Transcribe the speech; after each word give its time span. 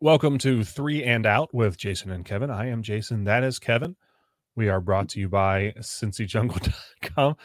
Welcome 0.00 0.38
to 0.38 0.62
Three 0.62 1.02
and 1.02 1.26
Out 1.26 1.52
with 1.52 1.76
Jason 1.76 2.12
and 2.12 2.24
Kevin. 2.24 2.50
I 2.50 2.68
am 2.68 2.82
Jason. 2.82 3.24
That 3.24 3.42
is 3.42 3.58
Kevin. 3.58 3.96
We 4.54 4.68
are 4.68 4.80
brought 4.80 5.08
to 5.08 5.18
you 5.20 5.28
by 5.28 5.74
CincyJungle.com. 5.76 7.36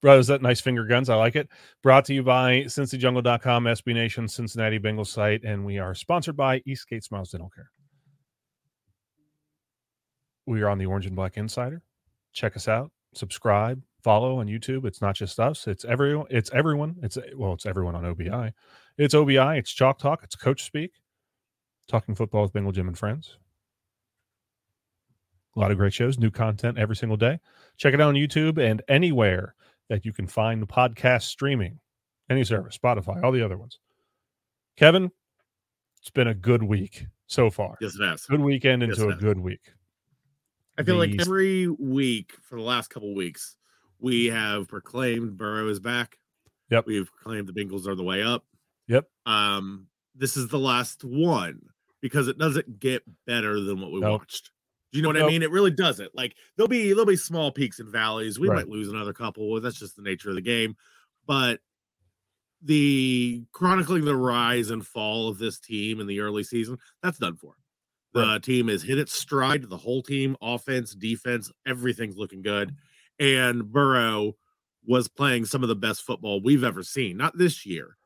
Bro, 0.00 0.18
is 0.18 0.26
that 0.28 0.40
nice 0.40 0.58
finger 0.58 0.86
guns? 0.86 1.10
I 1.10 1.16
like 1.16 1.36
it. 1.36 1.50
Brought 1.82 2.06
to 2.06 2.14
you 2.14 2.22
by 2.22 2.60
CincyJungle.com, 2.62 3.64
SB 3.64 3.92
Nation, 3.92 4.26
Cincinnati 4.26 4.78
Bengals 4.78 5.08
site, 5.08 5.44
and 5.44 5.66
we 5.66 5.76
are 5.76 5.94
sponsored 5.94 6.34
by 6.34 6.62
Eastgate 6.64 7.04
Smiles 7.04 7.32
Dental 7.32 7.50
Care. 7.54 7.70
We 10.46 10.62
are 10.62 10.70
on 10.70 10.78
the 10.78 10.86
Orange 10.86 11.04
and 11.04 11.14
Black 11.14 11.36
Insider. 11.36 11.82
Check 12.32 12.56
us 12.56 12.68
out. 12.68 12.90
Subscribe, 13.12 13.82
follow 14.02 14.38
on 14.38 14.46
YouTube. 14.46 14.86
It's 14.86 15.02
not 15.02 15.14
just 15.14 15.38
us. 15.38 15.66
It's 15.66 15.84
everyone. 15.84 16.28
It's 16.30 16.50
everyone. 16.54 16.96
It's 17.02 17.18
well, 17.36 17.52
it's 17.52 17.66
everyone 17.66 17.94
on 17.96 18.06
OBI. 18.06 18.54
It's 18.96 19.12
OBI. 19.12 19.58
It's 19.58 19.74
Chalk 19.74 19.98
Talk. 19.98 20.20
It's 20.22 20.36
Coach 20.36 20.64
Speak. 20.64 20.92
Talking 21.88 22.14
football 22.14 22.42
with 22.42 22.52
Bengal 22.52 22.72
Jim 22.72 22.86
and 22.86 22.98
friends. 22.98 23.38
A 25.56 25.60
lot 25.60 25.70
of 25.70 25.78
great 25.78 25.94
shows, 25.94 26.18
new 26.18 26.30
content 26.30 26.78
every 26.78 26.94
single 26.94 27.16
day. 27.16 27.40
Check 27.78 27.94
it 27.94 28.00
out 28.00 28.08
on 28.08 28.14
YouTube 28.14 28.58
and 28.58 28.82
anywhere 28.88 29.54
that 29.88 30.04
you 30.04 30.12
can 30.12 30.26
find 30.26 30.62
the 30.62 30.66
podcast 30.66 31.22
streaming, 31.22 31.80
any 32.28 32.44
service, 32.44 32.78
Spotify, 32.78 33.22
all 33.24 33.32
the 33.32 33.42
other 33.42 33.56
ones. 33.56 33.78
Kevin, 34.76 35.10
it's 36.00 36.10
been 36.10 36.28
a 36.28 36.34
good 36.34 36.62
week 36.62 37.06
so 37.26 37.50
far. 37.50 37.76
Yes, 37.80 37.96
it 37.98 38.04
has. 38.04 38.26
Good 38.26 38.40
weekend 38.40 38.82
into 38.82 39.08
it 39.08 39.14
a 39.14 39.16
good 39.16 39.40
week. 39.40 39.72
I 40.76 40.84
feel 40.84 40.96
like 40.96 41.18
every 41.18 41.66
week 41.66 42.34
for 42.42 42.56
the 42.56 42.62
last 42.62 42.88
couple 42.88 43.12
weeks, 43.14 43.56
we 43.98 44.26
have 44.26 44.68
proclaimed 44.68 45.36
Burrow 45.36 45.68
is 45.68 45.80
back. 45.80 46.18
Yep. 46.70 46.86
We've 46.86 47.10
proclaimed 47.10 47.48
the 47.48 47.52
Bengals 47.52 47.88
are 47.88 47.96
the 47.96 48.04
way 48.04 48.22
up. 48.22 48.44
Yep. 48.86 49.08
Um, 49.26 49.88
this 50.14 50.36
is 50.36 50.48
the 50.48 50.58
last 50.58 51.02
one 51.02 51.62
because 52.00 52.28
it 52.28 52.38
doesn't 52.38 52.78
get 52.80 53.02
better 53.26 53.60
than 53.60 53.80
what 53.80 53.92
we 53.92 54.00
Nope. 54.00 54.20
watched. 54.20 54.50
Do 54.92 54.98
you 54.98 55.02
know 55.02 55.08
what 55.10 55.20
I 55.22 55.26
mean? 55.26 55.42
It 55.42 55.50
really 55.50 55.70
doesn't. 55.70 56.14
Like 56.14 56.34
there'll 56.56 56.68
be 56.68 56.88
there'll 56.88 57.04
be 57.04 57.16
small 57.16 57.52
peaks 57.52 57.78
and 57.78 57.90
valleys. 57.90 58.38
We 58.38 58.48
Right. 58.48 58.56
might 58.56 58.68
lose 58.68 58.88
another 58.88 59.12
couple. 59.12 59.60
That's 59.60 59.78
just 59.78 59.96
the 59.96 60.02
nature 60.02 60.30
of 60.30 60.34
the 60.36 60.40
game. 60.40 60.76
But 61.26 61.60
the 62.62 63.44
chronicling 63.52 64.04
the 64.04 64.16
rise 64.16 64.70
and 64.70 64.86
fall 64.86 65.28
of 65.28 65.38
this 65.38 65.60
team 65.60 66.00
in 66.00 66.06
the 66.06 66.20
early 66.20 66.42
season, 66.42 66.78
that's 67.02 67.18
done 67.18 67.36
for. 67.36 67.54
The 68.14 68.20
Right. 68.22 68.42
team 68.42 68.68
has 68.68 68.82
hit 68.82 68.98
its 68.98 69.12
stride. 69.12 69.64
The 69.68 69.76
whole 69.76 70.02
team, 70.02 70.36
offense, 70.40 70.94
defense, 70.94 71.52
everything's 71.66 72.16
looking 72.16 72.40
good. 72.40 72.74
And 73.18 73.70
Burrow 73.70 74.36
was 74.86 75.06
playing 75.06 75.44
some 75.44 75.62
of 75.62 75.68
the 75.68 75.76
best 75.76 76.02
football 76.02 76.40
we've 76.40 76.64
ever 76.64 76.82
seen. 76.82 77.18
Not 77.18 77.36
this 77.36 77.66
year. 77.66 77.97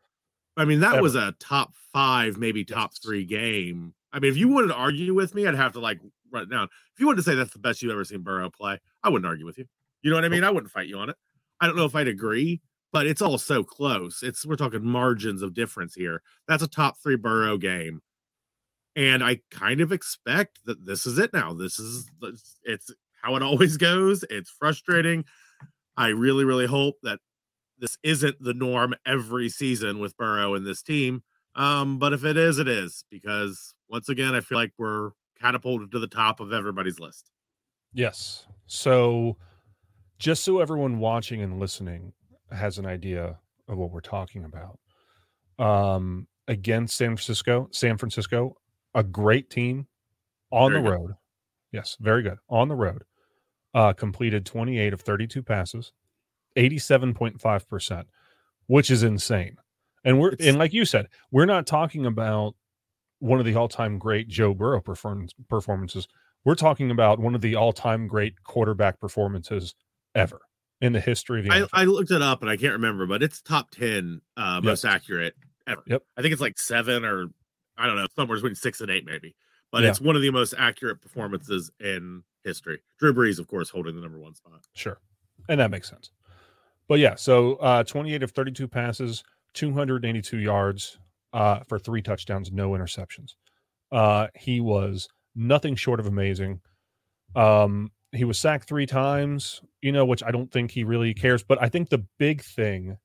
I 0.57 0.65
mean, 0.65 0.81
that 0.81 0.95
Ever. 0.95 1.03
was 1.03 1.15
a 1.15 1.35
top 1.39 1.73
five, 1.93 2.37
maybe 2.37 2.65
top 2.65 2.93
three 3.03 3.25
game. 3.25 3.95
I 4.13 4.19
mean, 4.19 4.31
if 4.31 4.37
you 4.37 4.49
wanted 4.49 4.69
to 4.69 4.75
argue 4.75 5.15
with 5.15 5.35
me, 5.35 5.47
I'd 5.47 5.55
have 5.55 5.73
to 5.73 5.81
like 5.81 6.01
write 6.31 6.45
it 6.45 6.51
down. 6.51 6.69
If 6.95 7.01
you 7.01 7.07
wanted 7.07 7.19
to 7.19 7.23
say 7.23 7.35
that's 7.35 7.53
the 7.53 7.59
best 7.59 7.83
you've 7.83 7.93
ever 7.93 8.05
seen 8.05 8.23
Burrow 8.23 8.51
play, 8.51 8.79
I 9.03 9.09
wouldn't 9.09 9.27
argue 9.27 9.47
with 9.47 9.59
you. 9.59 9.67
You 10.03 10.11
know 10.11 10.17
what 10.17 10.25
I 10.25 10.29
oh. 10.29 10.31
mean? 10.31 10.45
I 10.45 10.51
wouldn't 10.51 10.73
fight 10.73 10.89
you 10.89 10.99
on 10.99 11.09
it. 11.11 11.17
I 11.61 11.67
don't 11.67 11.77
know 11.77 11.85
if 11.85 11.95
I'd 11.95 12.09
agree, 12.09 12.61
but 12.93 13.07
it's 13.07 13.23
all 13.23 13.39
so 13.39 13.65
close. 13.65 14.23
It's 14.23 14.45
we're 14.45 14.57
talking 14.57 14.85
margins 14.85 15.43
of 15.43 15.55
difference 15.55 15.95
here. 15.95 16.23
That's 16.49 16.62
a 16.62 16.69
top 16.69 16.99
three 17.03 17.17
Burrow 17.17 17.57
game. 17.57 18.03
And 18.95 19.25
I 19.25 19.41
kind 19.51 19.81
of 19.81 19.91
expect 19.91 20.59
that 20.67 20.85
this 20.85 21.07
is 21.07 21.19
it 21.19 21.33
now. 21.33 21.55
This 21.55 21.79
is 21.79 22.11
it's 22.62 22.93
how 23.23 23.37
it 23.37 23.43
always 23.43 23.77
goes. 23.79 24.25
It's 24.29 24.51
frustrating. 24.51 25.25
I 25.97 26.09
really, 26.09 26.45
really 26.45 26.67
hope 26.67 26.97
that 27.03 27.21
this 27.82 27.98
isn't 28.04 28.37
the 28.41 28.54
norm 28.54 28.94
every 29.04 29.48
season 29.48 29.98
with 29.98 30.16
Burrow 30.16 30.54
and 30.54 30.65
this 30.65 30.82
team. 30.82 31.25
Um, 31.56 31.98
but 31.98 32.12
if 32.12 32.25
it 32.25 32.37
is, 32.37 32.59
it 32.60 32.69
is 32.69 33.04
because 33.10 33.75
once 33.88 34.09
again, 34.09 34.34
I 34.37 34.41
feel 34.41 34.56
like 34.56 34.72
we're 34.78 35.10
catapulted 35.38 35.91
to 35.91 35.98
the 35.98 36.06
top 36.06 36.38
of 36.38 36.53
everybody's 36.53 37.00
list. 37.00 37.28
Yes. 37.93 38.47
So, 38.66 39.37
just 40.19 40.44
so 40.44 40.60
everyone 40.60 41.00
watching 41.00 41.43
and 41.43 41.59
listening 41.59 42.12
has 42.53 42.78
an 42.78 42.87
idea 42.87 43.38
of 43.69 43.76
what 43.76 43.91
we're 43.91 44.00
talking 44.00 44.44
about, 44.44 44.78
um, 45.59 46.28
against 46.47 46.97
San 46.97 47.16
Francisco, 47.16 47.69
San 47.72 47.99
Francisco, 47.99 48.56
a 48.94 49.03
great 49.03 49.50
team 49.50 49.88
on 50.53 50.70
Very 50.70 50.82
the 50.82 50.88
good. 50.88 50.94
road. 51.00 51.10
Yes, 51.72 51.97
very 52.00 52.22
good 52.22 52.38
on 52.49 52.69
the 52.69 52.76
road. 52.76 53.03
Uh, 53.75 53.93
completed 53.93 54.47
28 54.47 54.93
of 54.93 55.00
32 55.00 55.43
passes, 55.43 55.93
87.5 56.57 57.69
percent, 57.69 58.09
which 58.67 58.91
is 58.91 59.03
insane. 59.03 59.57
And 60.05 60.19
we're 60.21 60.33
It's- 60.33 60.49
and 60.49 60.59
like 60.59 60.73
you 60.73 60.85
said, 60.85 61.09
we're 61.31 61.47
not 61.47 61.67
talking 61.67 62.07
about 62.07 62.55
one 63.19 63.39
of 63.39 63.47
the 63.47 63.55
all-time 63.55 63.99
great 63.99 64.27
Joe 64.29 64.53
Burrow 64.53 64.81
performance 64.81 65.33
performances. 65.49 66.09
We're 66.45 66.57
talking 66.57 66.91
about 66.91 67.21
one 67.21 67.37
of 67.37 67.41
the 67.41 67.55
all-time 67.55 68.09
great 68.09 68.43
quarterback 68.43 68.99
performances 68.99 69.75
ever 70.15 70.41
in 70.81 70.93
the 70.93 71.01
history 71.01 71.39
of 71.41 71.47
the 71.47 71.53
I, 71.53 71.61
NFL. 71.61 71.69
I 71.73 71.85
looked 71.85 72.11
it 72.11 72.21
up 72.21 72.43
and 72.43 72.51
I 72.51 72.57
can't 72.57 72.73
remember, 72.73 73.07
but 73.07 73.23
it's 73.23 73.41
top 73.41 73.71
10 73.71 74.21
uh, 74.37 74.61
most 74.61 74.85
accurate 74.85 75.37
ever. 75.69 75.83
Yep. 75.87 76.03
I 76.17 76.23
think 76.23 76.33
it's 76.33 76.41
like 76.43 76.59
seven 76.59 77.05
or 77.05 77.27
I 77.79 77.87
don't 77.87 77.97
know, 77.97 78.07
somewhere 78.17 78.37
between 78.37 78.57
six 78.57 78.81
and 78.81 78.91
eight, 78.91 79.07
maybe. 79.07 79.35
But 79.71 79.83
Yeah. 79.85 79.91
it's 79.91 80.01
one 80.01 80.17
of 80.17 80.23
the 80.23 80.31
most 80.31 80.53
accurate 80.59 81.01
performances 81.01 81.71
in 81.81 82.25
history. 82.45 82.81
Drew 82.99 83.15
Brees, 83.15 83.39
of 83.39 83.47
course, 83.47 83.71
holding 83.71 83.95
the 83.95 84.03
number 84.03 84.19
one 84.19 84.35
spot. 84.35 84.67
Sure. 84.75 84.99
And 85.49 85.59
that 85.61 85.71
makes 85.71 85.89
sense. 85.89 86.11
But 86.93 86.99
yeah, 86.99 87.15
so 87.15 87.55
uh 87.55 87.85
28 87.85 88.23
of 88.23 88.33
32 88.33 88.69
passes, 88.69 89.25
282 89.55 90.37
yards 90.37 90.99
uh 91.33 91.61
for 91.67 91.79
three 91.79 92.03
touchdowns, 92.03 92.53
no 92.53 92.73
interceptions. 92.73 93.31
Uh 93.91 94.27
he 94.37 94.61
was 94.61 95.09
nothing 95.35 95.75
short 95.75 96.01
of 96.01 96.07
amazing. 96.07 96.61
Um 97.35 97.93
he 98.12 98.25
was 98.25 98.39
sacked 98.39 98.69
3 98.69 98.85
times, 98.85 99.62
you 99.81 99.91
know, 99.91 100.05
which 100.05 100.23
I 100.23 100.31
don't 100.33 100.53
think 100.53 100.71
he 100.71 100.85
really 100.85 101.15
cares, 101.15 101.43
but 101.43 101.56
I 101.62 101.71
think 101.71 101.89
the 101.89 102.05
big 102.19 102.43
thing 102.43 102.99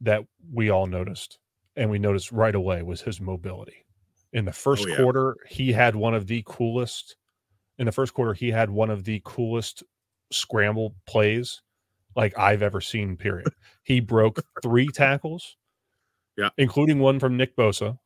that 0.00 0.24
we 0.52 0.68
all 0.68 0.88
noticed 0.88 1.38
and 1.76 1.88
we 1.88 2.00
noticed 2.00 2.32
right 2.32 2.56
away 2.56 2.82
was 2.82 3.00
his 3.00 3.20
mobility. 3.20 3.86
In 4.32 4.44
the 4.44 4.52
first 4.52 4.88
yeah. 4.88 4.96
quarter, 4.96 5.36
he 5.48 5.70
had 5.70 5.94
one 5.94 6.14
of 6.14 6.26
the 6.26 6.42
coolest 6.44 7.14
in 7.78 7.86
the 7.86 7.92
first 7.92 8.12
quarter 8.12 8.34
he 8.34 8.50
had 8.50 8.70
one 8.70 8.90
of 8.90 9.04
the 9.04 9.22
coolest 9.24 9.84
scramble 10.32 10.96
plays 11.06 11.62
like 12.16 12.36
I've 12.38 12.62
ever 12.62 12.80
seen. 12.80 13.16
Period. 13.16 13.48
He 13.82 14.00
broke 14.00 14.40
three 14.62 14.88
tackles, 14.88 15.56
Yeah. 16.36 16.50
including 16.58 16.98
one 16.98 17.20
from 17.20 17.36
Nick 17.36 17.56
Bosa. 17.56 17.98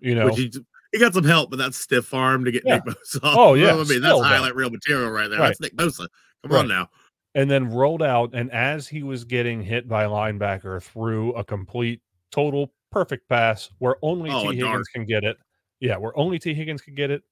You 0.00 0.14
know, 0.16 0.28
he, 0.34 0.52
he 0.92 0.98
got 0.98 1.14
some 1.14 1.24
help, 1.24 1.50
but 1.50 1.56
that's 1.58 1.78
stiff 1.78 2.12
arm 2.12 2.44
to 2.44 2.50
get 2.52 2.64
Yeah. 2.66 2.76
Nick 2.84 2.84
Bosa 2.96 3.22
off. 3.22 3.34
Oh, 3.38 3.54
yeah, 3.54 3.70
I 3.72 3.76
mean, 3.76 3.84
still, 3.86 4.00
that's 4.00 4.14
though. 4.14 4.22
highlight 4.22 4.54
reel 4.56 4.70
material 4.70 5.10
right 5.10 5.28
there. 5.30 5.38
Right. 5.38 5.48
That's 5.48 5.60
Nick 5.60 5.76
Bosa. 5.76 6.08
Come 6.42 6.50
Right. 6.52 6.58
on 6.60 6.68
now. 6.68 6.88
and 7.34 7.50
then 7.50 7.70
rolled 7.70 8.02
out. 8.02 8.30
And 8.34 8.50
as 8.52 8.88
he 8.88 9.02
was 9.02 9.24
getting 9.24 9.62
hit 9.62 9.88
by 9.88 10.04
a 10.04 10.08
linebacker, 10.10 10.82
threw 10.82 11.32
a 11.34 11.42
complete, 11.44 12.02
total, 12.30 12.74
perfect 12.90 13.26
pass 13.28 13.70
where 13.78 13.96
only 14.02 14.28
Oh, 14.30 14.42
Tee 14.50 14.56
Higgins 14.56 14.70
dart. 14.70 14.84
can 14.94 15.06
get 15.06 15.24
it. 15.24 15.36
Yeah, 15.80 15.96
where 15.96 16.14
only 16.18 16.38
Tee 16.38 16.52
Higgins 16.54 16.82
can 16.82 16.94
get 16.94 17.10
it. 17.10 17.22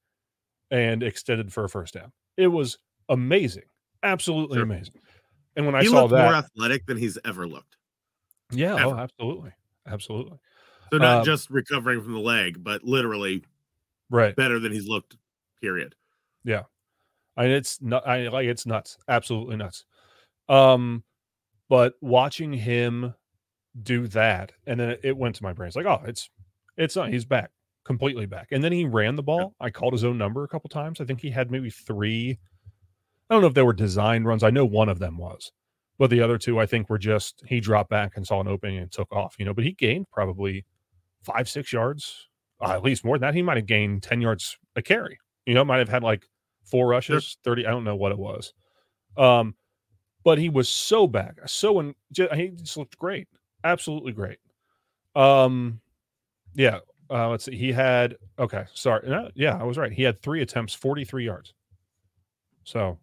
and 0.72 1.02
extended 1.02 1.52
for 1.52 1.64
a 1.64 1.68
first 1.68 1.94
down. 1.94 2.12
It 2.36 2.46
was 2.46 2.78
amazing, 3.08 3.64
absolutely 4.04 4.54
Sure. 4.58 4.62
amazing. 4.62 4.94
And 5.56 5.66
when 5.66 5.74
I 5.74 5.82
he 5.82 5.88
saw 5.88 6.02
looked 6.02 6.12
more 6.12 6.34
athletic 6.34 6.86
than 6.86 6.96
he's 6.96 7.18
ever 7.24 7.46
looked. 7.46 7.76
yeah, 8.52 8.84
oh, 8.84 8.94
absolutely, 8.96 9.52
absolutely, 9.86 10.38
So 10.92 10.98
not 10.98 11.18
Um, 11.18 11.24
just 11.24 11.50
recovering 11.50 12.02
from 12.02 12.12
the 12.12 12.20
leg, 12.20 12.62
but 12.62 12.84
literally 12.84 13.44
right. 14.10 14.34
better 14.36 14.58
than 14.58 14.72
he's 14.72 14.86
looked. 14.86 15.16
Period. 15.60 15.94
I 17.36 17.42
mean, 17.44 17.52
it's 17.52 17.80
not. 17.80 18.06
I 18.06 18.28
like 18.28 18.46
it's 18.46 18.66
nuts, 18.66 18.98
absolutely 19.08 19.56
nuts. 19.56 19.84
Um, 20.48 21.04
but 21.68 21.94
watching 22.00 22.52
him 22.52 23.14
do 23.82 24.06
that, 24.08 24.52
and 24.66 24.80
then 24.80 24.96
it 25.02 25.16
went 25.16 25.36
to 25.36 25.42
my 25.42 25.52
brain. 25.52 25.68
It's 25.68 25.76
like, 25.76 25.86
oh, 25.86 26.02
it's 26.06 26.28
it's 26.76 26.96
not. 26.96 27.08
He's 27.10 27.24
back, 27.24 27.50
completely 27.84 28.26
back. 28.26 28.48
And 28.50 28.62
then 28.64 28.72
he 28.72 28.84
ran 28.84 29.16
the 29.16 29.22
ball. 29.22 29.54
I 29.60 29.70
called 29.70 29.92
his 29.92 30.04
own 30.04 30.18
number 30.18 30.44
a 30.44 30.48
couple 30.48 30.68
times. 30.68 31.00
I 31.00 31.04
think 31.04 31.20
he 31.20 31.30
had 31.30 31.50
maybe 31.50 31.70
three. 31.70 32.38
I 33.30 33.34
don't 33.34 33.42
know 33.42 33.48
if 33.48 33.54
they 33.54 33.62
were 33.62 33.72
design 33.72 34.24
runs. 34.24 34.42
I 34.42 34.50
know 34.50 34.64
one 34.64 34.88
of 34.88 34.98
them 34.98 35.16
was, 35.16 35.52
but 35.98 36.10
the 36.10 36.20
other 36.20 36.36
two 36.36 36.58
I 36.58 36.66
think 36.66 36.90
were 36.90 36.98
just 36.98 37.42
he 37.46 37.60
dropped 37.60 37.88
back 37.88 38.16
and 38.16 38.26
saw 38.26 38.40
an 38.40 38.48
opening 38.48 38.78
and 38.78 38.90
took 38.90 39.12
off. 39.12 39.36
You 39.38 39.44
know, 39.44 39.54
but 39.54 39.64
he 39.64 39.72
gained 39.72 40.10
probably 40.10 40.66
five, 41.22 41.48
six 41.48 41.72
yards, 41.72 42.28
uh, 42.60 42.72
at 42.72 42.82
least 42.82 43.04
more 43.04 43.16
than 43.16 43.28
that. 43.28 43.34
He 43.34 43.42
might 43.42 43.56
have 43.56 43.66
gained 43.66 44.02
ten 44.02 44.20
yards 44.20 44.58
a 44.74 44.82
carry. 44.82 45.18
You 45.46 45.54
know, 45.54 45.64
might 45.64 45.78
have 45.78 45.88
had 45.88 46.02
like 46.02 46.26
four 46.64 46.88
rushes, 46.88 47.38
30. 47.44 47.66
I 47.66 47.70
don't 47.70 47.84
know 47.84 47.96
what 47.96 48.12
it 48.12 48.18
was. 48.18 48.52
Um, 49.16 49.54
but 50.24 50.38
he 50.38 50.48
was 50.48 50.68
so 50.68 51.06
back, 51.06 51.36
so 51.46 51.80
in, 51.80 51.94
ju- 52.12 52.28
he 52.34 52.48
just 52.48 52.76
looked 52.76 52.98
great, 52.98 53.26
absolutely 53.64 54.12
great. 54.12 54.38
Um, 55.16 55.80
yeah. 56.54 56.80
Uh, 57.10 57.28
let's 57.28 57.44
see. 57.44 57.56
He 57.56 57.72
had 57.72 58.16
okay. 58.38 58.64
Sorry. 58.72 59.08
No, 59.08 59.30
yeah, 59.34 59.56
I 59.56 59.64
was 59.64 59.76
right. 59.76 59.90
He 59.90 60.02
had 60.04 60.20
three 60.20 60.42
attempts, 60.42 60.74
forty-three 60.74 61.24
yards. 61.24 61.54
So 62.64 62.98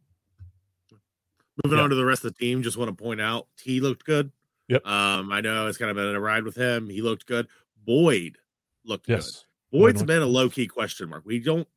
Moving 1.63 1.77
Yeah. 1.79 1.83
on 1.85 1.89
to 1.89 1.95
the 1.95 2.05
rest 2.05 2.23
of 2.23 2.33
the 2.33 2.39
team, 2.39 2.61
just 2.63 2.77
want 2.77 2.95
to 2.95 3.03
point 3.03 3.19
out 3.21 3.47
Tee 3.57 3.79
looked 3.79 4.05
good. 4.05 4.31
Yep. 4.67 4.85
Um, 4.85 5.31
I 5.31 5.41
know 5.41 5.67
it's 5.67 5.77
kind 5.77 5.89
of 5.89 5.95
been 5.95 6.15
a 6.15 6.19
ride 6.19 6.43
with 6.43 6.55
him. 6.55 6.89
He 6.89 7.01
looked 7.01 7.25
good. 7.25 7.47
Boyd 7.85 8.37
looked 8.83 9.07
good. 9.07 9.23
Boyd's 9.71 10.03
been 10.03 10.21
a 10.21 10.25
low 10.27 10.49
key 10.49 10.67
question 10.67 11.09
mark. 11.09 11.23
We 11.25 11.39
don't 11.39 11.67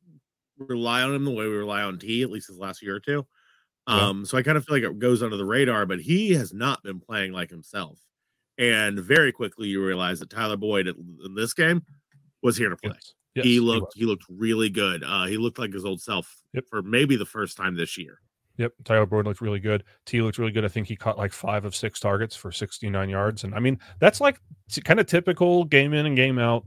rely 0.57 1.01
on 1.01 1.13
him 1.15 1.25
the 1.25 1.31
way 1.31 1.47
we 1.47 1.55
rely 1.55 1.81
on 1.81 1.97
Tee, 1.97 2.21
at 2.21 2.29
least 2.29 2.47
his 2.47 2.57
last 2.57 2.81
year 2.81 2.95
or 2.95 2.99
two. 2.99 3.25
Yeah. 3.87 4.09
Um, 4.09 4.25
so 4.25 4.37
I 4.37 4.43
kind 4.43 4.57
of 4.57 4.65
feel 4.65 4.75
like 4.75 4.83
it 4.83 4.99
goes 4.99 5.23
under 5.23 5.35
the 5.37 5.45
radar, 5.45 5.85
but 5.85 5.99
he 5.99 6.33
has 6.33 6.53
not 6.53 6.83
been 6.83 6.99
playing 6.99 7.31
like 7.31 7.49
himself. 7.49 7.99
And 8.57 8.99
very 8.99 9.31
quickly 9.31 9.67
you 9.69 9.83
realize 9.83 10.19
that 10.19 10.29
Tyler 10.29 10.57
Boyd 10.57 10.87
in 10.87 11.17
in 11.25 11.33
this 11.33 11.53
game 11.53 11.83
was 12.43 12.57
here 12.57 12.69
to 12.69 12.77
play. 12.77 12.91
yes, 12.93 13.13
yes, 13.35 13.45
he 13.45 13.59
looked 13.59 13.93
he 13.95 14.05
looked 14.05 14.25
really 14.29 14.69
good. 14.69 15.03
Uh 15.03 15.25
he 15.25 15.37
looked 15.37 15.57
like 15.57 15.73
his 15.73 15.85
old 15.85 16.01
self 16.01 16.37
Yep. 16.53 16.65
for 16.69 16.81
maybe 16.83 17.15
the 17.15 17.25
first 17.25 17.57
time 17.57 17.75
this 17.75 17.97
year. 17.97 18.19
Yep, 18.61 18.73
Tyler 18.85 19.05
Boyd 19.07 19.25
looked 19.25 19.41
really 19.41 19.59
good. 19.59 19.83
Tee 20.05 20.21
looked 20.21 20.37
really 20.37 20.51
good. 20.51 20.63
I 20.63 20.67
think 20.67 20.87
he 20.87 20.95
caught 20.95 21.17
like 21.17 21.33
five 21.33 21.65
of 21.65 21.75
six 21.75 21.99
targets 21.99 22.35
for 22.35 22.51
69 22.51 23.09
yards. 23.09 23.43
And 23.43 23.55
I 23.55 23.59
mean, 23.59 23.79
that's 23.99 24.21
like 24.21 24.39
kind 24.83 24.99
of 24.99 25.07
typical 25.07 25.63
game 25.65 25.93
in 25.93 26.05
and 26.05 26.15
game 26.15 26.37
out 26.37 26.65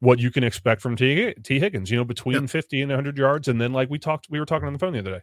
what 0.00 0.18
you 0.18 0.30
can 0.30 0.44
expect 0.44 0.82
from 0.82 0.96
Tee, 0.96 1.32
Tee 1.42 1.58
Higgins, 1.60 1.90
you 1.90 1.96
know, 1.96 2.04
between 2.04 2.46
50 2.46 2.82
and 2.82 2.90
100 2.90 3.16
yards. 3.16 3.48
And 3.48 3.60
then, 3.60 3.72
like 3.72 3.88
we 3.88 3.98
talked, 3.98 4.26
we 4.28 4.38
were 4.38 4.44
talking 4.46 4.66
on 4.66 4.72
the 4.74 4.78
phone 4.78 4.92
the 4.92 4.98
other 4.98 5.12
day, 5.12 5.20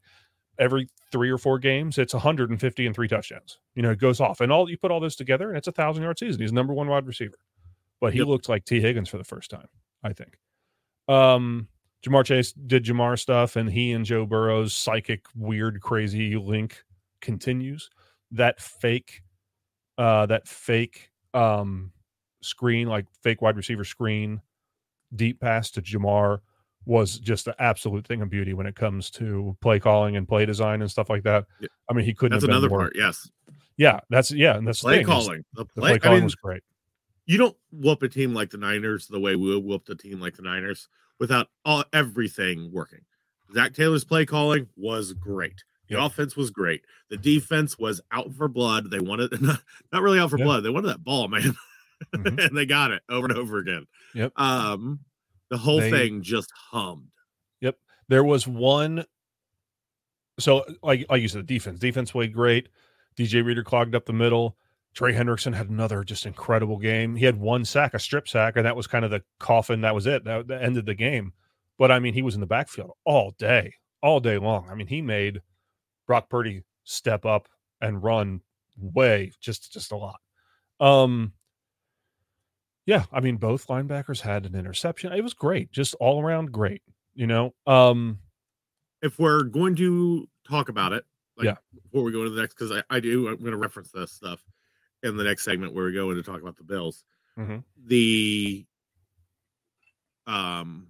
every 0.58 0.88
three 1.12 1.30
or 1.30 1.38
four 1.38 1.60
games, 1.60 1.98
it's 1.98 2.14
150 2.14 2.86
and 2.86 2.96
three 2.96 3.08
touchdowns. 3.08 3.60
You 3.76 3.84
know, 3.84 3.92
it 3.92 4.00
goes 4.00 4.20
off. 4.20 4.42
And 4.42 4.52
all 4.52 4.70
you 4.70 4.78
put 4.78 4.90
all 4.92 5.00
this 5.00 5.16
together, 5.16 5.50
and 5.50 5.58
it's 5.58 5.68
a 5.68 5.72
thousand 5.72 6.04
yard 6.04 6.18
season. 6.18 6.42
He's 6.42 6.52
number 6.54 6.74
one 6.74 6.88
wide 6.88 7.06
receiver. 7.06 7.38
But 8.02 8.14
he 8.14 8.20
Yep. 8.20 8.28
looked 8.28 8.50
like 8.50 8.66
Tee 8.66 8.80
Higgins 8.82 9.10
for 9.10 9.18
the 9.18 9.24
first 9.26 9.52
time, 9.52 9.68
I 10.04 10.14
think. 10.14 10.38
Um, 11.10 11.68
Ja'Marr 12.04 12.26
Chase 12.26 12.54
did 12.54 12.86
Ja'Marr 12.86 13.20
stuff, 13.20 13.56
and 13.56 13.70
he 13.70 13.92
and 13.92 14.06
Joe 14.06 14.26
Burrow's 14.26 14.74
psychic, 14.74 15.26
weird, 15.36 15.82
crazy 15.82 16.36
link 16.38 16.84
continues. 17.22 17.90
That 18.32 18.60
fake, 18.62 19.22
uh, 19.98 20.26
that 20.28 20.48
fake 20.48 21.10
um 21.34 21.92
screen, 22.42 22.88
like 22.88 23.06
fake 23.22 23.42
wide 23.42 23.58
receiver 23.58 23.84
screen, 23.84 24.42
deep 25.16 25.40
pass 25.42 25.70
to 25.72 25.82
Ja'Marr 25.82 26.40
was 26.86 27.20
just 27.20 27.48
an 27.48 27.54
absolute 27.60 28.08
thing 28.08 28.22
of 28.22 28.30
beauty 28.30 28.54
when 28.54 28.66
it 28.66 28.76
comes 28.76 29.10
to 29.12 29.56
play 29.62 29.80
calling 29.80 30.16
and 30.16 30.28
play 30.28 30.46
design 30.46 30.82
and 30.82 30.90
stuff 30.90 31.10
like 31.10 31.24
that. 31.24 31.46
Yep. 31.60 31.70
I 31.90 31.94
mean, 31.94 32.06
he 32.06 32.14
couldn't. 32.14 32.40
That's 32.40 32.46
another 32.46 32.70
more- 32.70 32.80
part. 32.80 32.94
Yes. 32.96 33.30
Yeah, 33.78 34.00
that's 34.10 34.32
yeah, 34.32 34.58
and 34.58 34.68
that's 34.68 34.82
the 34.82 34.88
Play 34.88 34.98
thing, 34.98 35.06
calling. 35.06 35.46
The 35.54 35.64
The 35.76 35.82
play, 35.82 35.90
play 35.92 36.00
calling 36.00 36.16
I 36.16 36.20
mean, 36.20 36.24
was 36.26 36.36
great. 36.36 36.64
you 37.26 37.38
don't 37.38 37.56
whoop 37.72 38.04
a 38.04 38.10
team 38.10 38.34
like 38.34 38.50
the 38.50 38.58
Niners 38.58 39.08
the 39.08 39.20
way 39.20 39.36
we 39.38 39.58
whooped 39.58 39.90
a 39.90 39.96
team 39.96 40.20
like 40.20 40.36
the 40.36 40.42
Niners 40.42 40.90
without 41.20 41.48
all 41.66 41.84
everything 41.94 42.72
working. 42.72 43.02
Zac 43.54 43.74
Taylor's 43.74 44.04
play 44.04 44.26
calling 44.26 44.68
was 44.76 45.14
great. 45.14 45.64
The 45.88 45.96
Yep. 45.96 46.04
offense 46.12 46.36
was 46.36 46.52
great. 46.52 46.84
The 47.10 47.18
defense 47.18 47.80
was 47.80 48.00
out 48.12 48.32
for 48.36 48.48
blood. 48.48 48.92
They 48.92 49.00
wanted 49.00 49.32
not, 49.42 49.62
not 49.92 50.02
really 50.04 50.20
out 50.20 50.30
for 50.30 50.38
Yeah. 50.38 50.46
blood. 50.46 50.64
They 50.64 50.70
wanted 50.70 50.90
that 50.90 51.04
ball, 51.04 51.28
man. 51.28 51.56
Mhm. 52.16 52.48
and 52.48 52.58
they 52.58 52.66
got 52.66 52.92
it 52.92 53.04
over 53.10 53.28
and 53.28 53.38
over 53.38 53.58
again. 53.58 53.86
Yep. 54.14 54.32
Um 54.40 55.00
the 55.50 55.58
whole 55.58 55.80
They- 55.82 55.92
thing 55.92 56.22
just 56.22 56.50
hummed. 56.72 57.12
Yep. 57.62 57.78
There 58.08 58.24
was 58.24 58.48
one. 58.48 59.04
So, 60.40 60.64
like 60.82 61.06
like 61.10 61.22
you 61.22 61.28
said, 61.28 61.46
defense 61.46 61.80
defense 61.80 62.12
played 62.12 62.34
great. 62.34 62.70
DJ 63.18 63.44
Reader 63.44 63.64
clogged 63.64 63.96
up 63.96 64.06
the 64.06 64.14
middle. 64.14 64.58
Trey 64.96 65.14
Hendrickson 65.14 65.54
had 65.54 65.70
another 65.70 66.04
just 66.04 66.26
incredible 66.26 66.78
game. 66.78 67.16
He 67.16 67.26
had 67.26 67.40
one 67.40 67.64
sack, 67.64 67.94
a 67.94 68.00
strip 68.00 68.28
sack, 68.28 68.56
and 68.58 68.66
that 68.66 68.76
was 68.76 68.88
kind 68.88 69.06
of 69.06 69.12
the 69.12 69.24
coffin. 69.40 69.82
That 69.82 69.96
was 69.96 70.08
it. 70.08 70.24
That, 70.26 70.48
that 70.48 70.64
ended 70.64 70.86
the 70.86 70.96
game. 70.96 71.34
But 71.78 71.92
I 71.92 72.00
mean, 72.00 72.14
he 72.14 72.22
was 72.22 72.36
in 72.36 72.42
the 72.42 72.48
backfield 72.48 72.92
all 73.06 73.32
day, 73.38 73.74
all 74.02 74.20
day 74.20 74.38
long. 74.38 74.68
I 74.70 74.76
mean, 74.76 74.88
he 74.88 75.02
made 75.02 75.42
Brock 76.08 76.30
Purdy 76.30 76.64
step 76.84 77.26
up 77.26 77.48
and 77.82 78.04
run 78.04 78.42
way 78.78 79.32
just 79.40 79.72
just 79.72 79.92
a 79.92 79.96
lot. 79.96 80.20
Um, 80.80 81.34
yeah, 82.86 83.06
I 83.12 83.20
mean, 83.20 83.38
both 83.38 83.68
linebackers 83.68 84.22
had 84.22 84.46
an 84.46 84.56
interception. 84.56 85.14
It 85.14 85.22
was 85.24 85.34
great, 85.34 85.72
just 85.72 85.94
all 86.00 86.22
around 86.22 86.52
great. 86.52 86.82
You 87.14 87.28
know, 87.28 87.54
um, 87.68 88.20
If 89.02 89.20
we're 89.20 89.44
going 89.44 89.76
to 89.76 90.28
talk 90.50 90.70
about 90.70 90.94
it, 90.94 91.04
like 91.38 91.46
Yeah. 91.46 91.56
before 91.84 92.04
we 92.04 92.12
go 92.12 92.24
to 92.24 92.30
the 92.30 92.42
next, 92.42 92.56
because 92.56 92.72
I, 92.72 92.82
I 92.90 93.00
do, 93.00 93.28
I'm 93.28 93.38
going 93.38 93.52
to 93.52 93.58
reference 93.58 93.92
this 93.92 94.12
stuff 94.12 94.42
in 95.04 95.18
the 95.18 95.24
next 95.24 95.44
segment 95.46 95.74
where 95.74 95.86
we 95.86 95.94
go 95.94 96.10
in 96.12 96.18
to 96.18 96.24
talk 96.24 96.42
about 96.42 96.58
the 96.58 96.64
Bills. 96.64 97.04
Mhm. 97.38 97.64
The 97.86 98.66
um, 100.28 100.88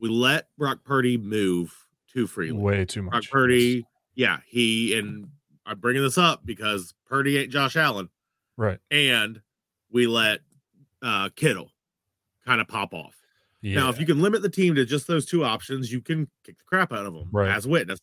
we 0.00 0.08
let 0.08 0.48
Brock 0.56 0.84
Purdy 0.84 1.16
move 1.18 1.74
too 2.12 2.26
freely. 2.26 2.56
way 2.58 2.84
too 2.84 3.02
Brock 3.02 3.14
much. 3.14 3.30
Purdy, 3.30 3.86
yeah, 4.14 4.38
he 4.46 4.96
and 4.98 5.28
I'm 5.66 5.78
bringing 5.78 6.02
this 6.02 6.18
up 6.18 6.44
because 6.46 6.94
Purdy 7.06 7.38
ain't 7.38 7.50
Josh 7.50 7.76
Allen, 7.76 8.08
right? 8.56 8.78
and 8.90 9.40
we 9.90 10.06
let 10.06 10.40
uh 11.02 11.30
Kittle 11.34 11.70
kind 12.46 12.60
of 12.60 12.68
pop 12.68 12.94
off. 12.94 13.14
Yeah. 13.60 13.80
Now, 13.80 13.88
if 13.90 13.98
you 13.98 14.06
can 14.06 14.22
limit 14.22 14.42
the 14.42 14.48
team 14.48 14.76
to 14.76 14.84
just 14.84 15.06
those 15.08 15.26
two 15.26 15.44
options, 15.44 15.90
you 15.92 16.00
can 16.00 16.28
kick 16.44 16.58
the 16.58 16.64
crap 16.64 16.92
out 16.92 17.06
of 17.06 17.12
them 17.14 17.28
Right. 17.32 17.50
as 17.50 17.66
witnessed. 17.66 18.02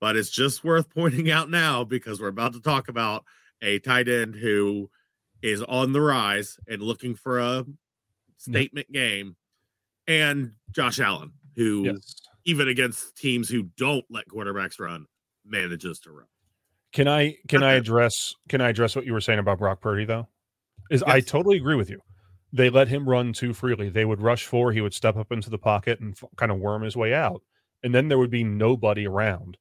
But 0.00 0.16
it's 0.16 0.30
just 0.30 0.64
worth 0.64 0.90
pointing 0.90 1.30
out 1.30 1.50
now 1.50 1.84
because 1.84 2.20
we're 2.20 2.28
about 2.28 2.52
to 2.54 2.60
talk 2.60 2.88
about 2.88 3.24
a 3.62 3.78
tight 3.80 4.08
end 4.08 4.34
who 4.34 4.90
is 5.42 5.62
on 5.62 5.92
the 5.92 6.00
rise 6.00 6.58
and 6.66 6.82
looking 6.82 7.14
for 7.14 7.38
a 7.38 7.64
statement 8.36 8.90
game, 8.92 9.36
and 10.06 10.52
Josh 10.72 11.00
Allen, 11.00 11.32
who 11.56 11.84
yes. 11.84 12.14
even 12.44 12.68
against 12.68 13.16
teams 13.16 13.48
who 13.48 13.64
don't 13.76 14.04
let 14.10 14.28
quarterbacks 14.28 14.80
run, 14.80 15.06
manages 15.44 16.00
to 16.00 16.10
run. 16.10 16.26
Can 16.92 17.06
I 17.06 17.36
can 17.48 17.62
I 17.62 17.74
address 17.74 18.34
can 18.48 18.60
I 18.60 18.70
address 18.70 18.96
what 18.96 19.04
you 19.04 19.12
were 19.12 19.20
saying 19.20 19.38
about 19.38 19.58
Brock 19.58 19.80
Purdy 19.80 20.04
though? 20.04 20.28
Is 20.90 21.02
I 21.02 21.20
totally 21.20 21.58
agree 21.58 21.76
with 21.76 21.90
you. 21.90 22.00
They 22.52 22.70
let 22.70 22.88
him 22.88 23.06
run 23.06 23.34
too 23.34 23.52
freely. 23.52 23.90
They 23.90 24.06
would 24.06 24.22
rush 24.22 24.46
four. 24.46 24.72
He 24.72 24.80
would 24.80 24.94
step 24.94 25.16
up 25.16 25.30
into 25.30 25.50
the 25.50 25.58
pocket 25.58 26.00
and 26.00 26.12
f- 26.12 26.30
kind 26.36 26.50
of 26.50 26.58
worm 26.58 26.82
his 26.82 26.96
way 26.96 27.12
out, 27.12 27.42
and 27.82 27.94
then 27.94 28.08
there 28.08 28.18
would 28.18 28.30
be 28.30 28.42
nobody 28.42 29.06
around, 29.06 29.58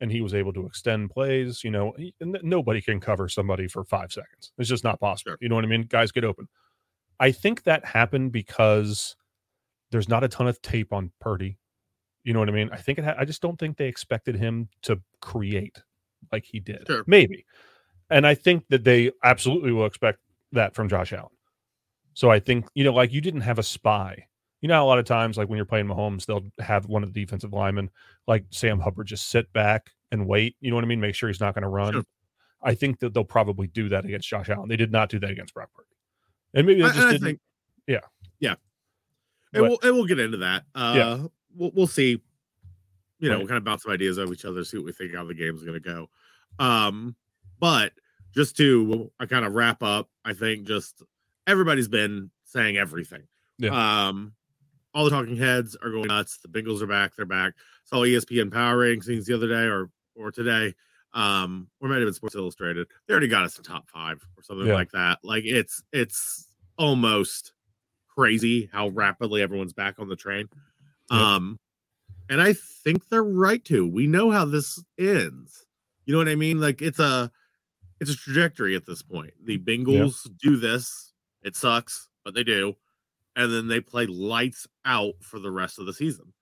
and 0.00 0.10
he 0.12 0.20
was 0.20 0.34
able 0.34 0.52
to 0.52 0.66
extend 0.66 1.10
plays. 1.10 1.64
You 1.64 1.70
know, 1.70 1.92
he- 1.98 2.14
nobody 2.20 2.82
can 2.82 3.00
cover 3.00 3.28
somebody 3.28 3.68
for 3.68 3.84
five 3.84 4.12
seconds. 4.12 4.52
It's 4.58 4.68
just 4.68 4.84
not 4.84 5.00
possible. 5.00 5.30
Sure. 5.32 5.38
You 5.40 5.48
know 5.48 5.54
what 5.54 5.64
I 5.64 5.68
mean? 5.68 5.82
Guys 5.82 6.12
get 6.12 6.24
open. 6.24 6.48
I 7.18 7.32
think 7.32 7.62
that 7.62 7.84
happened 7.84 8.32
because 8.32 9.16
there's 9.90 10.08
not 10.08 10.24
a 10.24 10.28
ton 10.28 10.48
of 10.48 10.60
tape 10.60 10.92
on 10.92 11.12
Purdy. 11.20 11.58
You 12.24 12.32
know 12.32 12.40
what 12.40 12.48
I 12.48 12.52
mean? 12.52 12.68
I 12.72 12.76
think 12.76 12.98
it. 12.98 13.04
Ha- 13.04 13.14
I 13.16 13.24
just 13.24 13.40
don't 13.40 13.58
think 13.58 13.76
they 13.76 13.86
expected 13.86 14.36
him 14.36 14.68
to 14.82 15.00
create 15.20 15.80
like 16.32 16.44
he 16.44 16.58
did. 16.60 16.84
Sure. 16.86 17.04
Maybe, 17.06 17.46
and 18.10 18.26
I 18.26 18.34
think 18.34 18.64
that 18.68 18.82
they 18.84 19.12
absolutely 19.22 19.70
will 19.72 19.86
expect 19.86 20.18
that 20.52 20.74
from 20.74 20.88
Josh 20.88 21.12
Allen. 21.12 21.30
So 22.14 22.30
I 22.30 22.40
think 22.40 22.66
you 22.74 22.82
know, 22.82 22.92
like 22.92 23.12
you 23.12 23.20
didn't 23.20 23.42
have 23.42 23.58
a 23.60 23.62
spy. 23.62 24.26
You 24.62 24.68
know, 24.68 24.82
a 24.82 24.86
lot 24.86 24.98
of 24.98 25.04
times, 25.04 25.36
like 25.36 25.48
when 25.48 25.56
you're 25.56 25.66
playing 25.66 25.86
Mahomes, 25.86 26.24
they'll 26.26 26.44
have 26.60 26.86
one 26.86 27.02
of 27.02 27.12
the 27.12 27.24
defensive 27.24 27.52
linemen, 27.52 27.90
like 28.26 28.44
Sam 28.50 28.80
Hubbard, 28.80 29.06
just 29.06 29.28
sit 29.30 29.52
back 29.52 29.90
and 30.10 30.26
wait. 30.26 30.56
You 30.60 30.70
know 30.70 30.76
what 30.76 30.84
I 30.84 30.88
mean? 30.88 31.00
Make 31.00 31.14
sure 31.14 31.28
he's 31.28 31.40
not 31.40 31.54
going 31.54 31.62
to 31.62 31.68
run. 31.68 31.92
Sure. 31.92 32.04
I 32.62 32.74
think 32.74 32.98
that 33.00 33.12
they'll 33.14 33.22
probably 33.24 33.66
do 33.66 33.88
that 33.90 34.04
against 34.06 34.28
Josh 34.28 34.48
Allen. 34.48 34.68
They 34.68 34.76
did 34.76 34.90
not 34.90 35.08
do 35.10 35.18
that 35.20 35.30
against 35.30 35.52
Brock 35.54 35.68
Purdy, 35.74 35.88
and 36.54 36.66
maybe 36.66 36.80
they 36.80 36.88
I- 36.88 36.92
just 36.92 37.06
I 37.06 37.12
didn't. 37.12 37.24
think, 37.26 37.40
yeah. 37.86 38.00
yeah, 38.40 38.54
But- 39.52 39.58
and 39.60 39.68
we'll 39.68 39.78
and 39.82 39.94
we'll 39.94 40.06
get 40.06 40.18
into 40.18 40.38
that. 40.38 40.64
Uh, 40.74 40.94
Yeah. 40.96 41.26
we'll 41.54 41.70
we'll 41.74 41.86
see. 41.86 42.22
you 43.18 43.30
know, 43.30 43.38
Right. 43.38 43.48
kind 43.48 43.56
of 43.58 43.64
bounce 43.64 43.82
some 43.84 43.92
ideas 43.92 44.18
of 44.18 44.30
each 44.32 44.44
other, 44.44 44.62
see 44.64 44.76
what 44.78 44.84
we 44.86 44.92
think 44.92 45.14
how 45.14 45.24
the 45.24 45.32
game's 45.34 45.62
going 45.62 45.80
to 45.80 45.80
go. 45.80 46.10
Um, 46.58 47.16
but 47.60 47.92
just 48.34 48.56
to 48.58 49.10
I 49.20 49.24
kind 49.26 49.44
of 49.46 49.54
wrap 49.54 49.82
up, 49.82 50.10
I 50.24 50.32
think 50.34 50.66
just 50.66 51.02
everybody's 51.46 51.88
been 51.88 52.30
saying 52.44 52.76
everything. 52.78 53.22
Um, 53.70 54.34
all 54.96 55.04
the 55.04 55.10
talking 55.10 55.36
heads 55.36 55.76
are 55.82 55.90
going 55.90 56.08
nuts. 56.08 56.38
The 56.38 56.48
Bengals 56.48 56.80
are 56.80 56.86
back. 56.86 57.14
They're 57.14 57.26
back. 57.26 57.52
Saw 57.84 57.96
ESPN 57.98 58.50
Power 58.50 58.78
Rankings 58.78 59.26
the 59.26 59.34
other 59.34 59.46
day 59.46 59.64
or 59.64 59.90
or 60.14 60.32
today. 60.32 60.74
Um, 61.12 61.68
or 61.80 61.88
might 61.88 61.96
have 61.96 62.06
been 62.06 62.14
Sports 62.14 62.34
Illustrated. 62.34 62.86
They 63.06 63.12
already 63.12 63.28
got 63.28 63.44
us 63.44 63.58
in 63.58 63.64
top 63.64 63.88
five 63.90 64.26
or 64.36 64.42
something 64.42 64.66
Yeah. 64.66 64.74
like 64.74 64.90
that. 64.92 65.18
Like 65.22 65.44
it's 65.44 65.82
it's 65.92 66.48
almost 66.78 67.52
crazy 68.08 68.70
how 68.72 68.88
rapidly 68.88 69.42
everyone's 69.42 69.74
back 69.74 69.98
on 69.98 70.08
the 70.08 70.16
train. 70.16 70.48
Um, 71.10 71.58
and 72.30 72.40
I 72.40 72.54
think 72.54 73.08
they're 73.08 73.22
right 73.22 73.62
to. 73.66 73.86
We 73.86 74.06
know 74.06 74.30
how 74.30 74.46
this 74.46 74.82
ends. 74.98 75.66
You 76.06 76.12
know 76.12 76.18
what 76.18 76.28
I 76.28 76.36
mean? 76.36 76.58
Like 76.58 76.80
it's 76.80 76.98
a 76.98 77.30
it's 78.00 78.10
a 78.10 78.16
trajectory 78.16 78.74
at 78.76 78.86
this 78.86 79.02
point. 79.02 79.34
The 79.44 79.58
Bengals 79.58 80.26
do 80.42 80.56
this. 80.56 81.12
It 81.42 81.54
sucks, 81.54 82.08
but 82.24 82.34
they 82.34 82.44
do. 82.44 82.74
And 83.36 83.52
then 83.52 83.68
they 83.68 83.80
play 83.80 84.06
lights 84.06 84.66
out 84.84 85.14
for 85.20 85.38
the 85.38 85.50
rest 85.50 85.78
of 85.78 85.86
the 85.86 85.92
season. 85.92 86.32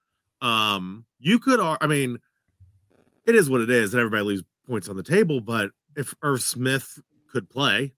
Um, 0.40 1.04
you 1.18 1.38
could 1.38 1.58
I 1.60 1.86
mean, 1.86 2.18
it 3.26 3.34
is 3.34 3.50
what 3.50 3.60
it 3.60 3.70
is, 3.70 3.92
and 3.92 4.00
everybody 4.00 4.22
leaves 4.24 4.44
points 4.66 4.88
on 4.88 4.96
the 4.96 5.02
table, 5.02 5.40
but 5.40 5.70
if 5.96 6.14
Irv 6.22 6.40
Smith 6.42 7.00
could 7.30 7.50
play, 7.50 7.92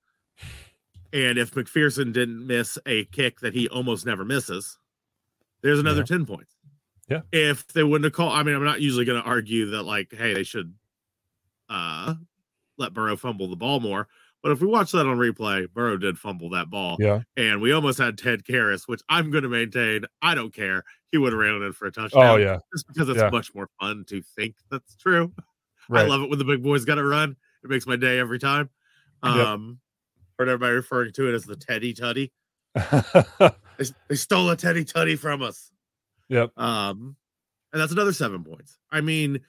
and 1.12 1.38
if 1.38 1.52
McPherson 1.52 2.12
didn't 2.12 2.46
miss 2.46 2.78
a 2.86 3.04
kick 3.06 3.40
that 3.40 3.54
he 3.54 3.68
almost 3.68 4.06
never 4.06 4.24
misses, 4.24 4.78
there's 5.62 5.78
another 5.78 6.00
Yeah. 6.00 6.06
10 6.18 6.26
points. 6.26 6.54
Yeah. 7.08 7.20
If 7.32 7.68
they 7.68 7.82
wouldn't 7.84 8.04
have 8.04 8.12
called, 8.12 8.32
I 8.32 8.42
mean, 8.42 8.54
I'm 8.56 8.64
not 8.64 8.80
usually 8.80 9.04
going 9.04 9.22
to 9.22 9.28
argue 9.28 9.66
that, 9.70 9.84
like, 9.84 10.12
hey, 10.12 10.34
they 10.34 10.42
should 10.42 10.74
uh 11.68 12.14
let 12.78 12.92
Burrow 12.94 13.16
fumble 13.16 13.48
the 13.48 13.56
ball 13.56 13.80
more. 13.80 14.08
But 14.46 14.52
if 14.52 14.60
we 14.60 14.68
watch 14.68 14.92
that 14.92 15.06
on 15.06 15.18
replay, 15.18 15.66
Burrow 15.72 15.96
did 15.96 16.18
fumble 16.20 16.50
that 16.50 16.70
ball. 16.70 16.96
Yeah. 17.00 17.22
And 17.36 17.60
we 17.60 17.72
almost 17.72 17.98
had 17.98 18.16
Ted 18.16 18.44
Karras, 18.44 18.82
which 18.86 19.00
I'm 19.08 19.32
going 19.32 19.42
to 19.42 19.48
maintain. 19.48 20.04
I 20.22 20.36
don't 20.36 20.54
care. 20.54 20.84
He 21.10 21.18
would 21.18 21.32
have 21.32 21.40
ran 21.40 21.54
it 21.60 21.64
in 21.66 21.72
for 21.72 21.86
a 21.86 21.90
touchdown. 21.90 22.22
Oh 22.22 22.36
yeah. 22.36 22.58
Just 22.72 22.86
because 22.86 23.08
it's 23.08 23.18
Yeah. 23.18 23.30
much 23.30 23.52
more 23.56 23.68
fun 23.80 24.04
to 24.06 24.22
think 24.22 24.54
that's 24.70 24.94
true. 24.94 25.32
Right. 25.88 26.04
I 26.04 26.08
love 26.08 26.22
it 26.22 26.30
when 26.30 26.38
the 26.38 26.44
big 26.44 26.62
boys 26.62 26.84
got 26.84 26.94
to 26.94 27.04
run. 27.04 27.34
It 27.64 27.70
makes 27.70 27.88
my 27.88 27.96
day 27.96 28.20
every 28.20 28.38
time. 28.38 28.70
Yep. 29.24 29.34
Um, 29.34 29.80
heard 30.38 30.48
everybody 30.48 30.74
referring 30.74 31.12
to 31.14 31.28
it 31.28 31.34
as 31.34 31.44
the 31.44 31.56
Teddy 31.56 31.92
Tutty. 31.94 32.30
They, 33.78 33.84
they 34.08 34.14
stole 34.14 34.48
a 34.50 34.56
Teddy 34.56 34.84
Tutty 34.86 35.18
from 35.18 35.42
us. 35.42 35.70
yep. 36.28 36.50
Um, 36.56 37.16
and 37.72 37.82
that's 37.82 37.92
another 37.92 38.12
seven 38.14 38.42
points. 38.42 38.78
I 38.90 39.02
mean, 39.02 39.40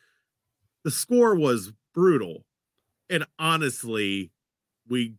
the 0.83 0.91
score 0.91 1.33
was 1.35 1.71
brutal, 1.93 2.43
and 3.09 3.25
honestly, 3.39 4.31
we 4.89 5.15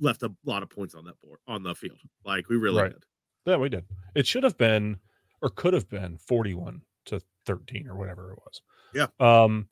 left 0.00 0.22
a 0.22 0.32
lot 0.44 0.62
of 0.62 0.70
points 0.70 0.94
on 0.94 1.04
that 1.04 1.20
board 1.22 1.38
on 1.46 1.62
the 1.62 1.74
field. 1.74 1.98
Like 2.24 2.48
we 2.48 2.56
really 2.56 2.82
Right. 2.82 2.92
did. 2.92 3.04
Yeah, 3.46 3.56
we 3.56 3.68
did. 3.68 3.84
It 4.14 4.26
should 4.26 4.44
have 4.44 4.56
been 4.58 4.98
or 5.42 5.48
could 5.50 5.74
have 5.74 5.88
been 5.88 6.16
41 6.18 6.82
to 7.06 7.20
13 7.46 7.88
or 7.88 7.96
whatever 7.96 8.32
it 8.32 8.38
was. 8.44 8.62
Yeah. 8.94 9.06
Um 9.44 9.68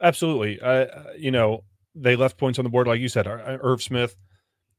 absolutely. 0.00 0.60
I 0.62 1.14
you 1.16 1.30
know, 1.30 1.64
they 1.94 2.16
left 2.16 2.36
points 2.38 2.58
on 2.58 2.64
the 2.64 2.70
board 2.70 2.86
like 2.86 3.00
you 3.00 3.08
said. 3.08 3.26
Ir- 3.26 3.58
Irv 3.62 3.82
Smith 3.82 4.16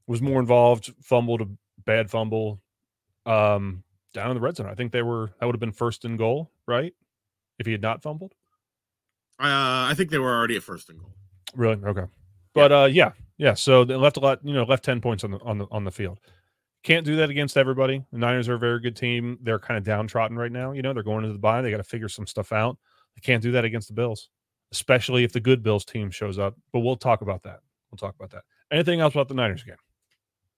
was 0.08 0.22
more 0.22 0.40
involved, 0.40 0.94
fumbled 1.02 1.42
a 1.42 1.48
bad 1.86 2.10
fumble 2.10 2.62
um 3.26 3.84
down 4.14 4.30
in 4.32 4.36
the 4.36 4.42
red 4.42 4.56
zone. 4.56 4.68
I 4.68 4.74
think 4.76 4.92
they 4.92 5.02
were 5.04 5.32
that 5.40 5.46
would 5.46 5.56
have 5.56 5.60
been 5.60 5.72
first 5.72 6.06
and 6.06 6.18
goal, 6.18 6.52
right? 6.68 6.94
If 7.60 7.66
he 7.66 7.72
had 7.72 7.82
not 7.82 8.02
fumbled. 8.02 8.34
Uh, 9.40 9.86
I 9.90 9.94
think 9.96 10.10
they 10.10 10.18
were 10.18 10.36
already 10.36 10.56
at 10.56 10.64
first 10.64 10.90
and 10.90 11.00
goal. 11.00 11.14
Really? 11.56 11.84
Okay. 11.84 12.06
But 12.54 12.72
uh 12.72 12.86
yeah, 12.92 13.12
yeah. 13.38 13.54
So 13.54 13.84
they 13.84 13.96
left 13.96 14.18
a 14.18 14.20
lot, 14.20 14.40
you 14.44 14.54
know, 14.54 14.64
left 14.64 14.84
10 14.86 15.02
points 15.02 15.24
on 15.24 15.32
the 15.32 15.40
on 15.40 15.58
the 15.58 15.68
on 15.72 15.84
the 15.84 15.92
field. 15.92 16.20
Can't 16.84 17.06
do 17.06 17.16
that 17.18 17.30
against 17.30 17.58
everybody. 17.58 18.04
The 18.12 18.18
Niners 18.20 18.48
are 18.48 18.54
a 18.56 18.60
very 18.60 18.80
good 18.80 18.96
team. 18.96 19.38
They're 19.42 19.60
kind 19.60 19.78
of 19.78 19.84
downtrodden 19.84 20.38
right 20.38 20.52
now. 20.52 20.72
You 20.72 20.82
know, 20.82 20.94
they're 20.94 21.04
going 21.04 21.24
into 21.24 21.34
the 21.34 21.40
bye. 21.40 21.62
They 21.62 21.72
got 21.72 21.78
to 21.78 21.84
figure 21.84 22.08
some 22.08 22.28
stuff 22.28 22.52
out. 22.54 22.78
They 23.16 23.22
can't 23.22 23.42
do 23.44 23.52
that 23.54 23.66
against 23.66 23.88
the 23.88 23.94
Bills, 23.94 24.30
especially 24.72 25.24
if 25.24 25.34
the 25.34 25.40
good 25.40 25.64
Bills 25.64 25.84
team 25.84 26.12
shows 26.12 26.38
up. 26.40 26.56
But 26.72 26.80
we'll 26.82 26.96
talk 26.96 27.22
about 27.22 27.44
that. 27.44 27.60
We'll 27.92 27.98
talk 27.98 28.16
about 28.16 28.30
that. 28.32 28.44
Anything 28.72 29.00
else 29.02 29.14
about 29.16 29.28
the 29.28 29.34
Niners 29.34 29.64
game? 29.64 29.76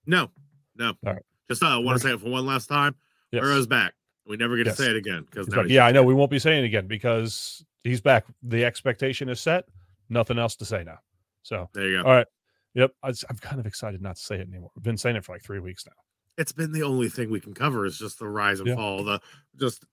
No, 0.06 0.30
no. 0.76 0.90
All 1.06 1.14
right. 1.14 1.24
Just 1.50 1.64
uh, 1.64 1.80
want 1.82 2.00
to 2.00 2.08
say 2.08 2.14
it 2.14 2.20
for 2.20 2.30
one 2.30 2.46
last 2.46 2.68
time. 2.68 2.96
Yes. 3.32 3.42
Burrow's 3.42 3.68
back. 3.68 3.94
We 4.28 4.38
never 4.38 4.56
get 4.58 4.68
Yes. 4.68 4.78
to 4.78 4.84
say 4.84 4.90
it 4.90 4.96
again 4.98 5.26
because. 5.30 5.48
Yeah, 5.70 5.86
I 5.86 5.92
know. 5.92 6.04
We 6.04 6.14
won't 6.14 6.30
be 6.32 6.38
saying 6.40 6.64
it 6.64 6.68
again 6.68 6.86
because 6.88 7.64
he's 7.84 8.02
back. 8.02 8.26
The 8.44 8.66
expectation 8.66 9.30
is 9.30 9.40
set. 9.40 9.66
Nothing 10.10 10.38
else 10.38 10.56
to 10.58 10.66
say 10.66 10.84
now. 10.84 11.00
So, 11.44 11.70
There 11.74 11.88
you 11.88 12.02
go. 12.04 12.08
all 12.08 12.14
right. 12.16 12.28
Yep. 12.76 12.92
I, 13.04 13.10
am 13.10 13.38
kind 13.42 13.60
of 13.60 13.66
excited 13.66 14.02
not 14.02 14.16
to 14.18 14.22
say 14.22 14.36
it 14.36 14.48
anymore. 14.48 14.72
I've 14.78 14.84
been 14.84 14.98
saying 14.98 15.16
it 15.16 15.26
for 15.26 15.34
like 15.34 15.44
three 15.44 15.60
weeks 15.60 15.86
now. 15.86 15.94
It's 16.38 16.52
been 16.52 16.72
the 16.72 16.84
only 16.84 17.10
thing 17.10 17.30
we 17.30 17.40
can 17.40 17.54
cover 17.54 17.86
is 17.86 17.98
just 17.98 18.20
the 18.20 18.28
rise 18.28 18.60
and 18.60 18.70
Yeah. 18.70 18.76
fall, 18.76 19.04
the 19.04 19.20
just 19.60 19.84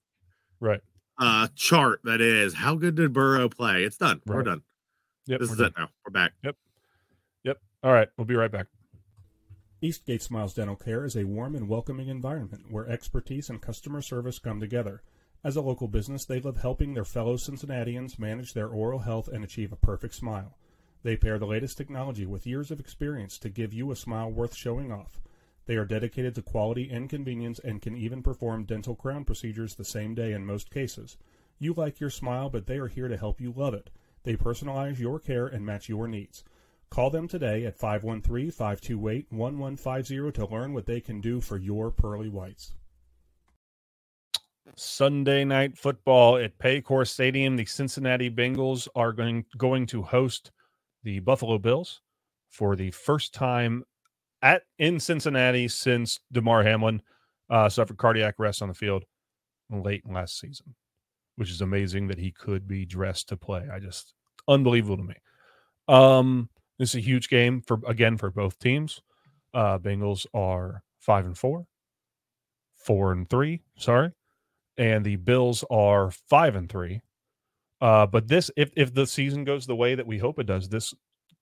Right. 0.60 0.80
uh 1.18 1.48
chart 1.54 2.00
that 2.04 2.20
is 2.20 2.54
how 2.54 2.74
good 2.76 2.94
did 2.94 3.12
Burrow 3.12 3.48
play? 3.48 3.84
It's 3.84 3.96
done. 3.96 4.20
We're 4.26 4.42
done. 4.42 4.62
Yep. 5.26 5.40
this 5.40 5.50
is 5.50 5.56
done. 5.58 5.68
it 5.68 5.74
now. 5.78 5.88
We're 6.04 6.12
back. 6.12 6.32
Yep. 6.44 6.56
Yep. 7.44 7.58
All 7.82 7.92
right. 7.92 8.08
We'll 8.16 8.26
be 8.26 8.36
right 8.36 8.50
back. 8.50 8.66
Eastgate 9.80 10.22
Smiles 10.22 10.54
Dental 10.54 10.76
Care 10.76 11.04
is 11.04 11.16
a 11.16 11.24
warm 11.24 11.54
and 11.54 11.68
welcoming 11.68 12.08
environment 12.08 12.70
where 12.70 12.88
expertise 12.88 13.50
and 13.50 13.60
customer 13.60 14.00
service 14.00 14.38
come 14.38 14.60
together. 14.60 15.02
As 15.44 15.54
a 15.56 15.60
local 15.60 15.86
business, 15.86 16.24
they 16.24 16.40
love 16.40 16.56
helping 16.56 16.94
their 16.94 17.04
fellow 17.04 17.36
Cincinnatians 17.36 18.18
manage 18.18 18.54
their 18.54 18.68
oral 18.68 19.00
health 19.00 19.28
and 19.28 19.44
achieve 19.44 19.72
a 19.72 19.76
perfect 19.76 20.14
smile. 20.14 20.56
They 21.06 21.16
pair 21.16 21.38
the 21.38 21.46
latest 21.46 21.78
technology 21.78 22.26
with 22.26 22.48
years 22.48 22.72
of 22.72 22.80
experience 22.80 23.38
to 23.38 23.48
give 23.48 23.72
you 23.72 23.92
a 23.92 23.94
smile 23.94 24.28
worth 24.28 24.56
showing 24.56 24.90
off. 24.90 25.20
They 25.66 25.76
are 25.76 25.84
dedicated 25.84 26.34
to 26.34 26.42
quality 26.42 26.90
and 26.90 27.08
convenience 27.08 27.60
and 27.60 27.80
can 27.80 27.96
even 27.96 28.24
perform 28.24 28.64
dental 28.64 28.96
crown 28.96 29.24
procedures 29.24 29.76
the 29.76 29.84
same 29.84 30.16
day 30.16 30.32
in 30.32 30.44
most 30.44 30.68
cases. 30.68 31.16
You 31.60 31.74
like 31.74 32.00
your 32.00 32.10
smile, 32.10 32.50
but 32.50 32.66
they 32.66 32.78
are 32.78 32.88
here 32.88 33.06
to 33.06 33.16
help 33.16 33.40
you 33.40 33.52
love 33.52 33.72
it. 33.72 33.88
They 34.24 34.34
personalize 34.34 34.98
your 34.98 35.20
care 35.20 35.46
and 35.46 35.64
match 35.64 35.88
your 35.88 36.08
needs. 36.08 36.42
Call 36.90 37.10
them 37.10 37.28
today 37.28 37.64
at 37.64 37.78
513 37.78 38.50
528 38.50 39.26
1150 39.30 40.32
to 40.32 40.52
learn 40.52 40.72
what 40.72 40.86
they 40.86 41.00
can 41.00 41.20
do 41.20 41.40
for 41.40 41.56
your 41.56 41.92
pearly 41.92 42.28
whites. 42.28 42.72
Sunday 44.74 45.44
night 45.44 45.78
football 45.78 46.36
at 46.36 46.58
Paycor 46.58 47.06
Stadium. 47.06 47.54
The 47.54 47.64
Cincinnati 47.64 48.28
Bengals 48.28 48.88
are 48.96 49.12
going 49.12 49.44
going 49.56 49.86
to 49.86 50.02
host 50.02 50.50
the 51.06 51.20
Buffalo 51.20 51.56
Bills 51.56 52.00
for 52.50 52.74
the 52.74 52.90
first 52.90 53.32
time 53.32 53.84
at 54.42 54.62
in 54.80 54.98
Cincinnati 54.98 55.68
since 55.68 56.18
Damar 56.32 56.64
Hamlin 56.64 57.00
uh, 57.48 57.68
suffered 57.68 57.96
cardiac 57.96 58.34
arrest 58.40 58.60
on 58.60 58.66
the 58.68 58.74
field 58.74 59.04
late 59.70 60.02
last 60.10 60.40
season, 60.40 60.74
which 61.36 61.48
is 61.48 61.60
amazing 61.60 62.08
that 62.08 62.18
he 62.18 62.32
could 62.32 62.66
be 62.66 62.84
dressed 62.84 63.28
to 63.28 63.36
play. 63.36 63.68
I 63.72 63.78
just 63.78 64.14
unbelievable 64.48 64.96
to 64.96 65.04
me. 65.04 65.14
Um, 65.86 66.48
this 66.80 66.90
is 66.90 66.96
a 66.96 67.00
huge 67.00 67.28
game 67.28 67.62
for 67.62 67.78
again 67.86 68.16
for 68.16 68.32
both 68.32 68.58
teams. 68.58 69.00
Uh, 69.54 69.78
Bengals 69.78 70.26
are 70.34 70.82
five 70.98 71.24
and 71.24 71.38
four, 71.38 71.66
four 72.76 73.12
and 73.12 73.30
three. 73.30 73.62
Sorry 73.78 74.10
and 74.76 75.04
the 75.04 75.16
Bills 75.16 75.64
are 75.70 76.10
five 76.10 76.54
and 76.56 76.68
three. 76.68 77.00
Uh, 77.80 78.06
but 78.06 78.26
this, 78.28 78.50
if 78.56 78.70
if 78.76 78.94
the 78.94 79.06
season 79.06 79.44
goes 79.44 79.66
the 79.66 79.76
way 79.76 79.94
that 79.94 80.06
we 80.06 80.18
hope 80.18 80.38
it 80.38 80.46
does, 80.46 80.68
this 80.68 80.94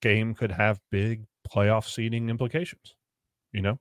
game 0.02 0.34
could 0.34 0.50
have 0.50 0.80
big 0.90 1.24
playoff 1.48 1.88
seeding 1.88 2.28
implications. 2.28 2.94
You 3.52 3.62
know? 3.62 3.78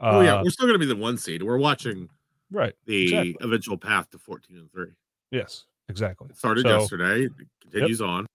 Uh, 0.00 0.10
oh 0.14 0.20
yeah, 0.22 0.42
we're 0.42 0.50
still 0.50 0.66
gonna 0.66 0.78
be 0.78 0.86
the 0.86 0.96
one 0.96 1.18
seed. 1.18 1.42
We're 1.42 1.58
watching 1.58 2.08
right. 2.50 2.72
the 2.86 3.04
Exactly. 3.04 3.36
eventual 3.42 3.76
path 3.76 4.10
to 4.10 4.18
14 4.18 4.56
and 4.56 4.72
3. 4.72 4.86
Yes, 5.30 5.64
exactly. 5.88 6.28
It 6.30 6.36
started 6.38 6.62
So, 6.62 6.78
yesterday, 6.80 7.24
it 7.26 7.32
continues 7.60 8.00
on. 8.00 8.26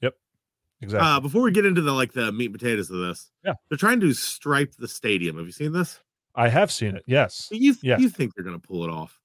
Yep. 0.00 0.14
Exactly. 0.80 1.08
Uh 1.08 1.20
before 1.20 1.42
we 1.42 1.52
get 1.52 1.64
into 1.64 1.80
the 1.82 1.92
like 1.92 2.12
the 2.12 2.32
meat 2.32 2.46
and 2.46 2.58
potatoes 2.58 2.90
of 2.90 2.98
this, 2.98 3.30
Yeah. 3.44 3.54
they're 3.70 3.78
trying 3.78 4.00
to 4.00 4.12
stripe 4.12 4.74
the 4.78 4.88
stadium. 4.88 5.36
Have 5.36 5.46
you 5.46 5.52
seen 5.52 5.72
this? 5.72 6.00
I 6.34 6.48
have 6.48 6.72
seen 6.72 6.96
it. 6.96 7.04
Yes. 7.06 7.48
You 7.52 7.74
Yes. 7.82 8.00
you 8.00 8.08
think 8.10 8.34
they're 8.34 8.44
gonna 8.44 8.58
pull 8.58 8.82
it 8.84 8.90
off? 8.90 9.20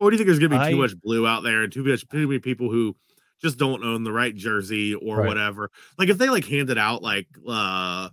Or 0.00 0.10
do 0.10 0.14
you 0.14 0.18
think 0.18 0.26
there's 0.28 0.38
gonna 0.38 0.64
be 0.64 0.70
too 0.72 0.78
much 0.78 0.98
blue 1.00 1.26
out 1.26 1.42
there 1.42 1.62
and 1.62 1.72
too 1.72 1.82
much 1.84 2.06
too 2.08 2.26
many 2.28 2.38
people 2.38 2.70
who 2.70 2.96
just 3.42 3.58
don't 3.58 3.84
own 3.84 4.04
the 4.04 4.12
right 4.12 4.34
jersey 4.34 4.94
or 4.94 5.18
Right. 5.18 5.26
whatever? 5.28 5.70
Like 5.98 6.08
if 6.08 6.18
they 6.18 6.28
like 6.28 6.44
handed 6.44 6.78
out 6.78 7.02
like 7.02 7.26
uh 7.46 8.08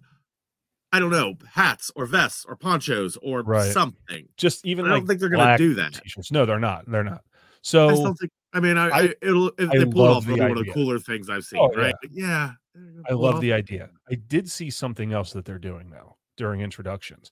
I 0.91 0.99
don't 0.99 1.11
know, 1.11 1.35
hats 1.51 1.91
or 1.95 2.05
vests 2.05 2.45
or 2.47 2.55
ponchos 2.55 3.17
or 3.21 3.41
Right. 3.43 3.71
something. 3.71 4.29
Just 4.37 4.65
even 4.65 4.85
I 4.85 4.89
don't 4.89 5.05
think 5.05 5.19
they're 5.19 5.29
gonna 5.29 5.57
do 5.57 5.73
that. 5.75 5.93
T-shirts. 5.93 6.31
No, 6.31 6.45
they're 6.45 6.59
not. 6.59 6.89
They're 6.89 7.03
not. 7.03 7.21
I 7.25 7.29
So 7.61 7.93
still 7.95 8.13
think 8.15 8.31
I 8.53 8.59
mean 8.61 8.77
I, 8.77 8.87
I- 8.87 8.99
I 9.01 9.13
it'll 9.21 9.51
if 9.57 9.69
I 9.69 9.77
they 9.79 9.85
pull 9.85 10.07
off 10.07 10.27
one 10.27 10.39
of 10.39 10.57
the 10.57 10.71
cooler 10.71 10.97
things 10.99 11.29
I've 11.29 11.43
seen, 11.45 11.59
Oh, 11.59 11.69
right? 11.75 11.93
Yeah. 12.11 12.51
they're 12.73 13.03
I 13.09 13.13
love 13.13 13.35
off. 13.35 13.41
the 13.41 13.53
idea. 13.53 13.89
I 14.09 14.15
did 14.15 14.49
see 14.49 14.69
something 14.69 15.11
else 15.13 15.33
that 15.33 15.45
they're 15.45 15.59
doing 15.59 15.89
now 15.89 16.15
during 16.37 16.61
introductions. 16.61 17.31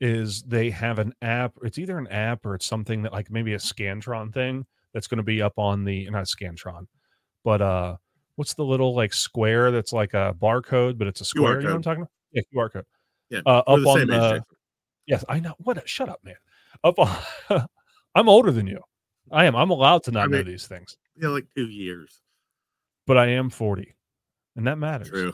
Is 0.00 0.42
they 0.42 0.70
have 0.70 0.98
an 0.98 1.14
app? 1.22 1.52
It's 1.62 1.78
either 1.78 1.96
an 1.98 2.08
app 2.08 2.44
or 2.44 2.54
it's 2.54 2.66
something 2.66 3.02
that 3.02 3.12
like 3.12 3.30
maybe 3.30 3.54
a 3.54 3.58
Scantron 3.58 4.32
thing 4.34 4.66
that's 4.92 5.06
going 5.06 5.18
to 5.18 5.22
be 5.24 5.40
up 5.40 5.58
on 5.58 5.84
the 5.84 6.08
not 6.10 6.24
Scantron, 6.24 6.86
but 7.44 7.62
uh, 7.62 7.96
what's 8.36 8.54
the 8.54 8.64
little 8.64 8.94
like 8.94 9.12
square 9.12 9.70
that's 9.70 9.92
like 9.92 10.12
a 10.14 10.34
barcode, 10.40 10.98
but 10.98 11.06
it's 11.06 11.20
a 11.20 11.24
square. 11.24 11.60
You 11.60 11.66
know 11.68 11.70
what 11.70 11.76
I'm 11.76 11.82
talking 11.82 12.02
about? 12.02 12.10
Yeah, 12.32 12.42
QR 12.54 12.72
code. 12.72 12.84
Yeah, 13.30 13.40
Uh, 13.46 13.58
up 13.58 13.80
the 13.80 13.88
on 13.88 13.98
same 14.00 14.10
age, 14.10 14.20
the 14.20 14.44
yes, 15.06 15.24
I 15.28 15.40
know. 15.40 15.54
What? 15.58 15.78
A, 15.78 15.86
shut 15.86 16.08
up, 16.08 16.20
man. 16.24 16.34
Up 16.82 16.98
on. 16.98 17.66
I'm 18.14 18.28
older 18.28 18.50
than 18.52 18.66
you. 18.66 18.80
I 19.32 19.46
am. 19.46 19.56
I'm 19.56 19.70
allowed 19.70 20.02
to 20.04 20.10
not 20.10 20.24
I 20.24 20.26
know 20.26 20.42
these 20.42 20.66
things, 20.66 20.96
yeah, 21.16 21.28
like 21.28 21.46
two 21.56 21.66
years. 21.68 22.20
but 23.06 23.16
I 23.16 23.28
am 23.28 23.48
40, 23.48 23.94
and 24.56 24.66
that 24.66 24.76
matters. 24.78 25.08
True. 25.08 25.32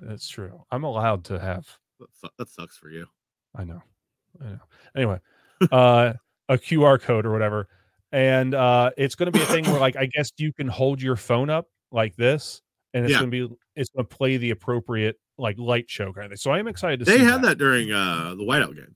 That's 0.00 0.26
true. 0.28 0.64
I'm 0.70 0.82
allowed 0.84 1.24
to 1.26 1.38
have 1.38 1.66
That, 2.00 2.08
su- 2.12 2.28
that 2.38 2.48
sucks 2.48 2.76
for 2.76 2.88
you. 2.90 3.06
I 3.54 3.64
know. 3.64 3.82
I 4.40 4.44
know. 4.50 4.58
Anyway, 4.96 5.20
uh 5.72 6.12
a 6.48 6.58
QR 6.58 7.00
code 7.00 7.24
or 7.26 7.32
whatever. 7.32 7.68
And 8.12 8.54
uh 8.54 8.90
it's 8.96 9.14
gonna 9.14 9.30
be 9.30 9.42
a 9.42 9.46
thing 9.46 9.64
where 9.66 9.80
like 9.80 9.96
I 9.96 10.06
guess 10.06 10.30
you 10.36 10.52
can 10.52 10.68
hold 10.68 11.00
your 11.02 11.16
phone 11.16 11.50
up 11.50 11.66
like 11.92 12.16
this 12.16 12.60
and 12.92 13.04
it's 13.04 13.12
Yeah. 13.12 13.18
gonna 13.20 13.30
be 13.30 13.48
it's 13.76 13.90
gonna 13.90 14.06
play 14.06 14.36
the 14.36 14.50
appropriate 14.50 15.16
like 15.38 15.58
light 15.58 15.86
show 15.88 16.12
kind 16.12 16.26
of 16.26 16.30
thing. 16.30 16.36
So 16.36 16.50
I 16.50 16.58
am 16.58 16.68
excited 16.68 17.00
to 17.00 17.06
see. 17.06 17.18
They 17.18 17.24
had 17.24 17.42
that 17.42 17.58
during 17.58 17.92
uh 17.92 18.34
the 18.36 18.44
whiteout 18.44 18.74
game. 18.76 18.94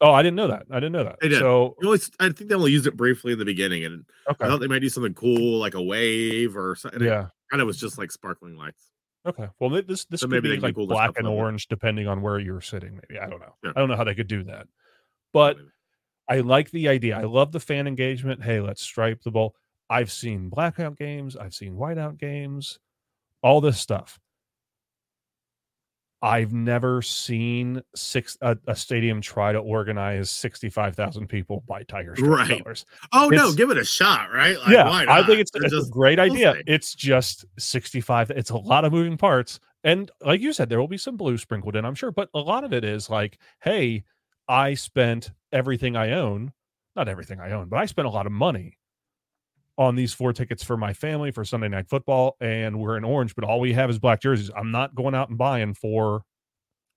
Oh, 0.00 0.10
I 0.12 0.22
didn't 0.22 0.36
know 0.36 0.48
that. 0.48 0.64
I 0.70 0.74
didn't 0.74 0.92
know 0.92 1.04
that. 1.04 1.16
They 1.22 1.28
did. 1.28 1.38
So 1.38 1.74
You 1.80 1.92
I 2.20 2.28
think 2.28 2.48
they 2.50 2.54
only 2.54 2.70
used 2.70 2.86
it 2.86 2.96
briefly 2.96 3.32
in 3.32 3.38
the 3.38 3.46
beginning, 3.46 3.84
and 3.84 4.04
I 4.28 4.34
thought 4.34 4.60
they 4.60 4.66
might 4.66 4.80
do 4.80 4.90
something 4.90 5.14
cool 5.14 5.58
like 5.58 5.72
a 5.74 5.82
wave 5.82 6.54
or 6.54 6.76
something. 6.76 7.02
Yeah. 7.02 7.28
kind 7.50 7.62
of 7.62 7.66
was 7.66 7.78
just 7.78 7.96
like 7.96 8.10
sparkling 8.12 8.56
lights. 8.56 8.90
Okay. 9.26 9.48
Well, 9.58 9.70
this 9.70 10.04
this 10.04 10.20
So 10.20 10.26
could 10.28 10.42
maybe 10.42 10.56
be 10.56 10.60
like 10.60 10.74
black 10.74 11.12
and 11.16 11.26
orange 11.26 11.68
depending 11.68 12.06
on 12.06 12.22
where 12.22 12.38
you're 12.38 12.60
sitting. 12.60 13.00
Maybe 13.08 13.20
I 13.20 13.28
don't 13.28 13.40
know. 13.40 13.54
Yeah. 13.64 13.72
I 13.74 13.80
don't 13.80 13.88
know 13.88 13.96
how 13.96 14.04
they 14.04 14.14
could 14.14 14.28
do 14.28 14.44
that, 14.44 14.66
but 15.32 15.56
I 16.28 16.40
like 16.40 16.70
the 16.70 16.88
idea. 16.88 17.18
I 17.18 17.22
love 17.22 17.52
the 17.52 17.60
fan 17.60 17.86
engagement. 17.86 18.42
Hey, 18.42 18.60
let's 18.60 18.82
stripe 18.82 19.22
the 19.22 19.30
ball. 19.30 19.54
I've 19.88 20.10
seen 20.10 20.48
blackout 20.48 20.96
games. 20.96 21.36
I've 21.36 21.54
seen 21.54 21.74
whiteout 21.74 22.18
games. 22.18 22.78
All 23.42 23.60
this 23.60 23.78
stuff. 23.78 24.18
I've 26.22 26.52
never 26.52 27.02
seen 27.02 27.82
six 27.94 28.36
a, 28.40 28.56
a 28.66 28.74
stadium 28.74 29.20
try 29.20 29.52
to 29.52 29.58
organize 29.58 30.30
sixty 30.30 30.70
five 30.70 30.96
thousand 30.96 31.28
people 31.28 31.62
by 31.68 31.82
Tiger 31.84 32.16
Stripe 32.16 32.30
Right. 32.48 32.58
colors. 32.62 32.86
oh 33.12 33.28
no, 33.28 33.52
give 33.52 33.70
it 33.70 33.78
a 33.78 33.84
shot, 33.84 34.32
right? 34.32 34.58
Like, 34.58 34.68
yeah, 34.68 34.88
why 34.88 35.04
I 35.08 35.22
think 35.24 35.40
it's, 35.40 35.50
it's 35.54 35.74
a 35.74 35.90
great 35.90 36.18
idea. 36.18 36.54
It's 36.66 36.94
just 36.94 37.44
65. 37.58 38.30
It's 38.30 38.50
a 38.50 38.56
lot 38.56 38.84
of 38.84 38.92
moving 38.92 39.16
parts. 39.16 39.60
And 39.84 40.10
like 40.24 40.40
you 40.40 40.52
said, 40.52 40.68
there 40.68 40.80
will 40.80 40.88
be 40.88 40.96
some 40.98 41.16
blue 41.16 41.38
sprinkled 41.38 41.76
in, 41.76 41.84
I'm 41.84 41.94
sure. 41.94 42.10
But 42.10 42.28
a 42.34 42.40
lot 42.40 42.64
of 42.64 42.72
it 42.72 42.82
is 42.84 43.08
like, 43.10 43.38
hey, 43.60 44.04
I 44.48 44.74
spent 44.74 45.30
everything 45.52 45.96
I 45.96 46.12
own, 46.12 46.52
not 46.96 47.08
everything 47.08 47.40
I 47.40 47.52
own, 47.52 47.68
but 47.68 47.78
I 47.78 47.84
spent 47.86 48.06
a 48.06 48.10
lot 48.10 48.26
of 48.26 48.32
money 48.32 48.78
on 49.78 49.94
these 49.94 50.12
four 50.12 50.32
tickets 50.32 50.62
for 50.64 50.76
my 50.76 50.92
family 50.92 51.30
for 51.30 51.44
Sunday 51.44 51.68
night 51.68 51.88
football. 51.88 52.36
And 52.40 52.78
we're 52.80 52.96
in 52.96 53.04
orange, 53.04 53.34
but 53.34 53.44
all 53.44 53.60
we 53.60 53.72
have 53.74 53.90
is 53.90 53.98
black 53.98 54.20
jerseys. 54.22 54.50
I'm 54.56 54.70
not 54.70 54.94
going 54.94 55.14
out 55.14 55.28
and 55.28 55.38
buying 55.38 55.74
four 55.74 56.22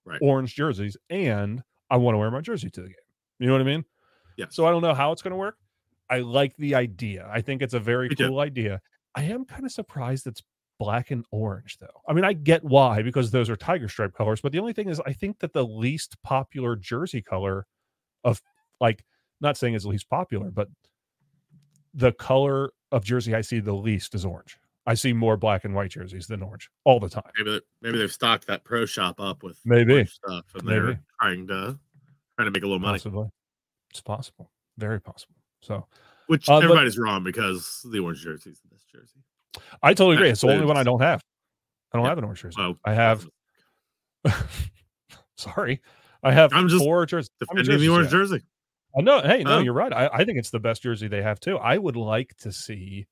Right. 0.06 0.20
orange 0.22 0.56
jerseys. 0.56 0.98
And 1.10 1.62
I 1.92 1.98
want 1.98 2.16
to 2.16 2.20
wear 2.20 2.32
my 2.32 2.42
jersey 2.42 2.70
to 2.72 2.82
the 2.82 2.88
game. 2.88 2.96
You 3.40 3.48
know 3.48 3.54
what 3.54 3.62
I 3.62 3.66
mean? 3.66 3.86
Yeah. 4.38 4.46
So 4.50 4.66
I 4.66 4.72
don't 4.72 4.82
know 4.82 4.94
how 4.94 5.12
it's 5.12 5.22
going 5.22 5.32
to 5.34 5.38
work. 5.38 5.58
I 6.10 6.20
like 6.20 6.56
the 6.58 6.74
idea. 6.74 7.30
I 7.32 7.42
think 7.42 7.62
it's 7.62 7.74
a 7.76 7.80
very 7.80 8.10
Me 8.10 8.16
too. 8.16 8.28
cool 8.30 8.40
idea. 8.40 8.82
I 9.14 9.24
am 9.24 9.46
kind 9.46 9.66
of 9.66 9.72
surprised 9.72 10.26
it's 10.26 10.42
black 10.80 11.12
and 11.12 11.26
orange, 11.32 11.78
though. 11.80 12.02
I 12.08 12.14
mean, 12.14 12.24
I 12.24 12.34
get 12.34 12.64
why 12.64 13.02
because 13.04 13.30
those 13.30 13.50
are 13.50 13.56
tiger 13.56 13.88
stripe 13.90 14.14
colors, 14.16 14.40
but 14.42 14.52
the 14.52 14.60
only 14.60 14.74
thing 14.74 14.90
is, 14.90 15.00
I 15.06 15.14
think 15.14 15.40
that 15.40 15.54
the 15.54 15.66
least 15.66 16.16
popular 16.24 16.76
jersey 16.76 17.22
color 17.22 17.68
of 18.24 18.42
like, 18.80 19.04
not 19.42 19.58
saying 19.58 19.76
it's 19.76 19.84
the 19.84 19.90
least 19.90 20.10
popular, 20.10 20.50
but 20.50 20.70
the 21.94 22.12
color 22.14 22.72
of 22.92 23.04
jersey 23.04 23.36
I 23.36 23.42
see 23.42 23.60
the 23.60 23.74
least 23.74 24.16
is 24.16 24.26
orange. 24.26 24.58
I 24.86 24.94
see 24.96 25.14
more 25.14 25.38
black 25.38 25.66
and 25.66 25.76
white 25.76 25.92
jerseys 25.92 26.26
than 26.28 26.42
orange 26.42 26.70
all 26.84 27.00
the 27.00 27.10
time. 27.10 27.30
maybe 27.38 27.62
maybe 27.82 27.98
they've 28.00 28.12
stocked 28.12 28.48
that 28.48 28.64
pro 28.64 28.86
shop 28.86 29.20
up 29.20 29.44
with 29.44 29.60
Maybe. 29.66 30.06
stuff, 30.06 30.46
and 30.56 30.64
Maybe. 30.64 30.80
they're 30.80 31.00
trying 31.22 31.48
to 31.48 31.78
trying 32.38 32.46
to 32.46 32.52
make 32.52 32.64
a 32.64 32.66
little 32.66 32.80
money, 32.80 32.98
Possibly. 32.98 33.30
It's 33.92 34.02
possible. 34.02 34.52
Very 34.78 35.00
possible. 35.02 35.36
So 35.62 35.86
which 36.28 36.48
Uh, 36.50 36.58
but- 36.60 36.64
everybody's 36.64 36.98
wrong 36.98 37.24
because 37.24 37.86
the 37.92 38.00
orange 38.00 38.22
jersey 38.22 38.50
is 38.52 38.62
the 38.62 38.70
best 38.70 38.88
jersey. 38.90 39.20
I 39.84 39.94
totally 39.94 40.16
agree. 40.16 40.30
It's 40.30 40.42
the 40.42 40.48
only 40.52 40.66
one 40.66 40.78
I 40.78 40.84
don't 40.84 41.02
have. 41.02 41.24
I 41.94 41.98
don't 41.98 42.06
Yeah. 42.06 42.10
have 42.10 42.18
an 42.20 42.24
orange 42.24 42.42
jersey. 42.42 42.56
Well, 42.60 42.78
I 42.86 42.94
have 42.94 43.28
Sorry. 45.38 45.82
I 46.24 46.32
have 46.34 46.52
I'm 46.54 46.68
just 46.68 46.84
four 46.84 47.06
jerseys. 47.06 47.30
Defending 47.40 47.66
the 47.66 47.72
jerseys 47.72 47.90
orange 47.90 48.10
jersey. 48.12 48.42
I 48.98 49.02
know. 49.02 49.22
Hey, 49.22 49.44
no, 49.44 49.60
you're 49.60 49.74
right. 49.74 49.94
I, 49.94 50.10
I 50.12 50.26
think 50.26 50.40
it's 50.40 50.50
the 50.50 50.60
best 50.60 50.82
jersey 50.82 51.08
they 51.08 51.22
have 51.22 51.40
too. 51.40 51.58
I 51.58 51.78
would 51.78 51.96
like 51.96 52.36
to 52.40 52.52
see. 52.52 53.08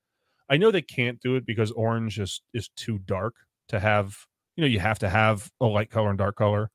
I 0.49 0.57
know 0.57 0.71
they 0.71 0.81
can't 0.81 1.19
do 1.21 1.35
it 1.35 1.45
because 1.45 1.71
orange 1.71 2.19
is 2.19 2.41
is 2.53 2.69
too 2.75 2.99
dark 2.99 3.35
to 3.69 3.79
have. 3.79 4.17
You 4.55 4.61
know, 4.61 4.67
you 4.67 4.79
have 4.79 4.99
to 4.99 5.09
have 5.09 5.51
a 5.61 5.65
light 5.65 5.91
color 5.91 6.09
and 6.09 6.17
dark 6.17 6.35
color. 6.35 6.71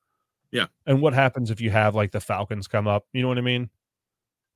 Yeah. 0.51 0.67
And 0.85 1.01
what 1.01 1.13
happens 1.13 1.51
if 1.51 1.59
you 1.59 1.71
have 1.71 1.95
like 1.95 2.11
the 2.11 2.21
Falcons 2.21 2.67
come 2.67 2.87
up? 2.87 3.05
You 3.11 3.23
know 3.23 3.27
what 3.27 3.39
I 3.39 3.41
mean? 3.41 3.69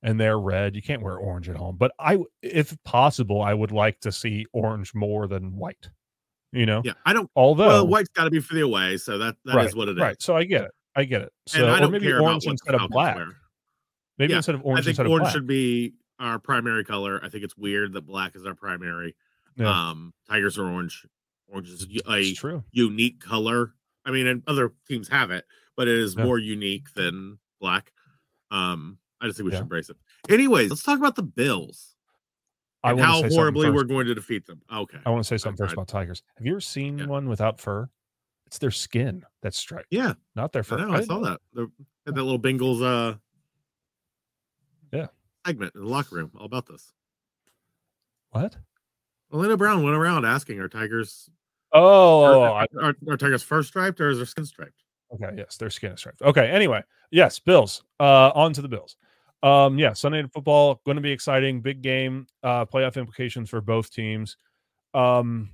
And 0.04 0.20
they're 0.20 0.40
red. 0.40 0.76
You 0.76 0.82
can't 0.82 1.02
wear 1.02 1.18
orange 1.18 1.50
at 1.50 1.58
home. 1.58 1.76
But 1.76 1.92
I, 2.00 2.20
if 2.44 2.78
possible, 2.86 3.42
I 3.42 3.54
would 3.54 3.72
like 3.72 4.00
to 4.02 4.12
see 4.12 4.46
orange 4.54 4.94
more 4.94 5.28
than 5.28 5.58
white. 5.58 5.90
You 6.54 6.66
know. 6.66 6.84
Yeah, 6.86 6.94
I 7.06 7.14
don't. 7.14 7.30
Although 7.36 7.68
well, 7.68 7.88
white's 7.88 8.10
got 8.10 8.26
to 8.26 8.30
be 8.30 8.40
for 8.40 8.54
the 8.54 8.62
away, 8.62 8.98
so 8.98 9.18
that 9.18 9.36
that 9.44 9.52
is 9.52 9.56
right, 9.56 9.76
what 9.76 9.90
it 9.90 9.98
is. 9.98 10.02
Right. 10.02 10.22
So 10.22 10.38
I 10.38 10.46
get 10.46 10.66
it. 10.66 10.72
I 10.96 11.04
get 11.04 11.24
it. 11.24 11.34
So 11.48 11.64
and 11.64 11.72
I 11.72 11.80
don't 11.80 11.92
maybe 11.92 12.06
care 12.06 12.22
orange 12.22 12.46
instead 12.46 12.76
of 12.76 12.90
black. 12.90 13.18
wear. 13.18 13.36
Maybe 14.18 14.32
Yeah, 14.32 14.38
instead 14.38 14.56
of 14.56 14.62
orange, 14.64 14.88
I 14.88 14.94
think 14.94 15.10
orange 15.10 15.32
should 15.32 15.48
be 15.48 15.94
our 16.20 16.40
primary 16.40 16.84
color. 16.84 17.20
I 17.24 17.30
think 17.30 17.44
it's 17.44 17.56
weird 17.58 17.94
that 17.94 18.02
black 18.02 18.36
is 18.36 18.46
our 18.46 18.56
primary. 18.56 19.16
Yeah. 19.56 19.70
Um, 19.90 20.14
Tigers 20.30 20.58
are 20.58 20.66
orange. 20.66 21.06
Orange 21.48 21.70
is 21.70 21.88
a 22.08 22.34
true. 22.34 22.64
unique 22.72 23.20
color. 23.20 23.74
I 24.06 24.12
mean, 24.12 24.28
and 24.28 24.44
other 24.48 24.74
teams 24.88 25.08
have 25.10 25.32
it, 25.32 25.46
but 25.76 25.88
it 25.88 25.96
is 25.98 26.16
Yeah. 26.16 26.24
more 26.26 26.38
unique 26.40 26.94
than 26.94 27.38
black. 27.60 27.92
Um, 28.52 28.98
I 29.22 29.26
just 29.28 29.38
think 29.38 29.46
we 29.50 29.52
should 29.52 29.62
embrace 29.64 29.90
it. 29.90 29.98
Anyways, 30.30 30.70
let's 30.70 30.84
talk 30.84 30.98
about 31.00 31.16
the 31.16 31.24
Bills 31.24 31.96
I 32.84 32.92
and 32.92 33.00
how 33.00 33.28
horribly 33.30 33.70
we're 33.70 33.84
going 33.84 34.08
to 34.08 34.16
defeat 34.16 34.46
them. 34.46 34.62
Okay. 34.72 35.00
I 35.06 35.10
want 35.10 35.24
to 35.24 35.28
say 35.28 35.38
something 35.38 35.58
first 35.66 35.74
about 35.74 35.88
tigers. 35.88 36.24
Have 36.38 36.46
you 36.46 36.54
ever 36.54 36.62
seen 36.62 37.08
one 37.08 37.28
without 37.28 37.60
fur? 37.60 37.90
It's 38.46 38.60
their 38.60 38.72
skin 38.72 39.24
that's 39.42 39.58
striped, 39.58 39.88
Yeah, 39.90 40.14
not 40.36 40.54
their 40.54 40.62
I 40.62 40.64
fur. 40.64 40.78
know. 40.78 40.92
I 40.92 40.98
didn't 40.98 41.06
saw 41.08 41.18
know 41.20 41.26
that. 41.26 41.42
The, 41.54 41.72
had 42.06 42.16
that 42.16 42.24
little 42.24 42.40
Bengals 42.40 42.82
uh. 42.82 43.18
Segment 45.48 45.74
in 45.76 45.82
the 45.82 45.88
locker 45.88 46.16
room 46.16 46.32
all 46.38 46.46
about 46.46 46.66
this. 46.68 46.94
What? 48.32 48.58
Elena 49.34 49.58
Brown 49.58 49.84
went 49.84 49.96
around 49.96 50.26
asking, 50.26 50.60
"Are 50.60 50.68
Tigers 50.68 51.30
Oh, 51.74 52.24
are, 52.24 52.68
are, 52.82 52.96
are 53.10 53.18
Tigers 53.18 53.44
first 53.44 53.70
striped 53.70 54.00
or 54.00 54.10
is 54.10 54.18
their 54.18 54.26
skin 54.26 54.46
striped?" 54.46 54.84
okay. 55.14 55.30
Yes, 55.38 55.58
their 55.58 55.70
skin 55.70 55.92
is 55.94 56.00
striped. 56.00 56.22
Okay. 56.22 56.50
Anyway, 56.50 56.84
yes, 57.12 57.40
Bills. 57.40 57.84
Uh, 58.00 58.32
on 58.36 58.54
to 58.54 58.62
the 58.62 58.68
Bills. 58.68 58.98
Um, 59.44 59.78
yeah, 59.78 59.94
Sunday 59.94 60.22
Night 60.22 60.32
Football 60.32 60.82
going 60.86 60.96
to 60.96 61.02
be 61.02 61.12
exciting. 61.12 61.62
Big 61.62 61.82
game. 61.82 62.28
Uh, 62.44 62.66
playoff 62.66 62.98
implications 62.98 63.50
for 63.50 63.62
both 63.62 63.92
teams. 63.92 64.38
Um, 64.94 65.52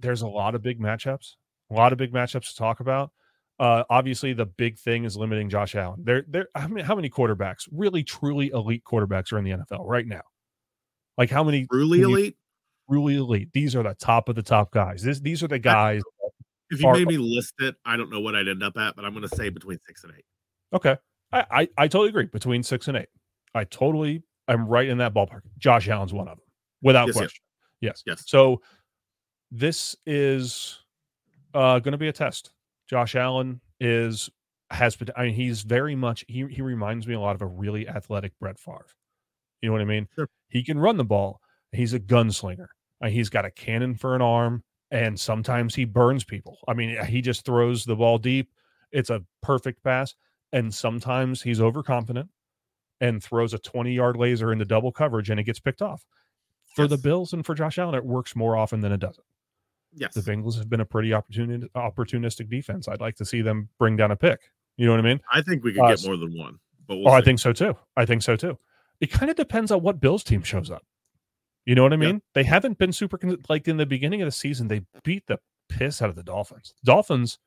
there's 0.00 0.22
a 0.22 0.28
lot 0.28 0.54
of 0.54 0.62
big 0.62 0.80
matchups. 0.80 1.36
A 1.70 1.74
lot 1.74 1.92
of 1.92 1.98
big 1.98 2.12
matchups 2.12 2.48
to 2.50 2.56
talk 2.56 2.80
about. 2.80 3.12
Uh, 3.58 3.84
obviously, 3.90 4.32
the 4.32 4.46
big 4.46 4.78
thing 4.78 5.04
is 5.04 5.16
limiting 5.16 5.48
Josh 5.48 5.74
Allen. 5.74 6.00
There, 6.04 6.24
there. 6.28 6.48
How 6.54 6.66
many, 6.68 6.82
how 6.82 6.94
many 6.96 7.08
quarterbacks, 7.10 7.68
really, 7.70 8.02
truly 8.02 8.48
elite 8.50 8.82
quarterbacks, 8.84 9.32
are 9.32 9.38
in 9.38 9.44
the 9.44 9.50
NFL 9.52 9.84
right 9.86 10.06
now? 10.06 10.22
Like 11.18 11.30
how 11.30 11.44
many 11.44 11.66
Truly 11.70 11.98
you- 12.00 12.08
elite. 12.08 12.36
truly 12.90 13.16
elite? 13.16 13.50
These 13.52 13.76
are 13.76 13.82
the 13.82 13.94
top 13.94 14.28
of 14.28 14.34
the 14.34 14.42
top 14.42 14.72
guys. 14.72 15.02
This, 15.02 15.20
these 15.20 15.42
are 15.42 15.48
the 15.48 15.58
guys. 15.58 16.02
If 16.70 16.80
you 16.80 16.88
are- 16.88 16.94
made 16.94 17.06
me 17.08 17.18
list 17.18 17.52
it, 17.58 17.74
I 17.84 17.98
don't 17.98 18.10
know 18.10 18.20
what 18.20 18.34
I'd 18.34 18.48
end 18.48 18.62
up 18.62 18.78
at, 18.78 18.96
but 18.96 19.04
I'm 19.04 19.12
going 19.12 19.28
to 19.28 19.36
say 19.36 19.50
between 19.50 19.78
six 19.86 20.04
and 20.04 20.14
eight. 20.16 20.24
Okay, 20.72 20.96
I, 21.30 21.44
I, 21.50 21.68
I 21.76 21.86
totally 21.88 22.08
agree. 22.08 22.24
Between 22.24 22.62
six 22.62 22.88
and 22.88 22.96
eight, 22.96 23.10
I 23.54 23.64
totally, 23.64 24.22
I'm 24.48 24.66
right 24.66 24.88
in 24.88 24.96
that 24.96 25.12
ballpark. 25.12 25.42
Josh 25.58 25.86
Allen's 25.90 26.14
one 26.14 26.28
of 26.28 26.38
them, 26.38 26.46
without 26.80 27.08
Yes, 27.08 27.14
yes. 27.16 27.20
question. 27.20 27.42
Yes. 27.82 28.02
Yes. 28.06 28.24
So 28.26 28.62
this 29.50 29.94
is 30.06 30.78
uh, 31.52 31.78
going 31.80 31.92
to 31.92 31.98
be 31.98 32.08
a 32.08 32.12
test. 32.12 32.52
Josh 32.92 33.14
Allen 33.14 33.62
is 33.80 34.28
has 34.70 34.96
been. 34.96 35.08
I 35.16 35.24
mean, 35.24 35.34
he's 35.34 35.62
very 35.62 35.94
much. 35.96 36.26
He 36.28 36.46
he 36.48 36.60
reminds 36.60 37.06
me 37.06 37.14
a 37.14 37.20
lot 37.20 37.34
of 37.34 37.40
a 37.40 37.46
really 37.46 37.88
athletic 37.88 38.38
Brett 38.38 38.58
Favre. 38.58 38.86
You 39.62 39.70
know 39.70 39.72
what 39.72 39.80
I 39.80 39.86
mean? 39.86 40.08
Sure. 40.14 40.28
He 40.50 40.62
can 40.62 40.78
run 40.78 40.98
the 40.98 41.04
ball. 41.04 41.40
He's 41.72 41.94
a 41.94 42.00
gunslinger. 42.00 42.66
Uh, 43.02 43.08
he's 43.08 43.30
got 43.30 43.46
a 43.46 43.50
cannon 43.50 43.94
for 43.94 44.14
an 44.14 44.20
arm, 44.20 44.62
and 44.90 45.18
sometimes 45.18 45.74
he 45.74 45.86
burns 45.86 46.22
people. 46.22 46.58
I 46.68 46.74
mean, 46.74 47.02
he 47.06 47.22
just 47.22 47.46
throws 47.46 47.86
the 47.86 47.96
ball 47.96 48.18
deep. 48.18 48.50
It's 48.90 49.08
a 49.08 49.22
perfect 49.40 49.82
pass, 49.82 50.14
and 50.52 50.74
sometimes 50.74 51.40
he's 51.40 51.62
overconfident 51.62 52.28
and 53.00 53.22
throws 53.22 53.54
a 53.54 53.58
20 53.58 53.94
yard 53.94 54.18
laser 54.18 54.52
into 54.52 54.66
double 54.66 54.92
coverage, 54.92 55.30
and 55.30 55.40
it 55.40 55.44
gets 55.44 55.60
picked 55.60 55.80
off. 55.80 56.04
For 56.76 56.86
the 56.86 56.98
Bills 56.98 57.32
and 57.32 57.44
for 57.44 57.54
Josh 57.54 57.78
Allen, 57.78 57.94
it 57.94 58.04
works 58.04 58.36
more 58.36 58.54
often 58.54 58.82
than 58.82 58.92
it 58.92 59.00
doesn't. 59.00 59.24
Yes. 59.94 60.14
The 60.14 60.20
Bengals 60.20 60.56
have 60.58 60.68
been 60.70 60.80
a 60.80 60.86
pretty 60.86 61.10
opportuni- 61.10 61.68
opportunistic 61.76 62.48
defense. 62.48 62.88
I'd 62.88 63.00
like 63.00 63.16
to 63.16 63.24
see 63.24 63.42
them 63.42 63.68
bring 63.78 63.96
down 63.96 64.10
a 64.10 64.16
pick. 64.16 64.40
You 64.76 64.86
know 64.86 64.92
what 64.92 65.00
I 65.00 65.02
mean? 65.02 65.20
I 65.32 65.42
think 65.42 65.62
we 65.64 65.72
could 65.72 65.82
Uh, 65.82 65.88
get 65.94 66.04
more 66.04 66.16
than 66.16 66.36
one, 66.36 66.58
but 66.86 66.96
we'll 66.96 67.08
oh, 67.08 67.12
I 67.12 67.20
think 67.20 67.38
so 67.38 67.52
too. 67.52 67.76
I 67.96 68.06
think 68.06 68.22
so 68.22 68.36
too. 68.36 68.58
It 69.00 69.10
kind 69.10 69.30
of 69.30 69.36
depends 69.36 69.70
on 69.70 69.82
what 69.82 70.00
Bills 70.00 70.24
team 70.24 70.42
shows 70.42 70.70
up. 70.70 70.84
You 71.66 71.74
know 71.74 71.82
what 71.82 71.92
I 71.92 71.96
mean? 71.96 72.22
They 72.34 72.42
haven't 72.44 72.78
been 72.78 72.92
super 72.92 73.18
like 73.48 73.68
in 73.68 73.76
the 73.76 73.86
beginning 73.86 74.22
of 74.22 74.26
the 74.26 74.32
season. 74.32 74.68
They 74.68 74.82
beat 75.04 75.26
the 75.26 75.38
piss 75.68 76.00
out 76.02 76.08
of 76.08 76.16
the 76.16 76.22
Dolphins. 76.22 76.74
Dolphins 76.84 77.38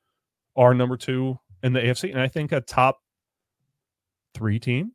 are 0.56 0.74
number 0.74 0.96
two 0.98 1.40
in 1.64 1.74
the 1.74 1.82
AFC, 1.82 2.12
and 2.12 2.22
I 2.22 2.28
think 2.28 2.52
a 2.52 2.62
top 2.62 3.00
three 4.34 4.60
team, 4.60 4.92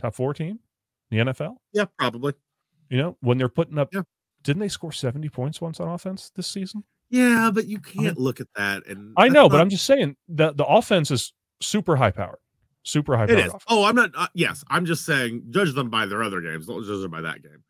top 0.00 0.14
four 0.14 0.34
team, 0.34 0.58
in 1.10 1.26
the 1.26 1.32
NFL. 1.32 1.56
Yeah, 1.72 1.86
probably. 1.98 2.34
You 2.90 2.98
know 2.98 3.16
when 3.20 3.38
they're 3.38 3.48
putting 3.48 3.78
up. 3.78 3.88
Yeah. 3.94 4.02
Didn't 4.42 4.60
they 4.60 4.68
score 4.68 4.92
seventy 4.92 5.28
points 5.28 5.60
once 5.60 5.80
on 5.80 5.88
offense 5.88 6.30
this 6.34 6.46
season? 6.46 6.84
Yeah, 7.10 7.50
but 7.52 7.66
you 7.66 7.78
can't 7.80 8.18
look 8.18 8.40
at 8.40 8.48
that 8.56 8.86
and 8.86 9.14
I 9.16 9.28
know, 9.28 9.48
but 9.48 9.60
I'm 9.60 9.70
just 9.70 9.86
saying 9.86 10.16
that 10.28 10.56
the 10.56 10.64
offense 10.66 11.10
is 11.10 11.32
super 11.60 11.96
high 11.96 12.10
powered, 12.10 12.38
super 12.82 13.16
high 13.16 13.24
It 13.24 13.48
powered. 13.48 13.62
Oh, 13.68 13.84
I'm 13.84 13.96
not. 13.96 14.10
Uh, 14.14 14.28
yes, 14.34 14.62
I'm 14.68 14.84
just 14.84 15.06
saying. 15.06 15.44
Judge 15.50 15.74
them 15.74 15.88
by 15.90 16.04
their 16.06 16.22
other 16.22 16.40
games. 16.40 16.66
Don't 16.66 16.84
judge 16.84 17.00
them 17.00 17.10
by 17.10 17.22
that 17.22 17.42
game. 17.42 17.64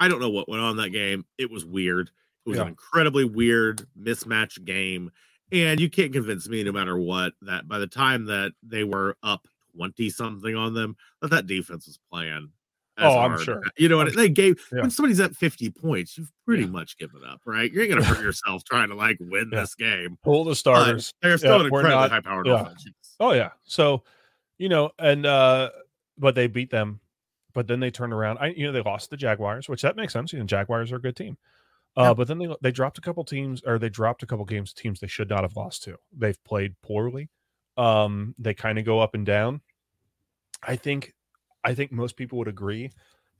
I 0.00 0.08
don't 0.08 0.20
know 0.20 0.30
what 0.30 0.48
went 0.48 0.62
on 0.62 0.76
that 0.76 0.90
game. 0.90 1.24
It 1.38 1.50
was 1.50 1.64
weird. 1.64 2.10
It 2.46 2.48
was 2.50 2.56
Yeah. 2.56 2.62
an 2.62 2.68
incredibly 2.68 3.24
weird 3.24 3.86
mismatch 4.00 4.64
game, 4.64 5.10
and 5.50 5.80
you 5.80 5.90
can't 5.90 6.12
convince 6.12 6.48
me, 6.48 6.62
no 6.62 6.72
matter 6.72 6.96
what, 6.98 7.32
that 7.42 7.66
by 7.68 7.78
the 7.78 7.86
time 7.86 8.26
that 8.26 8.52
they 8.62 8.84
were 8.84 9.16
up 9.22 9.46
twenty 9.76 10.08
something 10.08 10.54
on 10.54 10.72
them, 10.74 10.96
that 11.20 11.30
that 11.30 11.46
defense 11.46 11.86
was 11.86 11.98
playing. 12.12 12.50
Oh, 12.98 13.18
I'm 13.18 13.38
sure. 13.42 13.62
You 13.76 13.88
know 13.88 13.96
what 13.96 14.14
they 14.14 14.28
gave 14.28 14.64
Yeah. 14.72 14.82
when 14.82 14.90
somebody's 14.90 15.18
at 15.20 15.34
50 15.34 15.70
points, 15.70 16.16
you've 16.16 16.30
pretty 16.46 16.62
Yeah. 16.64 16.68
much 16.70 16.96
given 16.96 17.22
up, 17.24 17.40
right? 17.44 17.70
You're 17.72 17.86
gonna 17.88 18.04
hurt 18.04 18.20
yourself 18.22 18.62
trying 18.64 18.88
to 18.90 18.94
like 18.94 19.16
win 19.20 19.50
Yeah. 19.52 19.60
this 19.62 19.74
game. 19.74 20.16
Pull 20.22 20.44
the 20.44 20.50
But 20.52 20.56
starters. 20.58 21.12
they're 21.20 21.36
still 21.38 21.60
an 21.60 21.66
incredibly 21.66 22.08
high 22.08 22.20
powered 22.20 22.46
offense. 22.46 22.86
Oh 23.18 23.32
yeah. 23.32 23.50
So, 23.64 24.04
you 24.58 24.68
know, 24.68 24.90
and 24.98 25.26
uh 25.26 25.70
but 26.18 26.36
they 26.36 26.46
beat 26.46 26.70
them, 26.70 27.00
but 27.52 27.66
then 27.66 27.80
they 27.80 27.90
turned 27.90 28.12
around. 28.12 28.38
I 28.38 28.48
you 28.48 28.64
know, 28.66 28.72
they 28.72 28.82
lost 28.82 29.10
the 29.10 29.16
Jaguars, 29.16 29.68
which 29.68 29.82
that 29.82 29.96
makes 29.96 30.12
sense. 30.12 30.32
You 30.32 30.38
know, 30.38 30.44
Jaguars 30.44 30.92
are 30.92 30.96
a 30.96 31.00
good 31.02 31.16
team. 31.16 31.36
Uh 31.96 32.14
but 32.14 32.28
then 32.28 32.38
they 32.38 32.48
they 32.62 32.70
dropped 32.70 32.98
a 32.98 33.00
couple 33.00 33.24
teams 33.24 33.60
or 33.66 33.78
they 33.80 33.88
dropped 33.88 34.22
a 34.22 34.26
couple 34.26 34.44
games 34.44 34.72
teams 34.72 35.00
they 35.00 35.06
should 35.08 35.28
not 35.30 35.42
have 35.42 35.56
lost 35.56 35.82
to. 35.84 35.98
They've 36.16 36.42
played 36.44 36.80
poorly. 36.82 37.28
Um 37.76 38.36
they 38.38 38.54
kind 38.54 38.78
of 38.78 38.84
go 38.84 39.00
up 39.00 39.14
and 39.14 39.26
down. 39.26 39.62
I 40.62 40.76
think 40.76 41.12
I 41.64 41.74
think 41.74 41.92
most 41.92 42.16
people 42.16 42.38
would 42.38 42.48
agree 42.48 42.90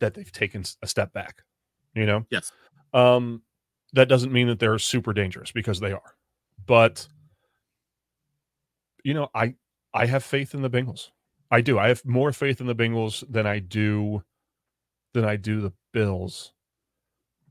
that 0.00 0.14
they've 0.14 0.32
taken 0.32 0.64
a 0.82 0.86
step 0.86 1.12
back. 1.12 1.42
You 1.94 2.06
know? 2.06 2.26
Yes. 2.30 2.52
Um 2.92 3.42
that 3.92 4.08
doesn't 4.08 4.32
mean 4.32 4.48
that 4.48 4.58
they're 4.58 4.78
super 4.78 5.12
dangerous 5.12 5.52
because 5.52 5.80
they 5.80 5.92
are. 5.92 6.14
But 6.66 7.06
you 9.04 9.14
know, 9.14 9.28
I 9.34 9.54
I 9.92 10.06
have 10.06 10.24
faith 10.24 10.54
in 10.54 10.62
the 10.62 10.70
Bengals. 10.70 11.10
I 11.50 11.60
do. 11.60 11.78
I 11.78 11.88
have 11.88 12.04
more 12.04 12.32
faith 12.32 12.60
in 12.60 12.66
the 12.66 12.74
Bengals 12.74 13.22
than 13.30 13.46
I 13.46 13.60
do 13.60 14.24
than 15.12 15.24
I 15.24 15.36
do 15.36 15.60
the 15.60 15.72
Bills 15.92 16.52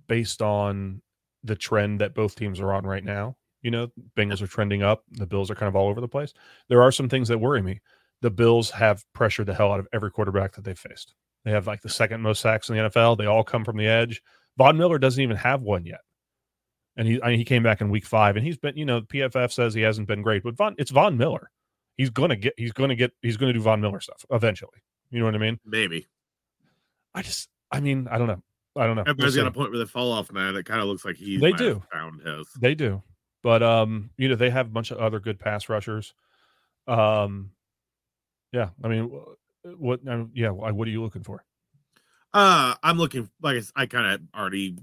based 0.08 0.42
on 0.42 1.02
the 1.44 1.56
trend 1.56 2.02
that 2.02 2.14
both 2.14 2.36
teams 2.36 2.60
are 2.60 2.74
on 2.74 2.86
right 2.86 3.04
now. 3.04 3.38
You 3.62 3.72
know, 3.72 3.88
Bengals 4.18 4.42
are 4.42 4.48
trending 4.48 4.84
up, 4.84 5.06
the 5.12 5.26
Bills 5.26 5.50
are 5.50 5.56
kind 5.56 5.70
of 5.70 5.76
all 5.76 5.88
over 5.88 6.02
the 6.02 6.08
place. 6.08 6.34
There 6.68 6.82
are 6.82 6.92
some 6.92 7.08
things 7.08 7.30
that 7.30 7.38
worry 7.38 7.62
me. 7.62 7.80
The 8.24 8.32
Bills 8.32 8.72
have 8.72 9.04
pressured 9.12 9.48
the 9.48 9.54
hell 9.54 9.74
out 9.74 9.82
of 9.82 9.88
every 9.92 10.10
quarterback 10.10 10.54
that 10.56 10.64
they've 10.64 10.80
faced. 10.80 11.14
They 11.44 11.52
have 11.52 11.68
like 11.68 11.82
the 11.82 11.90
second 11.90 12.22
most 12.22 12.40
sacks 12.40 12.70
in 12.70 12.78
the 12.78 12.90
NFL. 12.90 13.18
They 13.18 13.26
all 13.26 13.44
come 13.44 13.66
from 13.66 13.76
the 13.76 13.86
edge. 13.86 14.22
Von 14.58 14.78
Miller 14.78 14.98
doesn't 14.98 15.22
even 15.22 15.36
have 15.36 15.62
one 15.62 15.86
yet. 15.86 16.00
And 16.96 17.06
he 17.06 17.22
I 17.22 17.28
mean, 17.32 17.38
he 17.38 17.44
came 17.44 17.64
back 17.64 17.82
in 17.82 17.90
week 17.90 18.06
five 18.06 18.38
and 18.38 18.46
he's 18.46 18.58
been, 18.58 18.78
you 18.78 18.86
know, 18.86 19.02
PFF 19.02 19.52
says 19.52 19.74
he 19.74 19.82
hasn't 19.82 20.08
been 20.08 20.22
great, 20.22 20.42
but 20.42 20.56
Von 20.56 20.74
it's 20.78 20.90
Von 20.90 21.18
Miller. 21.18 21.52
He's 21.98 22.12
gonna 22.12 22.38
get 22.38 22.54
he's 22.56 22.72
gonna 22.72 22.96
get 22.96 23.12
he's 23.22 23.36
gonna 23.36 23.52
do 23.52 23.60
Von 23.60 23.82
Miller 23.82 24.00
stuff 24.00 24.26
eventually. 24.32 24.82
You 25.12 25.20
know 25.20 25.26
what 25.26 25.36
I 25.36 25.40
mean? 25.40 25.60
Maybe. 25.66 26.08
I 27.14 27.24
just 27.24 27.50
I 27.72 27.82
mean, 27.82 28.08
I 28.10 28.18
don't 28.18 28.28
know. 28.28 28.42
I 28.78 28.88
don't 28.88 28.96
know. 28.96 29.02
Everybody's 29.02 29.36
got 29.36 29.48
a 29.48 29.52
point 29.52 29.72
where 29.72 29.80
they 29.80 29.86
fall 29.86 30.14
off, 30.14 30.32
man. 30.32 30.56
It 30.56 30.66
kind 30.66 30.80
of 30.80 30.88
looks 30.88 31.04
like 31.04 31.18
he 31.18 31.38
They 31.38 31.52
do. 31.52 31.84
found 31.92 32.22
his. 32.22 32.48
They 32.58 32.74
do. 32.74 33.04
But 33.42 33.62
um, 33.62 34.12
you 34.18 34.30
know, 34.30 34.36
they 34.36 34.50
have 34.50 34.68
a 34.68 34.72
bunch 34.72 34.92
of 34.92 34.98
other 35.00 35.20
good 35.20 35.40
pass 35.40 35.68
rushers. 35.68 36.14
Um 36.88 37.52
yeah, 38.54 38.70
I 38.84 38.88
mean 38.88 39.12
what 39.78 40.00
I 40.08 40.16
mean, 40.18 40.32
yeah, 40.34 40.50
what 40.50 40.88
are 40.88 40.92
you 40.92 41.02
looking 41.02 41.24
for? 41.24 41.44
Uh, 42.34 42.74
I'm 42.82 42.98
looking 42.98 43.30
like 43.42 43.62
I 43.76 43.86
kind 43.86 44.08
of 44.14 44.22
already 44.40 44.78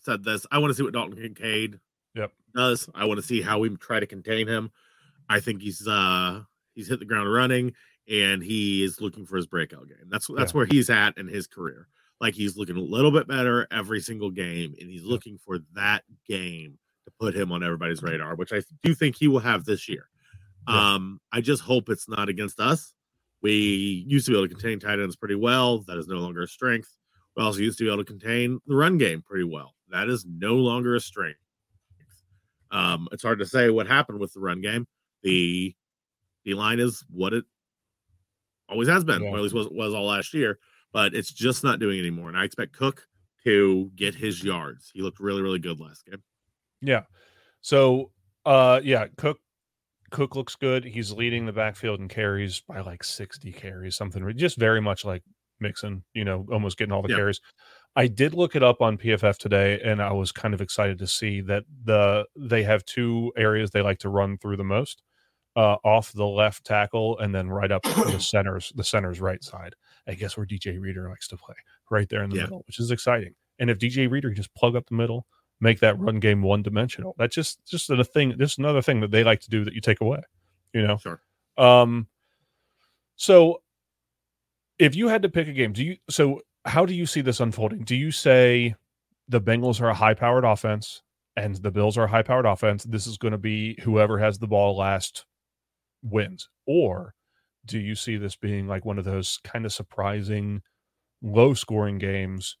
said 0.00 0.24
this. 0.24 0.46
I 0.50 0.58
want 0.58 0.70
to 0.70 0.74
see 0.74 0.82
what 0.82 0.92
Dalton 0.92 1.16
Kincaid 1.20 1.78
Yep. 2.14 2.32
does. 2.54 2.88
I 2.94 3.04
want 3.04 3.18
to 3.20 3.26
see 3.26 3.42
how 3.42 3.58
we 3.58 3.68
try 3.76 4.00
to 4.00 4.06
contain 4.06 4.46
him. 4.48 4.70
I 5.28 5.40
think 5.40 5.62
he's 5.62 5.86
uh 5.86 6.42
he's 6.74 6.88
hit 6.88 6.98
the 6.98 7.04
ground 7.04 7.32
running 7.32 7.74
and 8.08 8.42
he 8.42 8.82
is 8.82 9.00
looking 9.00 9.26
for 9.26 9.36
his 9.36 9.46
breakout 9.46 9.88
game. 9.88 10.08
That's 10.08 10.26
that's 10.36 10.52
Yeah. 10.52 10.56
where 10.56 10.66
he's 10.66 10.90
at 10.90 11.16
in 11.18 11.28
his 11.28 11.46
career. 11.46 11.88
Like 12.20 12.34
he's 12.34 12.56
looking 12.56 12.76
a 12.76 12.80
little 12.80 13.10
bit 13.12 13.26
better 13.28 13.66
every 13.70 14.00
single 14.00 14.30
game, 14.30 14.74
and 14.78 14.90
he's 14.90 15.04
looking 15.04 15.38
for 15.38 15.58
that 15.74 16.04
game 16.26 16.78
to 17.06 17.12
put 17.18 17.34
him 17.34 17.50
on 17.52 17.62
everybody's 17.62 18.02
radar, 18.02 18.34
which 18.34 18.52
I 18.52 18.62
do 18.82 18.94
think 18.94 19.16
he 19.16 19.26
will 19.28 19.38
have 19.38 19.64
this 19.64 19.88
year. 19.88 20.09
Yeah. 20.68 20.94
Um, 20.94 21.20
I 21.32 21.40
just 21.40 21.62
hope 21.62 21.88
it's 21.88 22.08
not 22.08 22.28
against 22.28 22.60
us. 22.60 22.92
We 23.42 24.04
used 24.06 24.26
to 24.26 24.32
be 24.32 24.38
able 24.38 24.48
to 24.48 24.54
contain 24.54 24.78
tight 24.80 25.00
ends 25.00 25.16
pretty 25.16 25.34
well. 25.34 25.78
That 25.86 25.96
is 25.96 26.06
no 26.06 26.16
longer 26.16 26.42
a 26.42 26.46
strength. 26.48 26.88
We 27.36 27.42
also 27.42 27.60
used 27.60 27.78
to 27.78 27.84
be 27.84 27.88
able 27.90 28.04
to 28.04 28.12
contain 28.12 28.60
the 28.66 28.74
run 28.76 28.98
game 28.98 29.22
pretty 29.22 29.44
well. 29.44 29.74
That 29.88 30.08
is 30.08 30.26
no 30.26 30.56
longer 30.56 30.94
a 30.94 31.00
strength. 31.00 31.38
Um, 32.70 33.08
it's 33.12 33.22
hard 33.22 33.38
to 33.40 33.46
say 33.46 33.70
what 33.70 33.86
happened 33.86 34.20
with 34.20 34.32
the 34.32 34.40
run 34.40 34.60
game. 34.60 34.86
The 35.22 35.74
the 36.44 36.54
line 36.54 36.80
is 36.80 37.04
what 37.10 37.32
it 37.32 37.44
always 38.68 38.88
has 38.88 39.04
been, 39.04 39.22
Yeah. 39.22 39.30
or 39.30 39.36
at 39.36 39.42
least 39.42 39.54
was, 39.54 39.68
was 39.68 39.92
all 39.92 40.06
last 40.06 40.32
year, 40.32 40.58
but 40.92 41.14
it's 41.14 41.32
just 41.32 41.64
not 41.64 41.80
doing 41.80 41.98
anymore. 41.98 42.28
And 42.28 42.38
I 42.38 42.44
expect 42.44 42.72
Cook 42.72 43.06
to 43.44 43.90
get 43.96 44.14
his 44.14 44.42
yards. 44.44 44.90
He 44.94 45.02
looked 45.02 45.20
really, 45.20 45.42
really 45.42 45.58
good 45.58 45.80
last 45.80 46.04
game. 46.06 46.22
Yeah. 46.80 47.02
So 47.60 48.12
uh 48.46 48.80
yeah, 48.82 49.06
Cook 49.16 49.38
Cook 50.10 50.36
looks 50.36 50.56
good. 50.56 50.84
He's 50.84 51.12
leading 51.12 51.46
the 51.46 51.52
backfield 51.52 52.00
and 52.00 52.10
carries 52.10 52.60
by 52.60 52.80
like 52.80 53.04
60 53.04 53.52
carries, 53.52 53.96
something 53.96 54.36
just 54.36 54.58
very 54.58 54.80
much 54.80 55.04
like 55.04 55.22
Mixon, 55.60 56.04
you 56.14 56.24
know, 56.24 56.46
almost 56.52 56.76
getting 56.78 56.92
all 56.92 57.02
the 57.02 57.08
Yeah. 57.10 57.16
carries. 57.16 57.40
I 57.96 58.06
did 58.06 58.34
look 58.34 58.54
it 58.56 58.62
up 58.62 58.80
on 58.80 58.96
PFF 58.98 59.38
today 59.38 59.80
and 59.80 60.00
I 60.00 60.12
was 60.12 60.32
kind 60.32 60.54
of 60.54 60.60
excited 60.60 60.98
to 61.00 61.06
see 61.06 61.40
that 61.42 61.64
the 61.84 62.24
they 62.36 62.62
have 62.62 62.84
two 62.84 63.32
areas 63.36 63.70
they 63.70 63.82
like 63.82 63.98
to 64.00 64.08
run 64.08 64.38
through 64.38 64.56
the 64.56 64.64
most. 64.64 65.02
Uh 65.56 65.76
off 65.84 66.12
the 66.12 66.26
left 66.26 66.64
tackle 66.64 67.18
and 67.18 67.34
then 67.34 67.48
right 67.50 67.72
up 67.72 67.82
to 67.82 68.04
the 68.04 68.20
centers, 68.20 68.72
the 68.76 68.84
center's 68.84 69.20
right 69.20 69.42
side. 69.42 69.74
I 70.06 70.14
guess 70.14 70.36
where 70.36 70.46
DJ 70.46 70.80
Reader 70.80 71.08
likes 71.08 71.26
to 71.28 71.36
play, 71.36 71.56
right 71.90 72.08
there 72.08 72.22
in 72.22 72.30
the 72.30 72.36
Yeah. 72.36 72.42
middle, 72.44 72.62
which 72.68 72.78
is 72.78 72.90
exciting. 72.92 73.34
And 73.58 73.68
if 73.70 73.78
DJ 73.78 74.08
Reader 74.10 74.28
can 74.28 74.36
just 74.36 74.54
plug 74.54 74.76
up 74.76 74.86
the 74.86 74.94
middle, 74.94 75.26
make 75.60 75.80
that 75.80 75.98
run 75.98 76.20
game 76.20 76.42
one 76.42 76.62
dimensional. 76.62 77.14
That's 77.18 77.34
just 77.34 77.64
just 77.66 77.90
a 77.90 78.02
thing. 78.04 78.34
This 78.36 78.52
is 78.52 78.58
another 78.58 78.82
thing 78.82 79.00
that 79.00 79.10
they 79.10 79.24
like 79.24 79.40
to 79.40 79.50
do 79.50 79.64
that 79.64 79.74
you 79.74 79.80
take 79.80 80.00
away. 80.00 80.20
You 80.72 80.86
know. 80.86 80.96
Sure. 80.98 81.20
Um. 81.58 82.06
So, 83.16 83.60
if 84.78 84.96
you 84.96 85.08
had 85.08 85.22
to 85.22 85.28
pick 85.28 85.46
a 85.48 85.52
game, 85.52 85.72
do 85.72 85.84
you? 85.84 85.96
So, 86.08 86.40
how 86.64 86.86
do 86.86 86.94
you 86.94 87.06
see 87.06 87.20
this 87.20 87.40
unfolding? 87.40 87.84
Do 87.84 87.94
you 87.94 88.10
say 88.10 88.74
the 89.28 89.40
Bengals 89.40 89.80
are 89.80 89.90
a 89.90 89.94
high-powered 89.94 90.44
offense 90.44 91.02
and 91.36 91.56
the 91.56 91.70
Bills 91.70 91.98
are 91.98 92.04
a 92.04 92.08
high-powered 92.08 92.46
offense? 92.46 92.84
This 92.84 93.06
is 93.06 93.18
going 93.18 93.32
to 93.32 93.38
be 93.38 93.78
whoever 93.82 94.18
has 94.18 94.38
the 94.38 94.46
ball 94.46 94.76
last 94.76 95.26
wins, 96.02 96.48
or 96.66 97.14
do 97.66 97.78
you 97.78 97.94
see 97.94 98.16
this 98.16 98.36
being 98.36 98.66
like 98.66 98.86
one 98.86 98.98
of 98.98 99.04
those 99.04 99.38
kind 99.44 99.66
of 99.66 99.72
surprising, 99.72 100.62
low-scoring 101.20 101.98
games? 101.98 102.56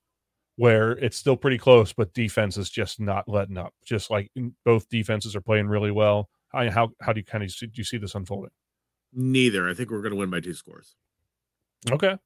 Where 0.56 0.92
it's 0.92 1.16
still 1.16 1.36
pretty 1.36 1.58
close, 1.58 1.92
but 1.92 2.12
defense 2.14 2.56
is 2.56 2.68
just 2.70 3.00
not 3.00 3.28
letting 3.28 3.56
up. 3.58 3.72
Just 3.84 4.10
like 4.10 4.30
both 4.64 4.88
defenses 4.88 5.34
are 5.36 5.40
playing 5.40 5.68
really 5.68 5.90
well. 5.90 6.28
How 6.48 6.68
how, 6.70 6.90
how 7.00 7.12
do 7.12 7.20
you 7.20 7.24
kind 7.24 7.44
of 7.44 7.50
see, 7.50 7.66
do 7.66 7.72
you 7.76 7.84
see 7.84 7.96
this 7.96 8.14
unfolding? 8.14 8.50
Neither. 9.12 9.68
I 9.68 9.74
think 9.74 9.90
we're 9.90 10.02
going 10.02 10.12
to 10.12 10.18
win 10.18 10.30
by 10.30 10.40
two 10.40 10.54
scores. 10.54 10.94
Okay, 11.90 12.16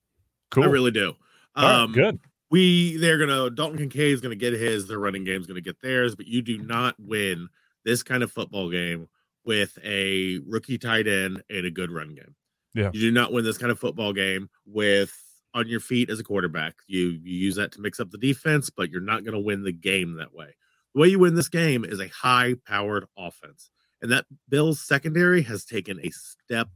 cool. 0.51 0.65
I 0.65 0.67
really 0.67 0.91
do. 0.91 1.15
All 1.57 1.65
right, 1.65 1.81
Um, 1.83 1.93
good. 1.93 2.19
we 2.51 2.97
they're 2.97 3.19
gonna 3.19 3.51
Dalton 3.51 3.79
Kincaid 3.79 4.13
is 4.13 4.21
gonna 4.21 4.35
get 4.35 4.53
his, 4.53 4.87
the 4.89 4.99
running 4.99 5.23
game's 5.25 5.47
gonna 5.47 5.61
get 5.61 5.81
theirs, 5.81 6.17
but 6.17 6.27
you 6.27 6.43
do 6.43 6.59
not 6.59 6.97
win 6.99 7.49
this 7.85 8.03
kind 8.03 8.23
of 8.25 8.33
football 8.33 8.69
game 8.71 9.09
with 9.45 9.79
a 9.85 10.41
rookie 10.47 10.79
tight 10.79 11.07
end 11.07 11.43
and 11.51 11.67
a 11.67 11.71
good 11.71 11.91
run 11.93 12.15
game. 12.15 12.35
Yeah. 12.75 12.91
You 12.93 13.01
do 13.01 13.11
not 13.13 13.33
win 13.33 13.45
this 13.45 13.59
kind 13.59 13.71
of 13.71 13.79
football 13.79 14.13
game 14.13 14.51
with 14.67 15.17
on 15.55 15.69
your 15.69 15.81
feet 15.81 16.11
as 16.11 16.19
a 16.21 16.25
quarterback. 16.25 16.75
You 16.87 17.09
you 17.09 17.39
use 17.39 17.57
that 17.57 17.73
to 17.73 17.81
mix 17.81 18.01
up 18.01 18.11
the 18.11 18.19
defense, 18.19 18.71
but 18.71 18.91
you're 18.91 19.01
not 19.01 19.25
gonna 19.25 19.41
win 19.41 19.63
the 19.63 19.73
game 19.73 20.15
that 20.15 20.35
way. 20.35 20.57
The 20.95 21.01
way 21.01 21.09
you 21.09 21.19
win 21.19 21.35
this 21.35 21.49
game 21.49 21.85
is 21.85 22.01
a 22.01 22.09
high 22.09 22.55
powered 22.67 23.07
offense. 23.17 23.71
And 24.03 24.13
that 24.13 24.27
Bills 24.49 24.81
secondary 24.81 25.43
has 25.43 25.65
taken 25.65 25.99
a 26.01 26.11
step 26.11 26.69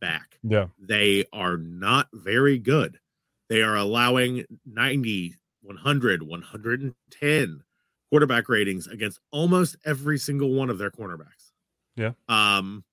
back 0.00 0.38
Yeah, 0.42 0.66
they 0.78 1.24
are 1.32 1.56
not 1.56 2.08
very 2.12 2.58
good. 2.58 2.98
They 3.48 3.62
are 3.62 3.76
allowing 3.76 4.44
90, 4.66 5.36
100, 5.62 6.22
110 6.22 7.62
quarterback 8.10 8.48
ratings 8.48 8.86
against 8.86 9.20
almost 9.30 9.76
every 9.84 10.18
single 10.18 10.52
one 10.52 10.70
of 10.70 10.78
their 10.78 10.90
cornerbacks. 10.90 11.52
Yeah. 11.96 12.12
Um, 12.28 12.84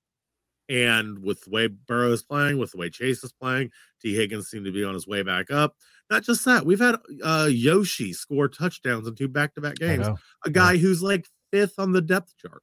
and 0.69 1.19
with 1.19 1.43
the 1.43 1.49
way 1.49 1.67
Burrow 1.67 2.11
is 2.11 2.23
playing, 2.23 2.57
with 2.57 2.71
the 2.71 2.77
way 2.77 2.89
Chase 2.89 3.23
is 3.23 3.31
playing, 3.31 3.71
Tee 4.01 4.15
Higgins 4.15 4.49
seemed 4.49 4.65
to 4.65 4.71
be 4.71 4.83
on 4.83 4.93
his 4.93 5.07
way 5.07 5.23
back 5.23 5.51
up. 5.51 5.75
Not 6.09 6.23
just 6.23 6.45
that, 6.45 6.65
we've 6.65 6.79
had 6.79 6.95
uh, 7.23 7.47
Yoshi 7.49 8.13
score 8.13 8.47
touchdowns 8.47 9.07
in 9.07 9.15
two 9.15 9.27
back-to-back 9.27 9.75
games. 9.75 10.07
A 10.45 10.49
guy 10.49 10.77
who's 10.77 11.01
like 11.01 11.27
fifth 11.51 11.79
on 11.79 11.91
the 11.91 12.01
depth 12.01 12.33
chart. 12.37 12.61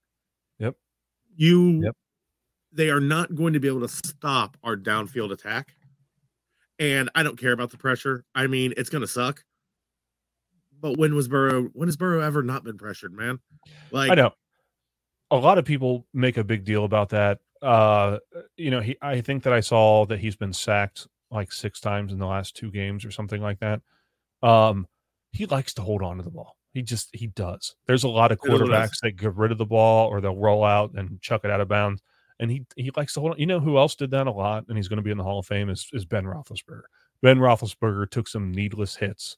Yep. 0.59 0.77
You. 1.37 1.83
Yep. 1.85 1.97
They 2.75 2.89
are 2.89 3.01
not 3.01 3.35
going 3.35 3.53
to 3.53 3.61
be 3.61 3.69
able 3.69 3.83
to 3.83 3.89
stop 3.89 4.57
our 4.65 4.79
downfield 4.79 5.31
attack, 5.31 5.75
and 6.79 7.11
I 7.15 7.23
don't 7.23 7.39
care 7.39 7.53
about 7.53 7.71
the 7.71 7.77
pressure. 7.77 8.25
I 8.35 8.47
mean, 8.47 8.73
it's 8.79 8.89
going 8.89 9.03
to 9.03 9.07
suck. 9.07 9.45
But 10.81 10.97
when 10.97 11.15
was 11.15 11.29
Burrow? 11.29 11.65
When 11.75 11.89
has 11.89 11.99
Burrow 11.99 12.21
ever 12.21 12.43
not 12.43 12.65
been 12.65 12.79
pressured, 12.79 13.13
man? 13.13 13.41
Like 13.91 14.11
I 14.11 14.15
know. 14.15 14.33
A 15.31 15.37
lot 15.37 15.59
of 15.59 15.67
people 15.67 16.07
make 16.15 16.39
a 16.39 16.45
big 16.45 16.65
deal 16.65 16.85
about 16.85 17.11
that. 17.11 17.41
Uh, 17.63 18.19
you 18.57 18.71
know, 18.71 18.81
he 18.81 18.97
I 19.01 19.21
think 19.21 19.45
that 19.45 19.53
I 19.53 19.61
saw 19.61 20.05
that 20.07 20.19
he's 20.19 20.37
been 20.37 20.53
sacked 20.53 21.07
like 21.31 21.53
six 21.53 21.81
times 21.81 22.13
in 22.13 22.19
the 22.19 22.27
last 22.27 22.57
two 22.57 22.71
games 22.71 23.05
or 23.05 23.11
something 23.11 23.41
like 23.41 23.61
that. 23.61 23.81
Um, 24.43 24.87
he 25.33 25.47
likes 25.47 25.73
to 25.75 25.83
hold 25.83 26.03
on 26.03 26.17
to 26.19 26.23
the 26.23 26.31
ball. 26.31 26.57
He 26.75 26.83
just 26.83 27.09
he 27.13 27.29
does. 27.29 27.77
There's 27.87 28.05
a 28.05 28.09
lot 28.09 28.33
of 28.33 28.39
It 28.43 28.47
is 28.49 28.53
what 28.53 28.61
it 28.61 28.65
is. 28.65 28.69
quarterbacks 28.71 29.01
that 29.03 29.13
get 29.17 29.35
rid 29.37 29.53
of 29.53 29.59
the 29.59 29.65
ball 29.67 30.09
or 30.09 30.21
they'll 30.21 30.37
roll 30.37 30.65
out 30.65 30.93
and 30.95 31.21
chuck 31.21 31.45
it 31.45 31.51
out 31.51 31.61
of 31.61 31.69
bounds. 31.69 32.03
And 32.41 32.51
he 32.51 32.65
he 32.77 32.91
likes 32.97 33.13
to 33.15 33.21
hold 33.21 33.33
on. 33.33 33.39
You 33.39 33.47
know 33.47 33.61
who 33.61 33.79
else 33.79 33.95
did 33.95 34.11
that 34.11 34.27
a 34.27 34.33
lot, 34.33 34.65
and 34.69 34.77
he's 34.77 34.89
going 34.89 34.97
to 34.97 35.03
be 35.03 35.11
in 35.13 35.19
the 35.19 35.25
Hall 35.25 35.39
of 35.39 35.47
Fame 35.47 35.69
is, 35.71 35.87
is 35.93 36.05
Ben 36.05 36.25
Roethlisberger. 36.25 36.83
Ben 37.23 37.39
Roethlisberger 37.39 38.11
took 38.11 38.27
some 38.27 38.51
needless 38.51 38.97
hits 38.97 39.37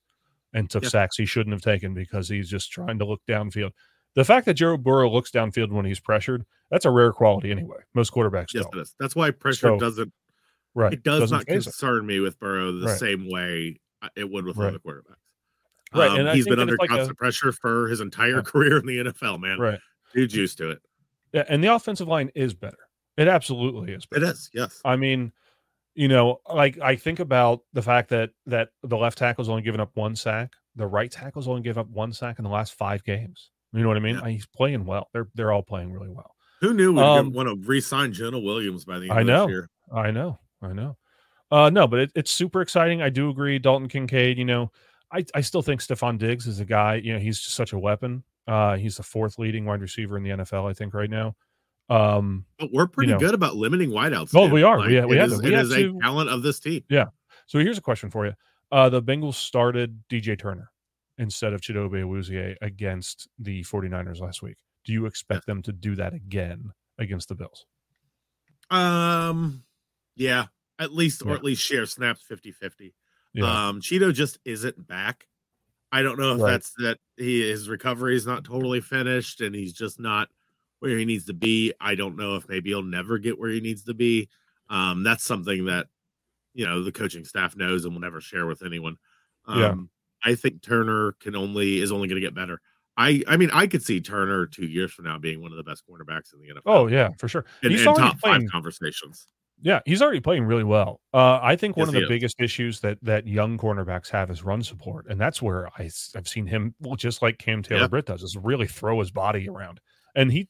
and 0.54 0.70
took 0.70 0.84
Yeah. 0.84 0.88
sacks 0.88 1.16
he 1.16 1.26
shouldn't 1.26 1.52
have 1.52 1.60
taken 1.60 1.92
because 1.92 2.28
he's 2.28 2.48
just 2.48 2.70
trying 2.72 2.98
to 3.00 3.04
look 3.04 3.20
downfield. 3.28 3.72
The 4.14 4.24
fact 4.24 4.46
that 4.46 4.55
Joe 4.55 4.77
Burrow 4.77 5.11
looks 5.11 5.31
downfield 5.31 5.70
when 5.72 5.85
he's 5.85 6.00
pressured, 6.00 6.44
that's 6.70 6.85
a 6.85 6.90
rare 6.90 7.12
quality 7.12 7.50
anyway. 7.50 7.79
Most 7.94 8.12
quarterbacks 8.12 8.55
yes, 8.55 8.64
don't. 8.64 8.77
it 8.79 8.83
is. 8.83 8.94
That's 9.00 9.16
why 9.16 9.31
pressure 9.33 9.68
So, 9.68 9.79
doesn't. 9.79 10.12
Right. 10.74 10.92
It 10.92 11.03
does 11.03 11.20
Doesn't 11.20 11.37
not 11.38 11.46
concern 11.46 12.07
me 12.07 12.20
with 12.20 12.38
Burrow 12.38 12.72
the 12.72 12.87
Right. 12.87 12.98
same 12.98 13.31
way 13.31 13.81
uh, 14.03 14.09
it 14.16 14.29
would 14.31 14.44
with 14.44 14.57
Right. 14.57 14.68
other 14.68 14.79
quarterbacks. 14.79 15.16
Right, 15.94 16.11
Um, 16.11 16.18
and 16.27 16.29
he's 16.31 16.46
been 16.46 16.59
under 16.59 16.77
like 16.79 16.90
a- 16.90 16.94
constant 16.94 17.16
pressure 17.18 17.53
for 17.53 17.88
his 17.88 18.00
entire 18.00 18.37
Yeah. 18.37 18.42
career 18.42 18.79
in 18.79 18.87
the 18.87 18.98
NFL, 18.98 19.38
man. 19.38 19.59
Right. 19.59 19.81
Dude's 20.12 20.35
used 20.35 20.59
to 20.59 20.70
it. 20.70 20.83
Yeah, 21.33 21.44
and 21.48 21.62
the 21.62 21.72
offensive 21.74 22.07
line 22.09 22.31
is 22.35 22.55
better. 22.55 22.79
It 23.16 23.29
absolutely 23.29 23.92
is 23.92 24.05
It 24.05 24.11
better. 24.11 24.27
is, 24.27 24.50
yes. 24.53 24.81
I 24.85 24.96
mean, 24.96 25.33
you 25.94 26.09
know, 26.09 26.40
like 26.53 26.79
I 26.81 26.96
think 26.96 27.20
about 27.20 27.62
the 27.72 27.83
fact 27.83 28.09
that 28.11 28.31
that 28.46 28.70
the 28.83 28.96
left 28.96 29.18
tackle's 29.18 29.48
only 29.48 29.62
given 29.62 29.81
up 29.81 29.90
one 29.94 30.16
sack, 30.16 30.53
the 30.74 30.87
right 30.87 31.11
tackle's 31.11 31.46
only 31.46 31.62
given 31.62 31.81
up 31.81 31.88
one 31.88 32.12
sack 32.12 32.38
in 32.38 32.44
the 32.44 32.50
last 32.50 32.74
five 32.74 33.05
games. 33.05 33.50
You 33.74 33.82
know 33.82 33.88
what 33.88 33.96
I 33.96 34.00
mean? 34.00 34.16
Yeah. 34.22 34.28
He's 34.28 34.46
playing 34.46 34.84
well. 34.87 35.08
They're 35.12 35.28
they're 35.34 35.52
all 35.52 35.62
playing 35.62 35.92
really 35.92 36.08
well. 36.08 36.34
Who 36.60 36.72
knew 36.72 36.92
we'd 36.94 37.02
Um, 37.02 37.32
want 37.32 37.48
to 37.48 37.56
re-sign 37.68 38.12
Jonah 38.12 38.38
Williams 38.38 38.84
by 38.84 38.98
the 38.98 39.10
end 39.10 39.18
I 39.18 39.20
of 39.22 39.26
know. 39.26 39.46
this 39.46 39.50
year? 39.52 39.70
I 39.94 40.10
know, 40.12 40.38
I 40.62 40.72
know. 40.72 40.96
Uh, 41.50 41.68
no, 41.70 41.87
but 41.87 42.00
it, 42.00 42.12
it's 42.14 42.30
super 42.30 42.62
exciting. 42.62 43.02
I 43.02 43.10
do 43.10 43.28
agree. 43.28 43.58
Dalton 43.58 43.88
Kincaid, 43.88 44.38
you 44.38 44.44
know, 44.46 44.70
I, 45.12 45.24
I 45.34 45.40
still 45.42 45.60
think 45.62 45.80
Stefon 45.82 46.18
Diggs 46.18 46.46
is 46.46 46.60
a 46.60 46.64
guy, 46.64 46.94
you 46.96 47.12
know, 47.12 47.18
he's 47.18 47.38
just 47.40 47.54
such 47.54 47.72
a 47.72 47.78
weapon. 47.78 48.24
Uh, 48.46 48.76
he's 48.76 48.96
the 48.96 49.02
fourth 49.02 49.38
leading 49.38 49.64
wide 49.66 49.80
receiver 49.82 50.16
in 50.16 50.22
the 50.22 50.30
NFL, 50.30 50.68
I 50.68 50.72
think, 50.72 50.94
right 50.94 51.10
now. 51.10 51.34
Um, 51.90 52.46
But 52.58 52.70
we're 52.72 52.87
pretty 52.87 53.12
know. 53.12 53.18
good 53.18 53.34
about 53.34 53.56
limiting 53.56 53.90
wideouts. 53.90 54.30
Oh, 54.34 54.48
we 54.48 54.62
are. 54.62 54.78
We 54.87 54.96
ha- 54.96 55.06
we 55.06 55.16
have 55.18 55.32
is- 55.32 55.38
to. 55.38 55.44
We 55.44 55.52
it 55.52 55.56
have 55.56 55.66
is 55.66 55.72
a 55.72 55.92
talent 56.00 56.30
of 56.30 56.42
this 56.42 56.60
team. 56.60 56.82
Yeah. 56.88 57.06
So 57.46 57.58
here's 57.58 57.76
a 57.78 57.82
question 57.82 58.10
for 58.10 58.24
you. 58.26 58.32
Uh, 58.72 58.88
the 58.88 59.02
Bengals 59.02 59.34
started 59.34 60.02
DJ 60.08 60.38
Turner 60.38 60.70
instead 61.18 61.53
of 61.53 61.61
Chidobe 61.61 62.03
Awuzie 62.03 62.57
against 62.61 63.29
the 63.38 63.62
49ers 63.62 64.20
last 64.20 64.42
week. 64.42 64.57
Do 64.85 64.92
you 64.92 65.07
expect 65.07 65.46
them 65.46 65.62
to 65.62 65.72
do 65.72 65.94
that 65.96 66.12
again 66.14 66.72
against 66.98 67.29
the 67.29 67.35
Bills? 67.35 67.64
Um, 68.70 69.64
yeah, 70.16 70.46
at 70.79 70.92
least 70.92 71.22
or 71.22 71.29
Yeah. 71.31 71.35
at 71.37 71.44
least 71.44 71.62
share 71.62 71.87
snaps 71.87 72.22
50-50. 72.29 72.94
Yeah. 73.33 73.68
Um, 73.68 73.81
Cheeto 73.81 74.12
just 74.12 74.38
isn't 74.44 74.87
back. 74.87 75.29
I 75.92 76.03
don't 76.03 76.18
know 76.18 76.35
if 76.35 76.40
Right. 76.40 76.50
that's 76.53 76.72
that 76.79 76.98
he 77.16 77.42
his 77.48 77.68
recovery 77.68 78.16
is 78.16 78.27
not 78.27 78.44
totally 78.44 78.81
finished 78.81 79.40
and 79.40 79.55
he's 79.55 79.72
just 79.72 80.00
not 80.00 80.29
where 80.81 80.96
he 80.98 81.05
needs 81.05 81.27
to 81.27 81.35
be. 81.35 81.72
I 81.81 81.94
don't 81.94 82.16
know 82.16 82.37
if 82.37 82.48
maybe 82.48 82.70
he'll 82.70 82.83
never 82.83 83.18
get 83.18 83.38
where 83.38 83.50
he 83.50 83.61
needs 83.61 83.85
to 83.85 83.94
be. 83.94 84.29
Um, 84.68 85.05
that's 85.05 85.22
something 85.24 85.66
that 85.66 85.87
you 86.53 86.64
know 86.66 86.83
the 86.83 86.90
coaching 86.92 87.24
staff 87.24 87.57
knows 87.57 87.85
and 87.85 87.94
will 87.94 88.00
never 88.00 88.20
share 88.20 88.46
with 88.46 88.62
anyone. 88.62 88.96
Um, 89.46 89.61
Yeah. 89.61 89.74
I 90.24 90.34
think 90.34 90.62
Turner 90.62 91.12
can 91.20 91.37
only 91.37 91.80
is 91.80 91.92
only 91.92 92.08
going 92.08 92.20
to 92.20 92.26
get 92.26 92.34
better. 92.34 92.60
I 92.96 93.22
I 93.26 93.37
mean 93.37 93.50
I 93.52 93.66
could 93.66 93.82
see 93.82 94.00
Turner 94.00 94.46
two 94.46 94.66
years 94.66 94.92
from 94.92 95.04
now 95.06 95.18
being 95.18 95.42
one 95.42 95.50
of 95.50 95.56
the 95.56 95.64
best 95.64 95.82
cornerbacks 95.88 96.32
in 96.32 96.40
the 96.40 96.48
NFL. 96.54 96.62
oh, 96.66 96.87
yeah, 96.87 97.08
for 97.18 97.28
sure. 97.28 97.44
he's 97.62 97.82
in 97.82 97.88
already 97.88 98.10
top 98.10 98.20
playing 98.20 98.42
five 98.42 98.50
conversations. 98.50 99.26
Yeah, 99.62 99.80
he's 99.87 100.02
already 100.02 100.20
playing 100.20 100.44
really 100.44 100.64
well. 100.64 101.00
Uh, 101.14 101.38
I 101.40 101.54
think 101.56 101.76
one 101.76 101.87
Yes, 101.87 101.88
of 101.88 101.94
he 101.94 102.00
the 102.00 102.04
is. 102.06 102.08
biggest 102.08 102.40
issues 102.40 102.80
that 102.80 102.98
that 103.02 103.26
young 103.26 103.56
cornerbacks 103.56 104.10
have 104.10 104.30
is 104.30 104.42
run 104.44 104.62
support, 104.62 105.06
and 105.08 105.18
that's 105.20 105.40
where 105.40 105.68
I, 105.78 105.88
have 106.14 106.26
seen 106.28 106.46
him, 106.46 106.74
well, 106.80 106.96
just 106.96 107.22
like 107.22 107.38
Cam 107.38 107.62
Taylor 107.62 107.82
Yeah. 107.82 107.87
Britt 107.87 108.06
does, 108.06 108.22
is 108.22 108.37
really 108.37 108.66
throw 108.66 108.98
his 108.98 109.10
body 109.12 109.48
around. 109.48 109.80
And 110.16 110.30
he, 110.32 110.48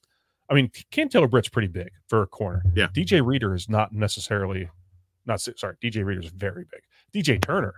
I 0.50 0.54
mean, 0.54 0.70
Cam 0.90 1.08
Taylor 1.10 1.28
Britt's 1.28 1.48
pretty 1.50 1.68
big 1.68 1.90
for 2.08 2.22
a 2.22 2.26
corner. 2.26 2.62
Yeah. 2.74 2.88
DJ 2.88 3.24
Reader 3.24 3.54
is 3.54 3.68
not 3.68 3.92
necessarily, 3.92 4.68
not 5.26 5.40
sorry, 5.40 5.76
DJ 5.82 6.04
Reader 6.04 6.22
is 6.22 6.30
very 6.30 6.64
big. 6.72 6.82
DJ 7.24 7.40
Turner 7.40 7.74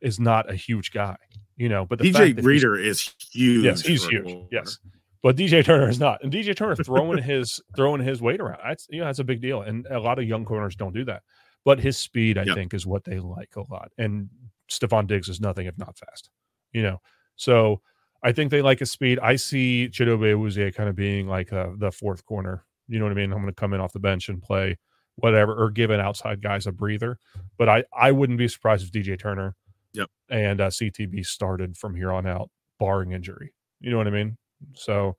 is 0.00 0.18
not 0.20 0.50
a 0.50 0.54
huge 0.54 0.92
guy, 0.92 1.16
you 1.56 1.68
know. 1.68 1.84
But 1.86 1.98
DJ 2.00 2.42
Reader 2.44 2.76
is 2.78 3.14
huge. 3.32 3.64
yes, 3.64 3.82
he's 3.82 4.04
huge. 4.06 4.36
Yes, 4.50 4.78
but 5.22 5.36
DJ 5.36 5.64
Turner 5.64 5.88
is 5.88 5.98
not, 6.00 6.22
and 6.22 6.32
DJ 6.32 6.54
Turner 6.56 6.76
throwing 6.76 7.22
his 7.22 7.60
throwing 7.76 8.02
his 8.02 8.20
weight 8.22 8.40
around. 8.40 8.58
That's 8.64 8.86
you 8.90 9.00
know 9.00 9.06
that's 9.06 9.18
a 9.18 9.24
big 9.24 9.40
deal, 9.40 9.62
and 9.62 9.86
a 9.90 9.98
lot 10.00 10.18
of 10.18 10.24
young 10.26 10.44
corners 10.44 10.76
don't 10.76 10.94
do 10.94 11.04
that. 11.06 11.22
But 11.64 11.80
his 11.80 11.96
speed, 11.98 12.38
I 12.38 12.44
Yep. 12.44 12.54
think, 12.56 12.74
is 12.74 12.86
what 12.86 13.04
they 13.04 13.18
like 13.18 13.56
a 13.56 13.62
lot. 13.70 13.90
And 13.98 14.28
Stefon 14.70 15.06
Diggs 15.06 15.28
is 15.28 15.40
nothing 15.40 15.66
if 15.66 15.76
not 15.76 15.98
fast, 15.98 16.30
you 16.72 16.82
know. 16.82 17.00
So 17.36 17.82
I 18.22 18.32
think 18.32 18.50
they 18.50 18.62
like 18.62 18.78
his 18.78 18.90
speed. 18.90 19.18
I 19.20 19.36
see 19.36 19.88
Chidobe 19.92 20.32
Awuzie 20.34 20.74
kind 20.74 20.88
of 20.88 20.96
being 20.96 21.26
like 21.28 21.52
uh, 21.52 21.68
the 21.76 21.90
fourth 21.92 22.24
corner. 22.24 22.64
You 22.88 22.98
know 22.98 23.04
what 23.04 23.12
I 23.12 23.14
mean? 23.16 23.32
I'm 23.32 23.38
going 23.42 23.46
to 23.52 23.52
come 23.60 23.74
in 23.74 23.80
off 23.80 23.92
the 23.92 23.98
bench 24.00 24.28
and 24.28 24.40
play 24.42 24.78
whatever, 25.16 25.52
or 25.54 25.70
give 25.70 25.90
an 25.90 26.00
outside 26.00 26.40
guys 26.40 26.66
a 26.66 26.72
breather. 26.72 27.18
But 27.58 27.68
I 27.68 27.84
I 27.94 28.12
wouldn't 28.12 28.38
be 28.38 28.48
surprised 28.48 28.84
if 28.84 28.92
DJ 28.92 29.18
Turner, 29.18 29.54
Yep. 29.94 30.10
and 30.30 30.60
uh, 30.60 30.68
CTB 30.68 31.24
started 31.26 31.76
from 31.76 31.94
here 31.94 32.12
on 32.12 32.26
out, 32.26 32.50
barring 32.78 33.12
injury. 33.12 33.52
You 33.80 33.90
know 33.90 33.96
what 33.96 34.06
I 34.06 34.10
mean? 34.10 34.36
So, 34.74 35.16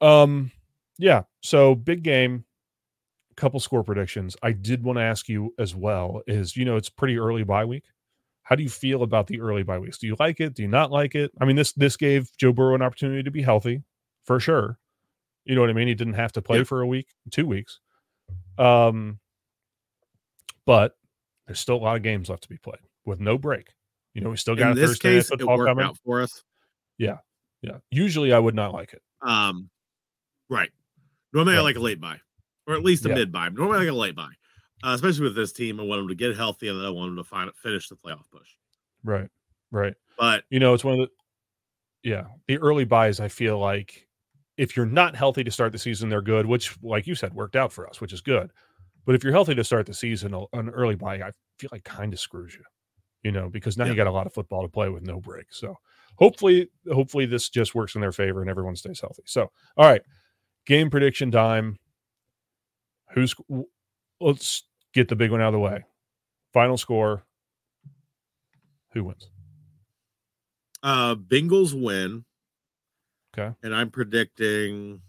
um, 0.00 0.50
yeah. 0.98 1.22
So 1.42 1.74
big 1.74 2.02
game. 2.02 2.44
Couple 3.36 3.60
score 3.60 3.82
predictions. 3.82 4.36
I 4.42 4.52
did 4.52 4.82
want 4.82 4.98
to 4.98 5.02
ask 5.02 5.28
you 5.28 5.54
as 5.58 5.74
well. 5.74 6.20
Is 6.26 6.56
you 6.56 6.64
know 6.64 6.76
it's 6.76 6.90
pretty 6.90 7.18
early 7.18 7.42
bye 7.42 7.64
week. 7.64 7.84
How 8.42 8.54
do 8.54 8.62
you 8.62 8.68
feel 8.68 9.02
about 9.02 9.26
the 9.28 9.40
early 9.40 9.62
bye 9.62 9.78
weeks? 9.78 9.98
Do 9.98 10.06
you 10.06 10.16
like 10.18 10.40
it? 10.40 10.54
Do 10.54 10.62
you 10.62 10.68
not 10.68 10.90
like 10.90 11.14
it? 11.14 11.30
I 11.40 11.46
mean 11.46 11.56
this 11.56 11.72
this 11.72 11.96
gave 11.96 12.28
Joe 12.36 12.52
Burrow 12.52 12.74
an 12.74 12.82
opportunity 12.82 13.22
to 13.22 13.30
be 13.30 13.40
healthy, 13.40 13.82
for 14.24 14.40
sure. 14.40 14.78
You 15.44 15.54
know 15.54 15.62
what 15.62 15.70
I 15.70 15.72
mean? 15.72 15.88
He 15.88 15.94
didn't 15.94 16.14
have 16.14 16.32
to 16.32 16.42
play 16.42 16.64
for 16.64 16.82
a 16.82 16.86
week, 16.86 17.06
two 17.30 17.46
weeks. 17.46 17.80
Um, 18.58 19.20
but 20.66 20.96
there's 21.46 21.60
still 21.60 21.76
a 21.76 21.78
lot 21.78 21.96
of 21.96 22.02
games 22.02 22.28
left 22.28 22.42
to 22.42 22.48
be 22.48 22.58
played 22.58 22.80
with 23.10 23.20
no 23.20 23.36
break. 23.36 23.68
You 24.14 24.22
know, 24.22 24.30
we 24.30 24.36
still 24.36 24.56
got 24.56 24.72
In 24.72 24.78
a 24.78 24.80
this 24.80 24.90
Thursday 24.92 25.16
case, 25.16 25.26
it 25.26 25.38
football 25.38 25.58
worked 25.58 25.68
coming. 25.68 25.84
out 25.84 25.98
for 26.04 26.20
us. 26.22 26.42
Yeah. 26.98 27.18
Usually 27.90 28.32
I 28.32 28.38
would 28.38 28.54
not 28.54 28.72
like 28.72 28.94
it. 28.94 29.02
Um, 29.20 29.68
right. 30.48 30.70
Normally, 31.34 31.56
I 31.56 31.60
like 31.60 31.76
a 31.76 31.80
late 31.80 32.00
bye, 32.00 32.18
or 32.66 32.74
at 32.74 32.82
least 32.82 33.04
a 33.04 33.10
Yeah. 33.10 33.16
mid 33.16 33.30
bye. 33.32 33.50
Normally, 33.50 33.76
I 33.76 33.80
like 33.80 33.88
a 33.90 33.92
late 33.92 34.16
bye, 34.16 34.32
uh, 34.82 34.92
especially 34.94 35.24
with 35.24 35.36
this 35.36 35.52
team. 35.52 35.78
I 35.78 35.82
want 35.84 36.00
them 36.00 36.08
to 36.08 36.14
get 36.14 36.34
healthy, 36.36 36.68
and 36.68 36.78
then 36.78 36.86
I 36.86 36.90
want 36.90 37.10
them 37.10 37.16
to 37.16 37.24
find, 37.28 37.54
finish 37.54 37.88
the 37.88 37.96
playoff 37.96 38.22
push. 38.32 38.48
Right. 39.04 39.28
Right. 39.70 39.94
But 40.18 40.44
You 40.50 40.58
know, 40.58 40.72
it's 40.74 40.82
one 40.84 40.94
of 40.98 41.00
the 41.08 41.10
yeah, 42.08 42.24
the 42.48 42.56
early 42.58 42.84
byes 42.86 43.20
I 43.20 43.28
feel 43.28 43.58
like 43.58 44.08
if 44.56 44.74
you're 44.76 44.86
not 44.86 45.14
healthy 45.14 45.44
to 45.44 45.50
start 45.50 45.70
the 45.72 45.78
season, 45.78 46.08
they're 46.08 46.22
good, 46.22 46.46
which 46.46 46.76
like 46.82 47.06
you 47.06 47.14
said, 47.14 47.34
worked 47.34 47.56
out 47.56 47.72
for 47.72 47.86
us, 47.88 48.00
which 48.00 48.12
is 48.14 48.22
good. 48.22 48.50
But 49.04 49.14
if 49.14 49.22
you're 49.22 49.32
healthy 49.34 49.54
to 49.54 49.64
start 49.64 49.84
the 49.86 49.94
season, 49.94 50.34
an 50.54 50.70
early 50.70 50.94
bye, 50.96 51.16
I 51.16 51.30
feel 51.58 51.68
like 51.72 51.84
kind 51.84 52.12
of 52.14 52.18
screws 52.20 52.54
you. 52.54 52.64
You 53.22 53.32
know, 53.32 53.48
because 53.50 53.76
now 53.76 53.84
Yeah. 53.84 53.90
you 53.90 53.96
got 53.96 54.06
a 54.06 54.12
lot 54.12 54.26
of 54.26 54.32
football 54.32 54.62
to 54.62 54.68
play 54.68 54.88
with 54.88 55.02
no 55.02 55.20
break. 55.20 55.52
So 55.52 55.76
hopefully, 56.16 56.68
hopefully 56.90 57.26
this 57.26 57.48
just 57.50 57.74
works 57.74 57.94
in 57.94 58.00
their 58.00 58.12
favor 58.12 58.40
and 58.40 58.48
everyone 58.50 58.76
stays 58.76 59.00
healthy. 59.00 59.22
So 59.26 59.50
all 59.76 59.86
right. 59.88 60.02
Game 60.66 60.88
prediction 60.90 61.30
time. 61.30 61.78
Who's 63.14 63.34
let's 64.20 64.62
get 64.94 65.08
the 65.08 65.16
big 65.16 65.30
one 65.30 65.40
out 65.40 65.48
of 65.48 65.52
the 65.54 65.58
way. 65.58 65.84
Final 66.52 66.76
score. 66.78 67.24
Who 68.92 69.04
wins? 69.04 69.28
uh 70.82 71.14
Bengals 71.14 71.78
win. 71.78 72.24
Okay. 73.36 73.54
And 73.62 73.74
I'm 73.74 73.90
predicting. 73.90 75.02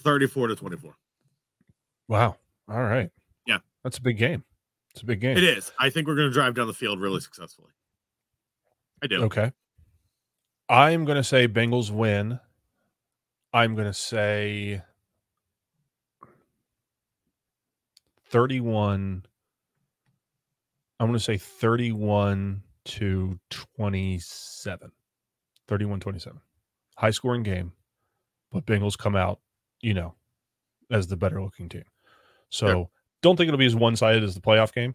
Thirty-four 0.00 0.48
to 0.48 0.56
twenty-four. 0.56 0.96
Wow. 2.08 2.36
All 2.68 2.82
right. 2.82 3.10
Yeah. 3.46 3.58
That's 3.84 3.98
a 3.98 4.02
big 4.02 4.18
game. 4.18 4.44
It's 4.92 5.02
a 5.02 5.06
big 5.06 5.20
game. 5.20 5.36
It 5.36 5.44
is. 5.44 5.70
I 5.78 5.90
think 5.90 6.08
we're 6.08 6.16
going 6.16 6.28
to 6.28 6.34
drive 6.34 6.54
down 6.54 6.66
the 6.66 6.74
field 6.74 7.00
really 7.00 7.20
successfully. 7.20 7.70
I 9.02 9.06
do. 9.06 9.22
Okay. 9.24 9.52
I'm 10.68 11.04
going 11.04 11.16
to 11.16 11.24
say 11.24 11.48
Bengals 11.48 11.90
win 11.90 12.40
I'm 13.52 13.74
going 13.74 13.86
to 13.86 13.94
say 13.94 14.82
31. 18.28 19.24
I'm 21.00 21.06
going 21.06 21.18
to 21.18 21.24
say 21.24 21.36
31 21.36 22.62
to 22.84 23.40
27. 23.50 24.92
31 25.66 26.00
27. 26.00 26.40
High 26.96 27.10
scoring 27.10 27.42
game, 27.42 27.72
but 28.52 28.66
Bengals 28.66 28.96
come 28.98 29.16
out, 29.16 29.40
you 29.82 29.94
know, 29.94 30.14
as 30.90 31.06
the 31.06 31.16
better 31.16 31.42
looking 31.42 31.68
team. 31.68 31.84
So 32.48 32.66
Yeah. 32.66 32.84
don't 33.22 33.36
think 33.36 33.48
it'll 33.48 33.58
be 33.58 33.66
as 33.66 33.74
one 33.76 33.96
sided 33.96 34.22
as 34.24 34.34
the 34.34 34.40
playoff 34.40 34.72
game 34.74 34.94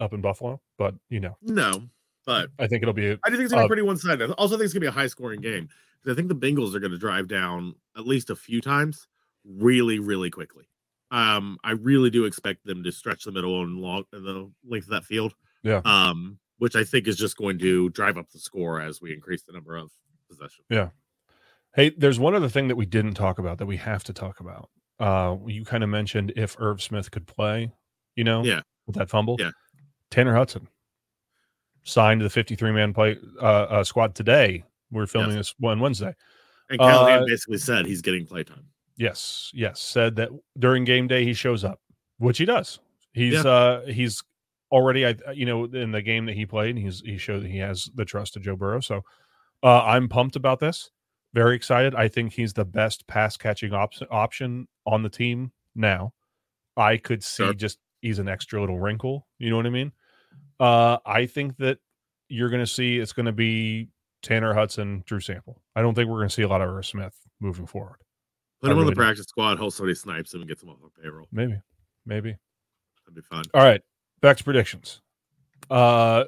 up 0.00 0.12
in 0.12 0.20
Buffalo, 0.20 0.60
but, 0.76 0.94
you 1.10 1.20
know, 1.20 1.36
No, 1.42 1.88
but 2.26 2.50
I 2.58 2.66
think 2.66 2.82
it'll 2.82 2.94
be, 2.94 3.10
I 3.10 3.30
do 3.30 3.36
think 3.36 3.44
it's 3.44 3.52
gonna 3.52 3.62
Uh, 3.62 3.66
be 3.66 3.68
pretty 3.68 3.82
one 3.82 3.96
sided. 3.96 4.30
Also, 4.32 4.56
think 4.56 4.64
it's 4.64 4.72
gonna 4.74 4.80
be 4.82 4.86
a 4.88 4.90
high 4.92 5.06
scoring 5.06 5.40
game 5.40 5.68
because 6.02 6.12
I 6.12 6.16
think 6.16 6.28
the 6.28 6.34
Bengals 6.34 6.74
are 6.74 6.80
gonna 6.80 6.98
drive 6.98 7.28
down 7.28 7.74
at 7.96 8.06
least 8.06 8.30
a 8.30 8.36
few 8.36 8.60
times, 8.60 9.08
really, 9.44 9.98
really 9.98 10.30
quickly. 10.30 10.68
Um, 11.10 11.58
I 11.64 11.70
really 11.72 12.10
do 12.10 12.26
expect 12.26 12.64
them 12.64 12.82
to 12.84 12.92
stretch 12.92 13.24
the 13.24 13.32
middle 13.32 13.62
and 13.62 13.78
long 13.80 14.04
and 14.12 14.24
the 14.26 14.50
length 14.64 14.84
of 14.84 14.90
that 14.90 15.04
field. 15.04 15.34
Yeah. 15.62 15.80
Um, 15.84 16.38
which 16.58 16.74
I 16.76 16.82
think 16.84 17.06
is 17.08 17.16
just 17.16 17.36
going 17.36 17.58
to 17.60 17.88
drive 17.90 18.18
up 18.18 18.28
the 18.30 18.38
score 18.40 18.80
as 18.80 19.00
we 19.00 19.12
increase 19.14 19.42
the 19.44 19.52
number 19.52 19.76
of 19.76 19.90
possession. 20.28 20.64
Hey, 21.78 21.90
there's 21.96 22.18
one 22.18 22.34
other 22.34 22.48
thing 22.48 22.66
that 22.66 22.74
we 22.74 22.86
didn't 22.86 23.14
talk 23.14 23.38
about 23.38 23.58
that 23.58 23.66
we 23.66 23.76
have 23.76 24.02
to 24.02 24.12
talk 24.12 24.40
about. 24.40 24.68
Uh, 24.98 25.36
you 25.46 25.64
kind 25.64 25.84
of 25.84 25.88
mentioned 25.88 26.32
if 26.34 26.56
Irv 26.58 26.82
Smith 26.82 27.08
could 27.12 27.24
play, 27.24 27.70
you 28.16 28.24
know, 28.24 28.42
Yeah. 28.42 28.62
with 28.88 28.96
that 28.96 29.08
fumble. 29.08 29.36
Yeah. 29.38 29.52
Tanner 30.10 30.34
Hudson 30.34 30.66
signed 31.84 32.18
to 32.18 32.24
the 32.24 32.30
53 32.30 32.72
man 32.72 32.92
play 32.92 33.16
uh, 33.40 33.44
uh, 33.44 33.84
squad 33.84 34.16
today. 34.16 34.64
We're 34.90 35.06
filming 35.06 35.36
this 35.36 35.54
one 35.60 35.78
Wednesday. 35.78 36.16
And 36.68 36.80
Callahan 36.80 37.22
Uh, 37.22 37.26
basically 37.26 37.58
said 37.58 37.86
he's 37.86 38.02
getting 38.02 38.26
playtime. 38.26 38.64
Yes, 38.96 39.52
yes, 39.54 39.80
said 39.80 40.16
that 40.16 40.30
during 40.58 40.82
game 40.82 41.06
day 41.06 41.22
he 41.24 41.32
shows 41.32 41.62
up, 41.62 41.78
which 42.16 42.38
he 42.38 42.44
does. 42.44 42.80
He's 43.12 43.34
Yeah. 43.34 43.48
uh 43.50 43.86
he's 43.86 44.20
already 44.72 45.06
I 45.06 45.14
you 45.32 45.46
know 45.46 45.66
in 45.66 45.92
the 45.92 46.02
game 46.02 46.26
that 46.26 46.34
he 46.34 46.44
played, 46.44 46.76
he's 46.76 47.02
he 47.02 47.18
showed 47.18 47.44
that 47.44 47.50
he 47.52 47.58
has 47.58 47.88
the 47.94 48.04
trust 48.04 48.34
of 48.34 48.42
Joe 48.42 48.56
Burrow. 48.56 48.80
So 48.80 49.04
uh 49.62 49.82
I'm 49.84 50.08
pumped 50.08 50.34
about 50.34 50.58
this. 50.58 50.90
Very 51.34 51.54
excited. 51.56 51.94
I 51.94 52.08
think 52.08 52.32
he's 52.32 52.52
the 52.54 52.64
best 52.64 53.06
pass 53.06 53.36
catching 53.36 53.72
op- 53.74 53.92
option 54.10 54.66
on 54.86 55.02
the 55.02 55.08
team 55.10 55.52
now. 55.74 56.12
I 56.76 56.96
could 56.96 57.22
see 57.22 57.44
Sure. 57.44 57.54
just 57.54 57.78
he's 58.00 58.18
an 58.18 58.28
extra 58.28 58.60
little 58.60 58.78
wrinkle. 58.78 59.26
You 59.38 59.50
know 59.50 59.56
what 59.56 59.66
I 59.66 59.70
mean? 59.70 59.92
Uh 60.60 60.98
I 61.04 61.26
think 61.26 61.56
that 61.58 61.78
you're 62.28 62.48
going 62.50 62.62
to 62.62 62.66
see 62.66 62.98
it's 62.98 63.12
going 63.12 63.26
to 63.26 63.32
be 63.32 63.88
Tanner 64.22 64.52
Hudson, 64.54 65.02
Drew 65.06 65.20
Sample. 65.20 65.62
I 65.76 65.82
don't 65.82 65.94
think 65.94 66.08
we're 66.10 66.18
going 66.18 66.28
to 66.28 66.34
see 66.34 66.42
a 66.42 66.48
lot 66.48 66.60
of 66.60 66.68
Irv 66.68 66.84
Smith 66.84 67.14
moving 67.40 67.66
forward. 67.66 67.98
Put 68.60 68.70
him 68.70 68.72
on 68.72 68.78
really 68.84 68.90
the 68.90 68.94
do. 68.96 69.00
practice 69.00 69.26
squad. 69.26 69.58
Hope 69.58 69.72
somebody 69.72 69.94
snipes 69.94 70.34
him 70.34 70.40
and 70.40 70.48
gets 70.48 70.62
him 70.62 70.68
off 70.70 70.76
the 70.82 71.00
payroll. 71.02 71.26
Maybe, 71.32 71.60
maybe. 72.04 72.36
That'd 73.06 73.14
be 73.14 73.22
fun. 73.22 73.44
All 73.54 73.62
right, 73.62 73.80
back 74.20 74.36
to 74.38 74.44
predictions. 74.44 75.00
Uh, 75.70 76.24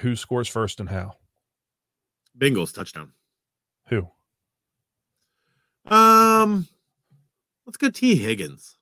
who 0.00 0.14
scores 0.14 0.46
first 0.48 0.78
and 0.80 0.88
how? 0.88 1.14
Bengals 2.38 2.72
touchdown. 2.74 3.12
Who? 3.88 4.08
Um, 5.86 6.66
let's 7.66 7.76
go 7.78 7.90
Tee 7.90 8.16
Higgins. 8.16 8.76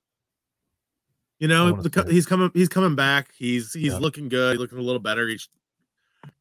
You 1.39 1.47
know, 1.47 1.71
the, 1.81 2.07
he's 2.09 2.25
coming. 2.25 2.49
He's 2.53 2.67
coming 2.69 2.95
back. 2.95 3.29
He's 3.37 3.71
he's 3.73 3.93
Yeah. 3.93 3.99
looking 3.99 4.27
good. 4.27 4.57
Looking 4.57 4.79
a 4.79 4.81
little 4.81 4.99
better 4.99 5.27
each 5.27 5.49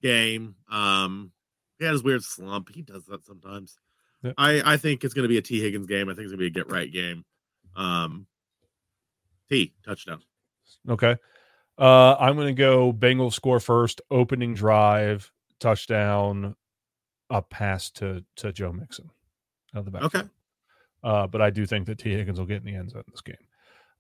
game. 0.03 0.57
Um, 0.71 1.33
he 1.79 1.85
had 1.85 1.93
his 1.93 2.03
weird 2.03 2.25
slump. 2.25 2.71
He 2.75 2.81
does 2.83 3.05
that 3.07 3.25
sometimes. 3.27 3.79
Yeah. 4.23 4.33
I 4.39 4.73
I 4.75 4.77
think 4.79 5.05
it's 5.05 5.13
going 5.13 5.25
to 5.25 5.29
be 5.29 5.37
a 5.37 5.43
Tee 5.43 5.61
Higgins 5.61 5.87
game. 5.87 6.09
I 6.09 6.15
think 6.15 6.25
it's 6.25 6.33
going 6.33 6.39
to 6.39 6.51
be 6.51 6.59
a 6.61 6.65
get 6.65 6.73
right 6.73 6.91
game. 6.91 7.25
Um, 7.77 8.27
Tee 9.51 9.75
touchdown. 9.85 10.23
Okay. 10.89 11.17
Uh, 11.79 12.17
I'm 12.19 12.35
going 12.37 12.47
to 12.49 12.59
go 12.59 12.91
Bengals 12.91 13.35
score 13.35 13.61
first, 13.61 14.01
opening 14.11 14.55
drive, 14.55 15.31
touchdown, 15.61 16.57
a 17.31 17.43
pass 17.43 17.91
to 17.91 18.25
to 18.37 18.53
Joe 18.53 18.73
Mixon 18.73 19.11
out 19.75 19.81
of 19.81 19.85
the 19.85 19.91
back. 19.91 20.03
Okay. 20.03 20.23
Uh, 21.03 21.27
but 21.27 21.41
I 21.43 21.51
do 21.51 21.67
think 21.67 21.87
that 21.87 21.99
Tee 21.99 22.13
Higgins 22.13 22.39
will 22.39 22.47
get 22.47 22.59
in 22.59 22.65
the 22.65 22.75
end 22.75 22.91
zone 22.91 23.03
in 23.07 23.13
this 23.13 23.21
game. 23.21 23.37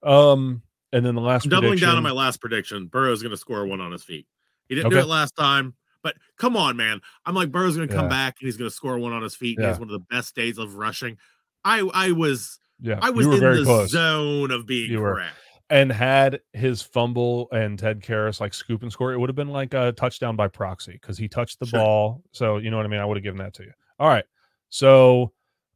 Um, 0.02 0.62
and 0.92 1.04
then 1.04 1.14
the 1.14 1.20
last 1.20 1.44
I'm 1.44 1.50
doubling 1.50 1.78
down 1.78 1.96
on 1.96 2.02
my 2.02 2.10
last 2.10 2.40
prediction. 2.40 2.86
Burrow's 2.86 3.22
going 3.22 3.30
to 3.30 3.36
score 3.36 3.66
one 3.66 3.80
on 3.80 3.92
his 3.92 4.02
feet. 4.04 4.26
He 4.68 4.74
didn't 4.74 4.90
do 4.90 4.98
it 4.98 5.06
last 5.06 5.36
time, 5.36 5.74
but 6.02 6.16
come 6.38 6.56
on, 6.56 6.76
man. 6.76 7.00
I'm 7.24 7.34
like 7.34 7.52
Burrow's 7.52 7.76
going 7.76 7.88
to 7.88 7.94
come 7.94 8.06
Yeah. 8.06 8.10
back 8.10 8.36
and 8.40 8.46
he's 8.46 8.56
going 8.56 8.70
to 8.70 8.74
score 8.74 8.98
one 8.98 9.12
on 9.12 9.22
his 9.22 9.36
feet. 9.36 9.58
and 9.58 9.64
He 9.64 9.68
has 9.68 9.78
one 9.78 9.88
of 9.88 9.92
the 9.92 10.06
best 10.14 10.34
days 10.34 10.58
of 10.58 10.74
rushing. 10.76 11.18
I 11.64 11.80
I 11.94 12.12
was 12.12 12.58
Yeah, 12.80 12.98
I 13.02 13.10
was 13.10 13.26
in 13.26 13.32
the 13.40 13.62
close. 13.64 13.90
zone 13.90 14.50
of 14.50 14.66
being 14.66 14.96
correct. 14.98 15.34
And 15.70 15.90
had 15.90 16.40
his 16.52 16.80
fumble 16.82 17.48
and 17.50 17.78
Ted 17.78 18.00
Karras 18.00 18.40
like 18.40 18.54
scoop 18.54 18.82
and 18.82 18.92
score, 18.92 19.12
it 19.12 19.18
would 19.18 19.28
have 19.28 19.36
been 19.36 19.48
like 19.50 19.74
a 19.74 19.92
touchdown 19.92 20.36
by 20.36 20.48
proxy 20.48 20.92
because 20.92 21.18
he 21.18 21.28
touched 21.28 21.58
the 21.58 21.66
Sure. 21.66 21.80
ball. 21.80 22.22
So 22.32 22.58
you 22.58 22.70
know 22.70 22.76
what 22.76 22.86
I 22.86 22.88
mean. 22.88 23.00
I 23.00 23.04
would 23.04 23.16
have 23.16 23.24
given 23.24 23.38
that 23.38 23.54
to 23.54 23.64
you. 23.64 23.72
All 23.98 24.08
right. 24.08 24.24
So, 24.68 25.32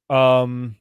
um, 0.09 0.77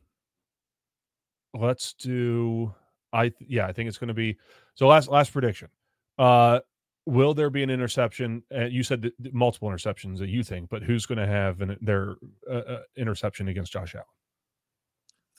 let's 1.53 1.93
do. 1.93 2.73
I 3.11 3.31
yeah, 3.39 3.65
I 3.67 3.73
think 3.73 3.87
it's 3.89 3.97
going 3.97 4.09
to 4.09 4.13
be. 4.13 4.37
So 4.75 4.87
last 4.87 5.09
last 5.09 5.31
prediction. 5.33 5.69
Uh, 6.17 6.59
will 7.05 7.33
there 7.33 7.49
be 7.49 7.63
an 7.63 7.69
interception? 7.69 8.43
Uh, 8.55 8.65
you 8.65 8.83
said 8.83 9.11
multiple 9.31 9.69
interceptions 9.69 10.19
that 10.19 10.29
you 10.29 10.43
think, 10.43 10.69
but 10.69 10.83
who's 10.83 11.05
going 11.05 11.17
to 11.17 11.25
have 11.27 11.61
an, 11.61 11.77
their 11.81 12.15
uh, 12.49 12.53
uh, 12.53 12.79
interception 12.97 13.47
against 13.47 13.71
Josh 13.71 13.95
Allen? 13.95 14.05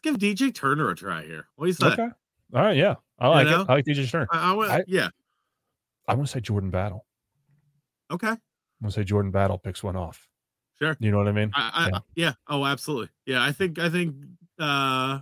Let's 0.05 0.19
give 0.19 0.37
DJ 0.37 0.55
Turner 0.55 0.91
a 0.91 0.97
try 0.97 1.23
here. 1.25 1.47
What 1.57 1.67
do 1.67 1.69
you 1.69 1.75
say? 1.75 1.87
Okay. 1.89 2.09
All 2.55 2.63
right. 2.63 2.77
Yeah, 2.77 2.95
I 3.21 3.29
like 3.29 3.47
know? 3.47 3.63
it. 3.63 3.67
I 3.71 3.75
like 3.75 3.85
DJ 3.85 4.11
Turner. 4.11 4.27
I, 4.31 4.51
I, 4.53 4.55
went- 4.55 4.71
I- 4.73 4.85
yeah. 4.87 5.09
I 6.09 6.15
want 6.15 6.27
to 6.29 6.33
say 6.33 6.41
Jordan 6.41 6.71
Battle. 6.71 7.05
Okay. 8.11 8.29
I'm 8.29 8.39
gonna 8.83 8.93
say 8.93 9.05
Jordan 9.05 9.31
Battle 9.31 9.59
picks 9.59 9.83
one 9.83 9.95
off. 9.97 10.27
Sure. 10.81 10.97
You 10.99 11.11
know 11.11 11.19
what 11.19 11.29
I 11.29 11.33
mean? 11.33 11.51
I, 11.55 11.71
I, 11.75 11.89
Yeah. 11.89 11.99
yeah. 12.17 12.33
Oh, 12.49 12.65
absolutely. 12.65 13.11
Yeah. 13.27 13.43
I 13.45 13.53
think 13.53 13.79
I 13.79 13.89
think 13.91 14.15
uh 14.59 15.19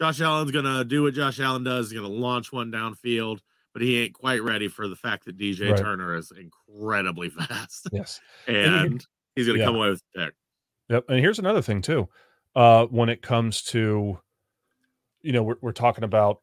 Josh 0.00 0.20
Allen's 0.20 0.50
gonna 0.50 0.84
do 0.84 1.02
what 1.02 1.14
Josh 1.14 1.38
Allen 1.38 1.62
does. 1.62 1.90
He's 1.90 2.00
gonna 2.00 2.12
launch 2.12 2.50
one 2.52 2.72
downfield, 2.72 3.38
but 3.74 3.82
he 3.82 3.98
ain't 4.00 4.14
quite 4.14 4.42
ready 4.42 4.66
for 4.68 4.88
the 4.88 4.96
fact 4.96 5.26
that 5.26 5.36
DJ 5.38 5.68
Right. 5.70 5.78
Turner 5.78 6.16
is 6.16 6.32
incredibly 6.32 7.28
fast, 7.30 7.86
Yes. 7.92 8.20
and 8.48 9.04
he's 9.36 9.46
gonna 9.46 9.58
Yeah. 9.60 9.66
come 9.66 9.76
away 9.76 9.90
with 9.90 10.02
the 10.14 10.24
pick. 10.24 10.34
Yep. 10.88 11.04
And 11.10 11.18
here's 11.20 11.38
another 11.38 11.62
thing 11.62 11.82
too. 11.82 12.08
Uh, 12.56 12.86
when 12.86 13.08
it 13.08 13.20
comes 13.22 13.62
to, 13.64 14.18
you 15.22 15.32
know, 15.32 15.42
we're 15.42 15.56
we're 15.60 15.72
talking 15.72 16.04
about 16.04 16.40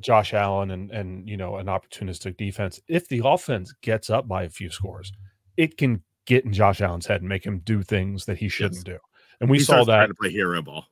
Josh 0.00 0.32
Allen 0.34 0.70
and 0.70 0.90
and 0.90 1.28
you 1.28 1.36
know 1.36 1.56
an 1.56 1.66
opportunistic 1.66 2.36
defense. 2.36 2.80
If 2.88 3.08
the 3.08 3.22
offense 3.24 3.72
gets 3.82 4.10
up 4.10 4.28
by 4.28 4.44
a 4.44 4.48
few 4.50 4.70
scores, 4.70 5.12
it 5.56 5.76
can 5.76 6.02
get 6.26 6.44
in 6.44 6.52
Josh 6.52 6.80
Allen's 6.80 7.06
head 7.06 7.20
and 7.22 7.28
make 7.28 7.44
him 7.44 7.60
do 7.60 7.82
things 7.82 8.24
that 8.26 8.38
he 8.38 8.48
shouldn't 8.48 8.76
Yes. 8.76 8.84
do. 8.84 8.98
And 9.40 9.48
we 9.50 9.58
he 9.58 9.64
saw 9.64 9.84
that. 9.84 10.06
to 10.06 10.14
play 10.14 10.30
hero 10.30 10.60
ball. 10.62 10.84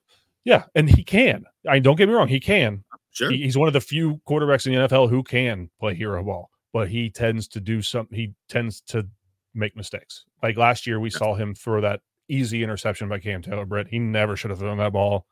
Yeah, 0.44 0.64
and 0.74 0.88
he 0.88 1.02
can. 1.02 1.44
I 1.68 1.78
don't 1.80 1.96
get 1.96 2.08
me 2.08 2.14
wrong, 2.14 2.28
he 2.28 2.40
can. 2.40 2.84
Sure. 3.10 3.30
He- 3.30 3.42
he's 3.42 3.58
one 3.58 3.66
of 3.68 3.74
the 3.74 3.80
few 3.80 4.20
quarterbacks 4.28 4.66
in 4.66 4.72
the 4.72 4.78
NFL 4.88 5.08
who 5.08 5.22
can 5.22 5.68
play 5.80 5.94
hero 5.94 6.22
ball, 6.22 6.50
but 6.72 6.88
he 6.88 7.10
tends 7.10 7.48
to 7.48 7.60
do 7.60 7.82
some. 7.82 8.06
He 8.12 8.32
tends 8.48 8.80
to 8.82 9.06
make 9.54 9.74
mistakes. 9.76 10.24
Like 10.42 10.56
last 10.56 10.86
year, 10.86 11.00
we 11.00 11.08
Yes. 11.10 11.18
saw 11.18 11.34
him 11.34 11.54
throw 11.54 11.80
that 11.80 12.00
easy 12.28 12.62
interception 12.62 13.08
by 13.08 13.18
Cam 13.18 13.42
Taylor 13.42 13.64
Britt. 13.66 13.88
He 13.88 13.98
never 13.98 14.36
should 14.36 14.50
have 14.50 14.58
thrown 14.60 14.78
that 14.78 14.92
ball. 14.92 15.26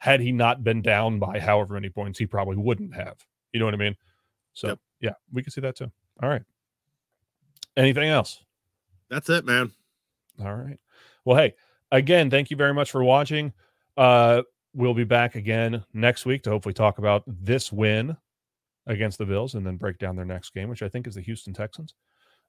Had 0.00 0.20
he 0.20 0.32
not 0.32 0.64
been 0.64 0.82
down 0.82 1.18
by 1.18 1.38
however 1.38 1.74
many 1.74 1.90
points, 1.90 2.18
he 2.18 2.26
probably 2.26 2.56
wouldn't 2.56 2.94
have. 2.94 3.16
You 3.52 3.60
know 3.60 3.66
what 3.66 3.74
I 3.74 3.78
mean? 3.78 3.96
So 4.54 4.68
Yep. 4.68 4.78
yeah, 5.00 5.12
we 5.32 5.42
can 5.42 5.52
see 5.52 5.60
that 5.60 5.76
too. 5.76 5.92
All 6.22 6.28
right. 6.28 6.42
Anything 7.76 8.08
else? 8.08 8.42
That's 9.08 9.28
it, 9.28 9.44
man. 9.44 9.72
All 10.42 10.54
right. 10.54 10.78
Well, 11.24 11.36
hey, 11.36 11.54
again, 11.92 12.30
thank 12.30 12.50
you 12.50 12.56
very 12.56 12.74
much 12.74 12.90
for 12.90 13.04
watching. 13.04 13.52
Uh, 13.96 14.42
we'll 14.74 14.94
be 14.94 15.04
back 15.04 15.34
again 15.34 15.84
next 15.92 16.24
week 16.24 16.42
to 16.44 16.50
hopefully 16.50 16.72
talk 16.72 16.98
about 16.98 17.22
this 17.26 17.70
win 17.70 18.16
against 18.86 19.18
the 19.18 19.26
Bills 19.26 19.54
and 19.54 19.66
then 19.66 19.76
break 19.76 19.98
down 19.98 20.16
their 20.16 20.24
next 20.24 20.54
game, 20.54 20.68
which 20.68 20.82
I 20.82 20.88
think 20.88 21.06
is 21.06 21.14
the 21.14 21.20
Houston 21.20 21.52
Texans. 21.52 21.94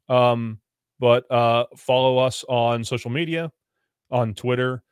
Um, 0.08 0.60
but 1.00 1.30
uh, 1.32 1.66
follow 1.76 2.18
us 2.18 2.46
on 2.48 2.84
social 2.84 3.12
media, 3.12 3.52
on 4.10 4.34
Twitter, 4.36 4.84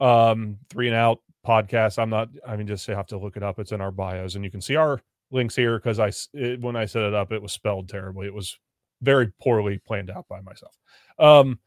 um, 0.00 0.58
Three 0.70 0.86
and 0.88 0.96
Out 0.96 1.20
podcast. 1.44 1.98
I'm 1.98 2.10
not. 2.10 2.28
I 2.46 2.56
mean, 2.56 2.66
just 2.66 2.86
have 2.86 3.06
to 3.08 3.18
look 3.18 3.36
it 3.36 3.42
up. 3.42 3.58
It's 3.58 3.72
in 3.72 3.80
our 3.80 3.90
bios, 3.90 4.34
and 4.34 4.44
you 4.44 4.50
can 4.50 4.60
see 4.60 4.76
our 4.76 5.00
links 5.30 5.56
here 5.56 5.78
because 5.78 5.98
I, 5.98 6.12
it, 6.32 6.60
when 6.60 6.76
I 6.76 6.84
set 6.86 7.02
it 7.02 7.14
up, 7.14 7.32
it 7.32 7.42
was 7.42 7.52
spelled 7.52 7.88
terribly. 7.88 8.26
It 8.26 8.34
was 8.34 8.58
very 9.02 9.32
poorly 9.40 9.78
planned 9.78 10.10
out 10.10 10.26
by 10.28 10.40
myself. 10.40 10.74
Um, 11.18 11.58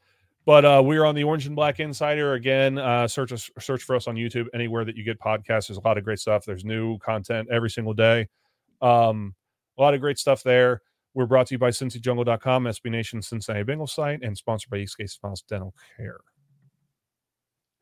but 0.46 0.64
uh, 0.64 0.82
we're 0.84 1.04
on 1.04 1.14
the 1.14 1.26
Orange 1.26 1.46
and 1.46 1.56
Black 1.56 1.80
Insider 1.80 2.34
again. 2.34 2.78
Uh, 2.78 3.08
search 3.08 3.34
us, 3.34 3.50
search 3.60 3.84
for 3.84 3.96
us 3.98 4.08
on 4.08 4.16
YouTube 4.16 4.48
anywhere 4.54 4.86
that 4.86 4.96
you 4.96 5.04
get 5.04 5.20
podcasts. 5.20 5.68
There's 5.68 5.78
a 5.78 5.82
lot 5.82 5.98
of 5.98 6.06
great 6.06 6.20
stuff. 6.20 6.46
There's 6.46 6.64
new 6.64 6.98
content 7.00 7.50
every 7.52 7.70
single 7.70 7.94
day. 7.94 8.30
Um, 8.82 9.36
a 9.78 9.82
lot 9.82 9.94
of 9.94 10.00
great 10.00 10.18
stuff 10.18 10.44
there. 10.44 10.82
We're 11.14 11.26
brought 11.26 11.48
to 11.48 11.56
you 11.56 11.60
by 11.60 11.72
CincyJungle.com, 11.72 12.64
SB 12.64 12.92
Nation 12.92 13.22
Cincinnati 13.22 13.66
Bengals 13.66 13.90
site, 13.90 14.22
and 14.22 14.38
sponsored 14.38 14.70
by 14.70 14.78
Eastgate 14.78 15.10
Smiles 15.10 15.42
Dental 15.42 15.74
Care. 15.98 16.20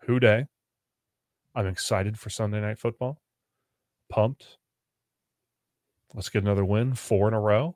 Who 0.05 0.19
Dey? 0.19 0.45
I'm 1.55 1.67
excited 1.67 2.19
for 2.19 2.29
Sunday 2.29 2.59
night 2.59 2.77
football. 2.77 3.21
Pumped. 4.09 4.57
Let's 6.13 6.29
get 6.29 6.43
another 6.43 6.65
win, 6.65 6.93
four 6.93 7.27
in 7.27 7.33
a 7.33 7.39
row, 7.39 7.75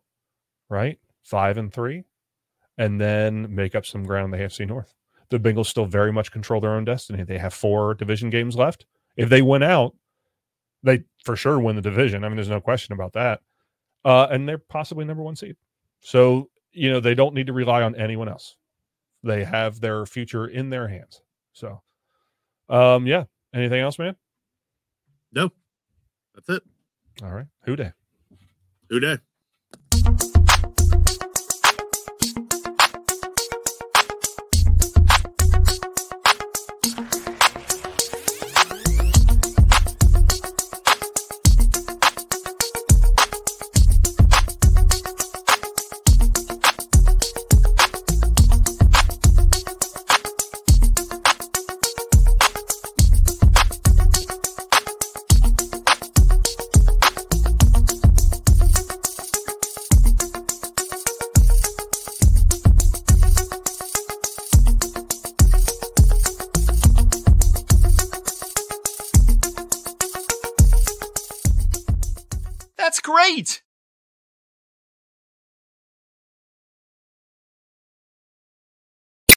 right? 0.69 0.99
Five 1.23 1.57
and 1.57 1.73
three, 1.73 2.03
and 2.77 2.99
then 2.99 3.53
make 3.53 3.75
up 3.75 3.86
some 3.86 4.03
ground 4.03 4.34
in 4.34 4.39
the 4.39 4.45
AFC 4.45 4.67
North. 4.67 4.93
The 5.30 5.39
Bengals 5.39 5.67
still 5.67 5.86
very 5.86 6.11
much 6.11 6.32
control 6.32 6.61
their 6.61 6.73
own 6.73 6.86
destiny. 6.86 7.23
They 7.23 7.38
have 7.38 7.53
four 7.53 7.93
division 7.93 8.30
games 8.30 8.55
left. 8.55 8.86
If 9.15 9.30
they 9.30 9.41
win 9.41 9.63
out, 9.63 9.95
they 10.84 11.03
for 11.23 11.36
sure 11.36 11.59
win 11.59 11.75
the 11.75 11.82
division. 11.82 12.23
I 12.23 12.30
mean, 12.30 12.38
there's 12.38 12.49
no 12.49 12.61
question 12.61 12.93
about 12.93 13.13
that. 13.13 13.41
Uh, 14.05 14.27
and 14.32 14.47
they're 14.47 14.57
possibly 14.57 15.05
number 15.05 15.23
one 15.23 15.36
seed. 15.36 15.55
So, 15.99 16.49
you 16.71 16.89
know, 16.89 16.99
they 16.99 17.15
don't 17.15 17.36
need 17.36 17.47
to 17.47 17.53
rely 17.53 17.82
on 17.82 17.95
anyone 17.95 18.30
else. 18.30 18.55
They 19.23 19.43
have 19.43 19.82
their 19.82 20.05
future 20.05 20.47
in 20.47 20.69
their 20.69 20.88
hands. 20.88 21.21
So, 21.51 21.82
um, 22.69 23.05
yeah. 23.05 23.25
Anything 23.53 23.81
else, 23.81 23.97
man? 23.97 24.15
No, 25.31 25.51
that's 26.35 26.49
it. 26.49 26.63
All 27.23 27.31
right. 27.31 27.47
Who 27.65 27.75
Dey? 27.75 27.91
Who 28.89 28.99
Dey? 28.99 29.17